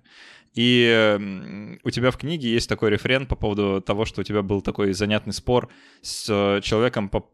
И 0.54 1.78
у 1.84 1.90
тебя 1.90 2.10
в 2.10 2.16
книге 2.16 2.50
есть 2.50 2.68
такой 2.68 2.90
референт 2.90 3.28
по 3.28 3.36
поводу 3.36 3.82
того, 3.82 4.06
что 4.06 4.22
у 4.22 4.24
тебя 4.24 4.40
был 4.40 4.62
такой 4.62 4.94
занятный 4.94 5.34
спор 5.34 5.68
с 6.00 6.26
э, 6.30 6.62
человеком 6.62 7.10
по, 7.10 7.28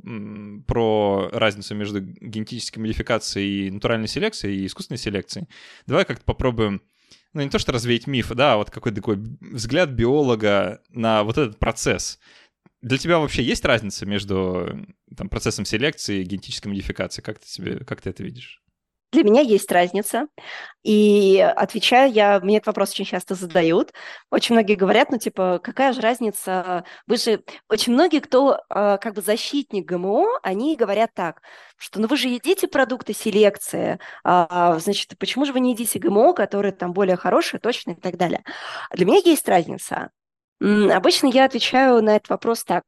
про 0.67 1.29
разницу 1.33 1.77
между 1.77 2.01
генетической 2.01 2.81
модификацией 2.81 3.69
и 3.69 3.71
натуральной 3.71 4.09
селекцией 4.09 4.63
и 4.63 4.67
искусственной 4.67 4.99
селекцией. 4.99 5.47
Давай 5.87 6.05
как-то 6.05 6.25
попробуем 6.25 6.83
ну, 7.33 7.43
не 7.43 7.49
то 7.49 7.61
что 7.61 7.73
развеять 7.73 8.09
миф, 8.09 8.31
да, 8.31 8.55
а 8.55 8.57
вот 8.57 8.71
какой-то 8.71 8.97
такой 8.97 9.17
взгляд 9.41 9.91
биолога 9.91 10.83
на 10.91 11.23
вот 11.23 11.39
этот 11.39 11.61
процесс. 11.61 12.19
Для 12.83 12.99
тебя 12.99 13.19
вообще 13.21 13.45
есть 13.45 13.65
разница 13.65 14.05
между 14.05 14.85
там, 15.17 15.29
процессом 15.29 15.65
селекции 15.65 16.21
и 16.21 16.25
генетической 16.25 16.69
модификацией? 16.69 17.25
Как 17.25 17.39
ты, 17.39 17.49
себе, 17.49 17.85
как 17.85 18.01
ты 18.01 18.11
это 18.11 18.25
видишь? 18.25 18.63
Для 19.13 19.25
меня 19.25 19.43
есть 19.43 19.71
разница. 19.71 20.27
И 20.83 21.39
отвечаю 21.39 22.11
я, 22.11 22.41
мне 22.41 22.57
этот 22.57 22.69
вопрос 22.69 22.91
очень 22.93 23.05
часто 23.05 23.35
задают. 23.35 23.93
Очень 24.31 24.55
многие 24.55 24.75
говорят, 24.75 25.11
ну, 25.11 25.19
типа, 25.19 25.61
какая 25.63 25.93
же 25.93 26.01
разница? 26.01 26.85
Вы 27.07 27.19
же... 27.19 27.45
Очень 27.69 27.93
многие, 27.93 28.21
кто 28.21 28.55
э, 28.71 28.99
как 28.99 29.15
бы 29.15 29.21
защитник 29.21 29.85
ГМО, 29.85 30.41
они 30.43 30.77
говорят 30.77 31.11
так, 31.15 31.43
что 31.77 32.01
ну 32.01 32.07
вы 32.09 32.17
же 32.17 32.29
едите 32.29 32.69
продукты 32.69 33.13
селекции, 33.13 33.99
а, 34.25 34.79
значит, 34.79 35.19
почему 35.19 35.45
же 35.45 35.53
вы 35.53 35.61
не 35.61 35.73
едите 35.73 35.99
ГМО, 35.99 36.33
которые 36.33 36.73
там 36.73 36.93
более 36.93 37.17
хорошие, 37.17 37.61
точные 37.61 37.97
и 37.97 38.01
так 38.01 38.17
далее? 38.17 38.43
Для 38.93 39.05
меня 39.05 39.21
есть 39.23 39.47
разница. 39.49 40.11
Обычно 40.63 41.27
я 41.27 41.45
отвечаю 41.45 42.03
на 42.03 42.17
этот 42.17 42.29
вопрос 42.29 42.63
так. 42.63 42.85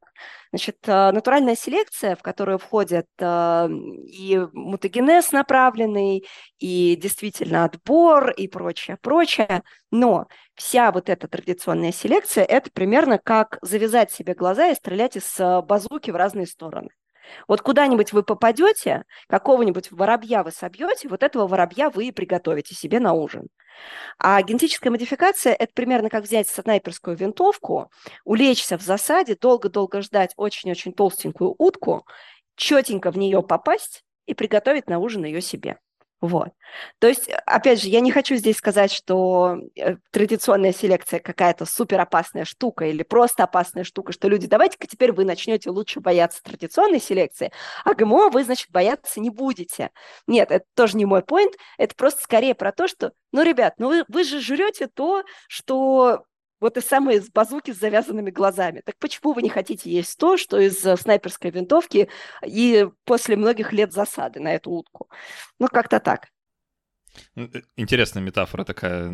Значит, 0.51 0.77
э, 0.87 1.11
натуральная 1.11 1.55
селекция, 1.57 2.15
в 2.15 2.21
которую 2.21 2.57
входят 2.57 3.07
э, 3.19 3.67
и 3.69 4.47
мутагенез 4.53 5.33
направленный, 5.33 6.25
и 6.59 6.95
действительно 6.95 7.65
отбор, 7.65 8.31
и 8.31 8.47
прочее, 8.47 8.97
прочее. 9.01 9.63
Но 9.91 10.27
вся 10.53 10.93
вот 10.93 11.09
эта 11.09 11.27
традиционная 11.27 11.91
селекция– 11.91 12.45
это 12.45 12.71
примерно 12.71 13.17
как 13.17 13.57
завязать 13.61 14.09
себе 14.11 14.33
глаза 14.33 14.69
и 14.69 14.75
стрелять 14.75 15.17
из 15.17 15.37
э, 15.37 15.61
базуки 15.61 16.11
в 16.11 16.15
разные 16.15 16.47
стороны. 16.47 16.89
Вот 17.47 17.61
куда-нибудь 17.61 18.13
вы 18.13 18.23
попадете, 18.23 19.03
какого-нибудь 19.27 19.91
воробья 19.91 20.43
вы 20.43 20.51
собьете, 20.51 21.07
вот 21.07 21.23
этого 21.23 21.47
воробья 21.47 21.89
вы 21.89 22.05
и 22.05 22.11
приготовите 22.11 22.75
себе 22.75 22.99
на 22.99 23.13
ужин. 23.13 23.47
А 24.19 24.41
генетическая 24.41 24.89
модификация– 24.89 25.53
это 25.59 25.71
примерно 25.73 26.09
как 26.09 26.23
взять 26.23 26.47
снайперскую 26.47 27.17
винтовку, 27.17 27.91
улечься 28.23 28.77
в 28.77 28.81
засаде, 28.81 29.35
долго-долго 29.35 30.01
ждать 30.01 30.33
очень-очень 30.37 30.93
толстенькую 30.93 31.55
утку, 31.57 32.05
четенько 32.55 33.11
в 33.11 33.17
нее 33.17 33.43
попасть 33.43 34.03
и 34.25 34.33
приготовить 34.33 34.87
на 34.87 34.99
ужин 34.99 35.25
ее 35.25 35.41
себе. 35.41 35.77
Вот. 36.21 36.49
То 36.99 37.07
есть, 37.07 37.29
опять 37.45 37.81
же, 37.81 37.89
я 37.89 37.99
не 37.99 38.11
хочу 38.11 38.35
здесь 38.35 38.57
сказать, 38.57 38.91
что 38.91 39.57
э, 39.75 39.97
традиционная 40.11 40.73
селекция 40.73 41.19
какая-то 41.19 41.65
супер 41.65 41.99
опасная 41.99 42.45
штука 42.45 42.85
или 42.85 43.03
просто 43.03 43.43
опасная 43.43 43.83
штука, 43.83 44.13
что 44.13 44.27
люди, 44.27 44.47
давайте-ка 44.47 44.87
теперь 44.87 45.11
вы 45.11 45.25
начнете 45.25 45.69
лучше 45.69 45.99
бояться 45.99 46.41
традиционной 46.41 46.99
селекции, 46.99 47.51
а 47.83 47.93
ГМО 47.93 48.29
вы, 48.29 48.43
значит, 48.43 48.71
бояться 48.71 49.19
не 49.19 49.29
будете. 49.29 49.91
Нет, 50.25 50.51
это 50.51 50.65
тоже 50.73 50.97
не 50.97 51.05
мой 51.05 51.21
поинт, 51.21 51.53
это 51.77 51.93
просто 51.95 52.23
скорее 52.23 52.55
про 52.55 52.71
то, 52.71 52.87
что, 52.87 53.11
ну, 53.31 53.43
ребят, 53.43 53.75
ну 53.77 53.89
вы, 53.89 54.05
вы 54.07 54.23
же 54.23 54.39
жрете 54.39 54.87
то, 54.87 55.23
что 55.47 56.23
вот 56.65 56.77
и 56.77 56.81
самые 56.81 57.21
базуки 57.31 57.71
с 57.71 57.79
завязанными 57.79 58.31
глазами. 58.31 58.81
Так 58.83 58.97
почему 58.97 59.33
вы 59.33 59.43
не 59.43 59.49
хотите 59.49 59.91
есть 59.91 60.17
то, 60.17 60.35
что 60.35 60.59
из 60.59 60.83
э, 60.83 60.97
снайперской 60.97 61.51
винтовки 61.51 62.09
и 62.43 62.87
после 63.03 63.35
многих 63.35 63.71
лет 63.71 63.93
засады 63.93 64.39
на 64.39 64.55
эту 64.55 64.71
утку? 64.71 65.07
Ну, 65.59 65.67
как-то 65.67 65.99
так. 65.99 66.29
Э, 67.35 67.47
интересная 67.75 68.23
метафора 68.23 68.63
такая 68.63 69.13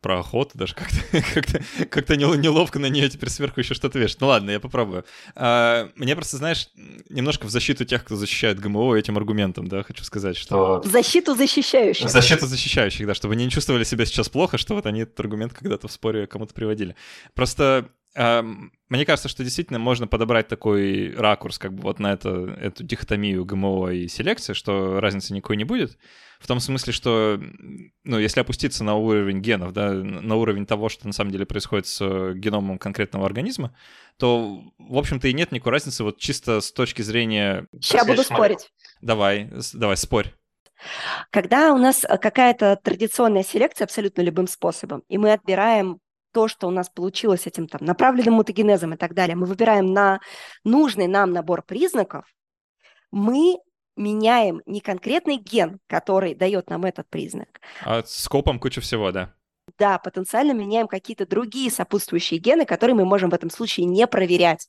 про 0.00 0.20
охоту, 0.20 0.56
даже 0.56 0.74
как-то 0.74 0.96
как 1.34 1.90
как 1.90 2.08
неловко 2.08 2.78
на 2.78 2.86
нее 2.86 3.08
теперь 3.08 3.28
сверху 3.28 3.60
еще 3.60 3.74
что-то 3.74 3.98
вешать. 3.98 4.20
Ну 4.20 4.28
ладно, 4.28 4.50
я 4.50 4.60
попробую. 4.60 5.04
А, 5.34 5.90
мне 5.94 6.14
просто, 6.14 6.38
знаешь, 6.38 6.70
немножко 7.08 7.46
в 7.46 7.50
защиту 7.50 7.84
тех, 7.84 8.04
кто 8.04 8.16
защищает 8.16 8.58
ГМО 8.60 8.96
этим 8.96 9.16
аргументом, 9.16 9.68
да, 9.68 9.82
хочу 9.82 10.04
сказать, 10.04 10.36
что... 10.36 10.80
В 10.80 10.86
защиту 10.86 11.34
защищающих. 11.34 12.06
В 12.06 12.10
защиту 12.10 12.46
защищающих, 12.46 13.06
да, 13.06 13.14
чтобы 13.14 13.34
они 13.34 13.44
не 13.44 13.50
чувствовали 13.50 13.84
себя 13.84 14.06
сейчас 14.06 14.28
плохо, 14.28 14.58
что 14.58 14.74
вот 14.74 14.86
они 14.86 15.02
этот 15.02 15.18
аргумент 15.20 15.52
когда-то 15.52 15.88
в 15.88 15.92
споре 15.92 16.26
кому-то 16.26 16.54
приводили. 16.54 16.96
Просто 17.34 17.90
мне 18.14 19.04
кажется, 19.06 19.28
что 19.28 19.44
действительно 19.44 19.78
можно 19.78 20.08
подобрать 20.08 20.48
такой 20.48 21.14
ракурс, 21.14 21.58
как 21.58 21.74
бы 21.74 21.82
вот 21.82 22.00
на 22.00 22.12
это, 22.12 22.56
эту 22.60 22.82
дихотомию 22.82 23.44
ГМО 23.44 23.90
и 23.90 24.08
селекции, 24.08 24.52
что 24.52 24.98
разницы 25.00 25.32
никакой 25.32 25.56
не 25.56 25.64
будет. 25.64 25.96
В 26.40 26.46
том 26.46 26.58
смысле, 26.58 26.92
что, 26.92 27.40
ну, 28.02 28.18
если 28.18 28.40
опуститься 28.40 28.82
на 28.82 28.96
уровень 28.96 29.40
генов, 29.40 29.72
да, 29.72 29.92
на 29.92 30.36
уровень 30.36 30.66
того, 30.66 30.88
что 30.88 31.06
на 31.06 31.12
самом 31.12 31.30
деле 31.30 31.46
происходит 31.46 31.86
с 31.86 32.32
геномом 32.34 32.78
конкретного 32.78 33.26
организма, 33.26 33.76
то, 34.18 34.62
в 34.78 34.96
общем-то, 34.96 35.28
и 35.28 35.34
нет 35.34 35.52
никакой 35.52 35.72
разницы 35.72 36.02
вот 36.02 36.18
чисто 36.18 36.60
с 36.60 36.72
точки 36.72 37.02
зрения... 37.02 37.66
Сейчас 37.80 38.06
буду 38.06 38.22
спорить. 38.22 38.72
Давай, 39.02 39.50
давай, 39.74 39.96
спорь. 39.96 40.34
Когда 41.30 41.74
у 41.74 41.78
нас 41.78 42.06
какая-то 42.20 42.76
традиционная 42.82 43.44
селекция 43.44 43.84
абсолютно 43.84 44.22
любым 44.22 44.48
способом, 44.48 45.02
и 45.08 45.18
мы 45.18 45.32
отбираем 45.32 45.98
то, 46.32 46.48
что 46.48 46.68
у 46.68 46.70
нас 46.70 46.88
получилось 46.88 47.46
этим 47.46 47.66
там 47.66 47.84
направленным 47.84 48.34
мутагенезом 48.34 48.94
и 48.94 48.96
так 48.96 49.14
далее, 49.14 49.36
мы 49.36 49.46
выбираем 49.46 49.92
на 49.92 50.20
нужный 50.64 51.06
нам 51.06 51.32
набор 51.32 51.62
признаков, 51.62 52.24
мы 53.10 53.58
меняем 53.96 54.62
не 54.66 54.80
конкретный 54.80 55.36
ген, 55.36 55.80
который 55.86 56.34
дает 56.34 56.70
нам 56.70 56.84
этот 56.84 57.08
признак. 57.08 57.60
А 57.82 58.02
скопом 58.04 58.58
куча 58.58 58.80
всего, 58.80 59.12
да. 59.12 59.34
Да, 59.78 59.98
потенциально 59.98 60.52
меняем 60.52 60.88
какие-то 60.88 61.26
другие 61.26 61.70
сопутствующие 61.70 62.40
гены, 62.40 62.64
которые 62.64 62.96
мы 62.96 63.04
можем 63.04 63.30
в 63.30 63.34
этом 63.34 63.50
случае 63.50 63.86
не 63.86 64.06
проверять. 64.06 64.68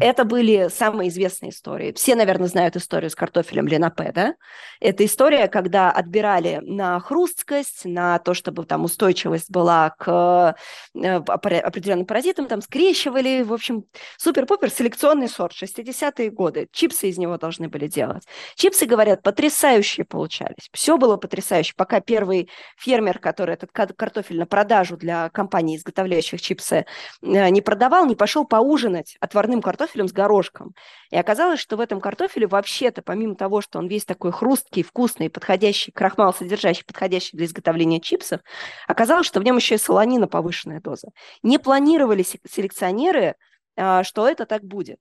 Это 0.00 0.24
были 0.24 0.68
самые 0.68 1.08
известные 1.08 1.50
истории. 1.50 1.92
Все, 1.92 2.14
наверное, 2.14 2.48
знают 2.48 2.76
историю 2.76 3.10
с 3.10 3.14
картофелем 3.14 3.66
Ленапе, 3.66 4.12
да? 4.12 4.34
Это 4.80 5.04
история, 5.04 5.48
когда 5.48 5.90
отбирали 5.90 6.60
на 6.62 6.98
хрусткость, 7.00 7.84
на 7.84 8.18
то, 8.18 8.34
чтобы 8.34 8.64
там 8.64 8.84
устойчивость 8.84 9.50
была 9.50 9.90
к 9.90 10.56
э, 10.94 11.14
определенным 11.16 12.06
паразитам, 12.06 12.46
там 12.46 12.62
скрещивали, 12.62 13.42
в 13.42 13.52
общем, 13.52 13.84
супер-пупер 14.18 14.70
селекционный 14.70 15.28
сорт, 15.28 15.54
60-е 15.54 16.30
годы. 16.30 16.68
Чипсы 16.72 17.08
из 17.08 17.18
него 17.18 17.38
должны 17.38 17.68
были 17.68 17.86
делать. 17.86 18.24
Чипсы, 18.56 18.86
говорят, 18.86 19.22
потрясающие 19.22 20.04
получались. 20.04 20.68
Все 20.72 20.96
было 20.98 21.16
потрясающе, 21.16 21.74
пока 21.76 22.00
первый 22.00 22.48
фермер, 22.76 23.18
который 23.18 23.54
этот 23.54 23.70
картофель 23.72 24.38
на 24.38 24.46
продажу 24.46 24.96
для 24.96 25.30
компаний, 25.30 25.76
изготовляющих 25.76 26.40
чипсы, 26.40 26.86
э, 27.22 27.48
не 27.50 27.60
продавал, 27.60 28.06
не 28.06 28.16
пошел 28.16 28.44
поужинать 28.44 29.16
от 29.20 29.34
отварным 29.42 29.60
картофелем 29.60 30.08
с 30.08 30.12
горошком. 30.12 30.74
И 31.10 31.16
оказалось, 31.16 31.58
что 31.58 31.76
в 31.76 31.80
этом 31.80 32.00
картофеле 32.00 32.46
вообще-то, 32.46 33.02
помимо 33.02 33.34
того, 33.34 33.60
что 33.60 33.78
он 33.78 33.88
весь 33.88 34.04
такой 34.04 34.30
хрусткий, 34.30 34.84
вкусный, 34.84 35.30
подходящий, 35.30 35.90
крахмал 35.90 36.32
содержащий, 36.32 36.84
подходящий 36.84 37.36
для 37.36 37.46
изготовления 37.46 38.00
чипсов, 38.00 38.40
оказалось, 38.86 39.26
что 39.26 39.40
в 39.40 39.42
нем 39.42 39.56
еще 39.56 39.74
и 39.74 39.78
солонина 39.78 40.28
повышенная 40.28 40.80
доза. 40.80 41.08
Не 41.42 41.58
планировали 41.58 42.22
селекционеры, 42.22 43.34
а, 43.76 44.04
что 44.04 44.28
это 44.28 44.46
так 44.46 44.62
будет 44.62 44.98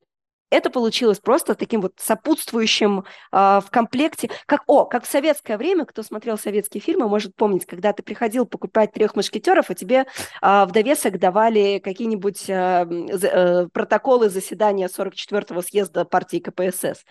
это 0.51 0.69
получилось 0.69 1.19
просто 1.19 1.55
таким 1.55 1.81
вот 1.81 1.93
сопутствующим 1.97 2.99
э, 2.99 3.03
в 3.31 3.65
комплекте, 3.71 4.29
как, 4.45 4.63
о, 4.67 4.85
как 4.85 5.05
в 5.05 5.09
советское 5.09 5.57
время, 5.57 5.85
кто 5.85 6.03
смотрел 6.03 6.37
советские 6.37 6.81
фильмы, 6.81 7.07
может 7.07 7.35
помнить, 7.35 7.65
когда 7.65 7.93
ты 7.93 8.03
приходил 8.03 8.45
покупать 8.45 8.91
трех 8.91 9.15
мушкетеров, 9.15 9.69
а 9.69 9.73
тебе 9.73 10.05
э, 10.41 10.65
в 10.65 10.71
довесок 10.71 11.17
давали 11.17 11.79
какие-нибудь 11.79 12.49
э, 12.49 12.85
э, 12.85 13.67
протоколы 13.73 14.29
заседания 14.29 14.87
44-го 14.87 15.61
съезда 15.61 16.05
партии 16.05 16.39
КПСС. 16.39 17.05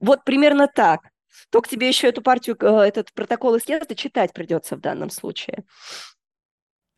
Вот 0.00 0.24
примерно 0.24 0.68
так. 0.68 1.00
Только 1.50 1.68
тебе 1.68 1.88
еще 1.88 2.08
эту 2.08 2.22
партию, 2.22 2.56
э, 2.60 2.66
этот 2.88 3.12
протокол 3.12 3.58
съезда 3.60 3.94
читать 3.94 4.32
придется 4.32 4.76
в 4.76 4.80
данном 4.80 5.10
случае. 5.10 5.64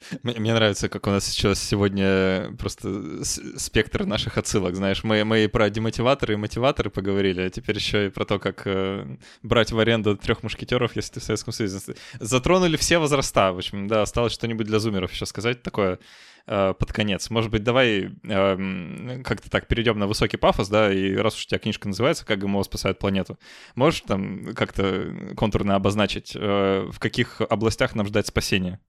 Мне 0.23 0.55
нравится, 0.55 0.89
как 0.89 1.07
у 1.07 1.11
нас 1.11 1.27
сейчас 1.27 1.61
сегодня 1.61 2.55
просто 2.59 3.25
спектр 3.25 4.05
наших 4.05 4.39
отсылок, 4.39 4.77
знаешь, 4.77 5.03
мы, 5.03 5.25
мы 5.25 5.45
и 5.45 5.49
про 5.49 5.71
демотиваторы 5.71 6.35
и 6.35 6.37
мотиваторы 6.37 6.91
поговорили, 6.91 7.43
а 7.43 7.51
теперь 7.51 7.77
еще 7.77 8.07
и 8.07 8.11
про 8.11 8.25
то, 8.25 8.39
как 8.39 8.63
э, 8.67 9.17
брать 9.43 9.73
в 9.73 9.79
аренду 9.79 10.17
трех 10.17 10.43
мушкетеров, 10.43 10.95
если 10.95 11.15
ты 11.15 11.21
в 11.21 11.25
Советском 11.25 11.53
Союзе. 11.53 11.79
Затронули 12.21 12.77
все 12.77 12.99
возраста, 12.99 13.53
в 13.53 13.59
общем, 13.59 13.89
да, 13.89 14.03
осталось 14.03 14.33
что-нибудь 14.33 14.67
для 14.67 14.79
зумеров 14.79 15.13
еще 15.13 15.27
сказать 15.27 15.63
такое 15.63 15.99
э, 16.47 16.75
под 16.79 16.93
конец. 16.93 17.29
Может 17.31 17.51
быть, 17.51 17.65
давай 17.65 18.13
э, 18.23 19.23
как-то 19.25 19.51
так 19.51 19.67
перейдем 19.67 19.99
на 19.99 20.07
высокий 20.07 20.37
пафос, 20.37 20.69
да, 20.69 20.93
и 20.93 21.15
раз 21.17 21.37
уж 21.37 21.45
у 21.45 21.49
тебя 21.49 21.59
книжка 21.59 21.89
называется 21.89 22.25
«Как 22.25 22.39
ГМО 22.39 22.63
спасает 22.63 23.01
планету», 23.01 23.37
можешь 23.75 24.03
там 24.03 24.55
как-то 24.55 25.35
контурно 25.37 25.75
обозначить, 25.75 26.37
э, 26.37 26.89
в 26.89 27.01
каких 27.01 27.41
областях 27.41 27.97
нам 27.97 28.07
ждать 28.07 28.29
спасения? 28.29 28.81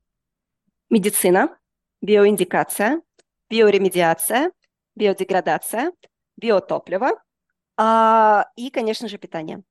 Медицина, 0.90 1.58
биоиндикация, 2.02 3.02
биоремедиация, 3.50 4.52
биодеградация, 4.96 5.92
биотопливо 6.38 7.12
а, 7.78 8.46
и, 8.56 8.70
конечно 8.70 9.08
же, 9.08 9.18
питание. 9.18 9.64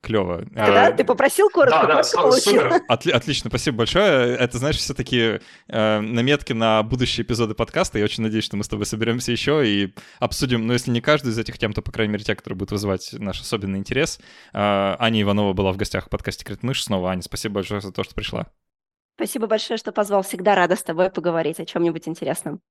Клево. 0.00 0.44
Да, 0.52 0.86
а, 0.86 0.92
ты 0.92 1.02
попросил 1.02 1.50
коротко, 1.50 1.86
да, 1.86 2.02
да, 2.02 2.22
получил. 2.22 2.62
Отли- 2.88 3.10
отлично, 3.10 3.50
спасибо 3.50 3.78
большое. 3.78 4.36
Это, 4.36 4.58
знаешь, 4.58 4.76
все-таки 4.76 5.40
э, 5.66 6.00
наметки 6.00 6.52
на 6.52 6.84
будущие 6.84 7.24
эпизоды 7.24 7.54
подкаста. 7.54 7.98
Я 7.98 8.04
очень 8.04 8.22
надеюсь, 8.22 8.44
что 8.44 8.56
мы 8.56 8.62
с 8.62 8.68
тобой 8.68 8.86
соберемся 8.86 9.32
еще 9.32 9.66
и 9.68 9.92
обсудим, 10.20 10.68
ну, 10.68 10.72
если 10.72 10.92
не 10.92 11.00
каждую 11.00 11.32
из 11.32 11.38
этих 11.38 11.58
тем, 11.58 11.72
то, 11.72 11.82
по 11.82 11.90
крайней 11.90 12.12
мере, 12.12 12.22
те, 12.22 12.36
которые 12.36 12.56
будут 12.56 12.70
вызывать 12.70 13.12
наш 13.14 13.40
особенный 13.40 13.80
интерес. 13.80 14.20
Э, 14.52 14.94
Аня 15.00 15.22
Иванова 15.22 15.52
была 15.52 15.72
в 15.72 15.76
гостях 15.76 16.06
в 16.06 16.10
подкасте 16.10 16.44
«Крит 16.44 16.62
мышь» 16.62 16.84
снова. 16.84 17.10
Аня, 17.10 17.22
спасибо 17.22 17.56
большое 17.56 17.80
за 17.80 17.90
то, 17.90 18.04
что 18.04 18.14
пришла. 18.14 18.46
Спасибо 19.18 19.48
большое, 19.48 19.78
что 19.78 19.90
позвал. 19.90 20.22
Всегда 20.22 20.54
рада 20.54 20.76
с 20.76 20.82
тобой 20.84 21.10
поговорить 21.10 21.58
о 21.58 21.66
чем-нибудь 21.66 22.06
интересном. 22.06 22.62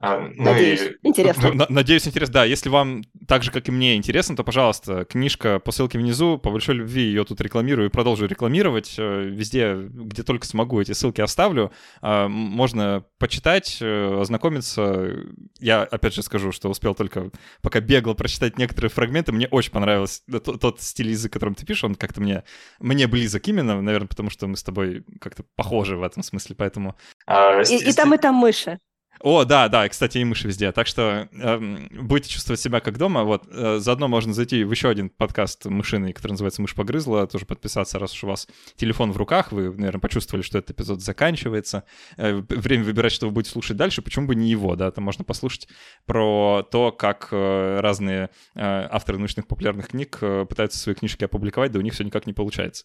А, 0.00 0.18
ну 0.18 0.44
надеюсь, 0.44 0.82
и... 0.82 1.08
интересно. 1.08 1.50
Ну, 1.54 1.66
надеюсь, 1.68 2.06
интересно. 2.06 2.34
Да, 2.34 2.44
если 2.44 2.68
вам 2.68 3.04
так 3.26 3.42
же, 3.42 3.50
как 3.50 3.68
и 3.68 3.72
мне, 3.72 3.96
интересно, 3.96 4.36
то, 4.36 4.44
пожалуйста, 4.44 5.04
книжка 5.04 5.58
по 5.60 5.72
ссылке 5.72 5.98
внизу. 5.98 6.36
По 6.36 6.50
большой 6.50 6.76
любви 6.76 7.02
ее 7.02 7.24
тут 7.24 7.40
рекламирую 7.40 7.88
и 7.88 7.92
продолжу 7.92 8.26
рекламировать. 8.26 8.96
Э, 8.98 9.22
везде, 9.24 9.76
где 9.76 10.22
только 10.22 10.46
смогу, 10.46 10.80
эти 10.80 10.92
ссылки 10.92 11.20
оставлю. 11.20 11.72
А, 12.02 12.28
можно 12.28 13.04
почитать, 13.18 13.78
э, 13.80 14.20
ознакомиться. 14.20 15.10
Я, 15.58 15.82
опять 15.82 16.14
же, 16.14 16.22
скажу, 16.22 16.52
что 16.52 16.68
успел 16.68 16.94
только, 16.94 17.30
пока 17.62 17.80
бегал, 17.80 18.14
прочитать 18.14 18.58
некоторые 18.58 18.90
фрагменты. 18.90 19.32
Мне 19.32 19.46
очень 19.48 19.72
понравился 19.72 20.22
тот, 20.26 20.60
тот 20.60 20.80
стиль 20.82 21.10
язык, 21.10 21.32
которым 21.32 21.54
ты 21.54 21.64
пишешь. 21.64 21.84
Он 21.84 21.94
как-то 21.94 22.20
мне, 22.20 22.44
мне 22.78 23.06
близок 23.06 23.46
именно, 23.48 23.80
наверное, 23.80 24.08
потому 24.08 24.28
что 24.28 24.46
мы 24.48 24.56
с 24.56 24.62
тобой 24.62 25.04
как-то 25.20 25.44
похожи 25.56 25.96
в 25.96 26.02
этом 26.02 26.22
смысле, 26.22 26.56
поэтому... 26.56 26.96
А, 27.26 27.62
и, 27.62 27.76
и 27.76 27.92
там, 27.92 28.12
и 28.12 28.18
там 28.18 28.34
мыши. 28.34 28.78
О, 29.20 29.44
да, 29.44 29.68
да, 29.68 29.88
кстати, 29.88 30.18
и 30.18 30.24
мыши 30.24 30.48
везде. 30.48 30.70
Так 30.72 30.86
что 30.86 31.28
э, 31.32 31.58
будете 31.90 32.30
чувствовать 32.30 32.60
себя 32.60 32.80
как 32.80 32.98
дома. 32.98 33.24
Вот, 33.24 33.44
э, 33.50 33.78
заодно 33.78 34.08
можно 34.08 34.34
зайти 34.34 34.64
в 34.64 34.70
еще 34.70 34.88
один 34.88 35.08
подкаст 35.08 35.64
мышиный, 35.66 36.12
который 36.12 36.32
называется 36.32 36.60
«Мышь 36.60 36.74
погрызла», 36.74 37.26
тоже 37.26 37.46
подписаться, 37.46 37.98
раз 37.98 38.12
уж 38.12 38.24
у 38.24 38.26
вас 38.28 38.48
телефон 38.76 39.12
в 39.12 39.16
руках, 39.16 39.52
вы, 39.52 39.70
наверное, 39.70 40.00
почувствовали, 40.00 40.42
что 40.42 40.58
этот 40.58 40.72
эпизод 40.72 41.00
заканчивается. 41.00 41.84
Э, 42.16 42.42
время 42.48 42.84
выбирать, 42.84 43.12
что 43.12 43.26
вы 43.26 43.32
будете 43.32 43.52
слушать 43.52 43.76
дальше, 43.76 44.02
почему 44.02 44.26
бы 44.26 44.34
не 44.34 44.48
его, 44.48 44.76
да, 44.76 44.90
там 44.90 45.04
можно 45.04 45.24
послушать 45.24 45.68
про 46.06 46.66
то, 46.70 46.92
как 46.92 47.28
э, 47.30 47.80
разные 47.80 48.30
э, 48.54 48.88
авторы 48.90 49.18
научных 49.18 49.46
популярных 49.46 49.88
книг 49.88 50.18
э, 50.20 50.44
пытаются 50.46 50.78
свои 50.78 50.94
книжки 50.94 51.24
опубликовать, 51.24 51.72
да 51.72 51.78
у 51.78 51.82
них 51.82 51.94
все 51.94 52.04
никак 52.04 52.26
не 52.26 52.32
получается. 52.32 52.84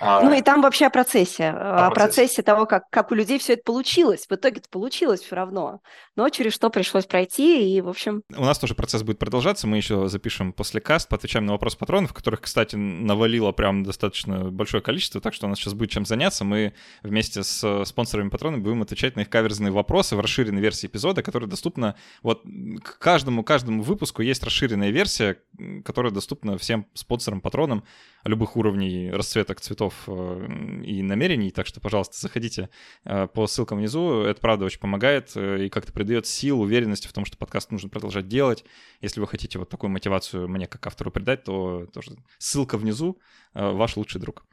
А... 0.00 0.22
Ну 0.22 0.34
и 0.34 0.42
там 0.42 0.60
вообще 0.60 0.86
о 0.86 0.90
процессе, 0.90 1.50
о, 1.50 1.86
о 1.86 1.90
процессе. 1.90 1.94
процессе 1.94 2.42
того, 2.42 2.66
как, 2.66 2.90
как 2.90 3.10
у 3.10 3.14
людей 3.14 3.38
все 3.38 3.54
это 3.54 3.62
получилось. 3.64 4.26
В 4.28 4.32
итоге 4.32 4.58
это 4.58 4.68
получилось 4.68 5.20
все 5.20 5.36
равно 5.36 5.67
но 6.16 6.28
через 6.28 6.54
что 6.54 6.70
пришлось 6.70 7.06
пройти, 7.06 7.76
и, 7.76 7.80
в 7.80 7.88
общем... 7.88 8.22
У 8.36 8.44
нас 8.44 8.58
тоже 8.58 8.74
процесс 8.74 9.02
будет 9.02 9.18
продолжаться, 9.18 9.66
мы 9.66 9.76
еще 9.76 10.08
запишем 10.08 10.52
после 10.52 10.80
каст, 10.80 11.08
поотвечаем 11.08 11.46
на 11.46 11.52
вопрос 11.52 11.76
патронов, 11.76 12.12
которых, 12.12 12.40
кстати, 12.42 12.76
навалило 12.76 13.52
прям 13.52 13.84
достаточно 13.84 14.50
большое 14.50 14.82
количество, 14.82 15.20
так 15.20 15.34
что 15.34 15.46
у 15.46 15.48
нас 15.48 15.58
сейчас 15.58 15.74
будет 15.74 15.90
чем 15.90 16.06
заняться. 16.06 16.44
Мы 16.44 16.74
вместе 17.02 17.42
с 17.42 17.84
спонсорами 17.84 18.28
патронов 18.28 18.60
будем 18.60 18.82
отвечать 18.82 19.16
на 19.16 19.20
их 19.20 19.30
каверзные 19.30 19.70
вопросы 19.72 20.16
в 20.16 20.20
расширенной 20.20 20.60
версии 20.60 20.86
эпизода, 20.86 21.22
которая 21.22 21.48
доступна 21.48 21.96
вот 22.22 22.42
к 22.82 22.98
каждому, 22.98 23.44
каждому 23.44 23.82
выпуску 23.82 24.22
есть 24.22 24.42
расширенная 24.42 24.90
версия, 24.90 25.38
которая 25.84 26.12
доступна 26.12 26.58
всем 26.58 26.86
спонсорам, 26.94 27.40
патронам 27.40 27.84
любых 28.24 28.56
уровней 28.56 29.10
расцветок, 29.10 29.60
цветов 29.60 29.94
э, 30.06 30.46
и 30.84 31.02
намерений, 31.02 31.50
так 31.50 31.66
что, 31.66 31.80
пожалуйста, 31.80 32.18
заходите 32.18 32.68
э, 33.04 33.26
по 33.26 33.46
ссылкам 33.46 33.78
внизу, 33.78 34.22
это 34.22 34.40
правда 34.40 34.64
очень 34.64 34.80
помогает, 34.80 35.32
э, 35.34 35.57
и 35.66 35.68
как-то 35.68 35.92
придает 35.92 36.26
сил, 36.26 36.60
уверенности 36.60 37.06
в 37.06 37.12
том, 37.12 37.24
что 37.24 37.36
подкаст 37.36 37.70
нужно 37.70 37.88
продолжать 37.88 38.28
делать. 38.28 38.64
Если 39.00 39.20
вы 39.20 39.26
хотите 39.26 39.58
вот 39.58 39.68
такую 39.68 39.90
мотивацию 39.90 40.48
мне 40.48 40.66
как 40.66 40.86
автору 40.86 41.10
придать, 41.10 41.44
то 41.44 41.86
тоже 41.92 42.12
ссылка 42.38 42.78
внизу, 42.78 43.18
э, 43.54 43.70
ваш 43.70 43.96
лучший 43.96 44.20
друг. 44.20 44.44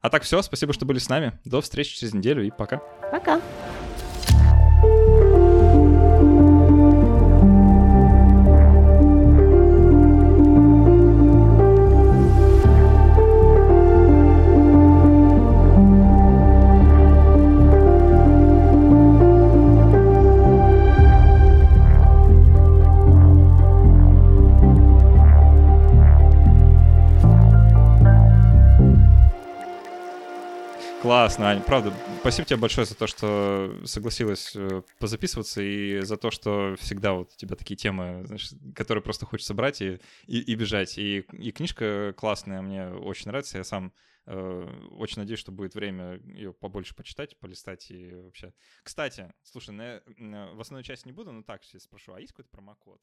А 0.00 0.10
так 0.10 0.24
все, 0.24 0.42
спасибо, 0.42 0.72
что 0.72 0.84
были 0.84 0.98
с 0.98 1.08
нами. 1.08 1.38
До 1.44 1.60
встречи 1.60 1.96
через 1.96 2.12
неделю 2.12 2.44
и 2.44 2.50
пока. 2.50 2.78
Пока. 3.10 3.40
Классно, 31.02 31.50
Аня. 31.50 31.60
Правда, 31.62 31.92
спасибо 32.20 32.46
тебе 32.46 32.60
большое 32.60 32.86
за 32.86 32.94
то, 32.94 33.08
что 33.08 33.76
согласилась 33.84 34.54
э, 34.54 34.82
позаписываться 35.00 35.60
и 35.60 36.00
за 36.02 36.16
то, 36.16 36.30
что 36.30 36.76
всегда 36.78 37.14
вот 37.14 37.32
у 37.32 37.36
тебя 37.36 37.56
такие 37.56 37.74
темы, 37.76 38.22
знаешь, 38.24 38.52
которые 38.76 39.02
просто 39.02 39.26
хочется 39.26 39.52
брать 39.52 39.82
и, 39.82 39.98
и, 40.28 40.38
и 40.38 40.54
бежать. 40.54 40.98
И, 40.98 41.26
и 41.32 41.50
книжка 41.50 42.14
классная, 42.16 42.62
мне 42.62 42.86
очень 42.86 43.26
нравится. 43.26 43.58
Я 43.58 43.64
сам 43.64 43.92
э, 44.26 44.68
очень 44.92 45.18
надеюсь, 45.18 45.40
что 45.40 45.50
будет 45.50 45.74
время 45.74 46.20
ее 46.36 46.52
побольше 46.52 46.94
почитать, 46.94 47.36
полистать 47.36 47.90
и 47.90 48.14
вообще. 48.14 48.54
Кстати, 48.84 49.34
слушай, 49.42 49.70
на, 49.70 50.02
на, 50.18 50.52
в 50.54 50.60
основной 50.60 50.84
части 50.84 51.08
не 51.08 51.12
буду, 51.12 51.32
но 51.32 51.42
так, 51.42 51.64
сейчас 51.64 51.82
спрошу, 51.82 52.14
а 52.14 52.20
есть 52.20 52.30
какой-то 52.30 52.50
промокод? 52.50 53.00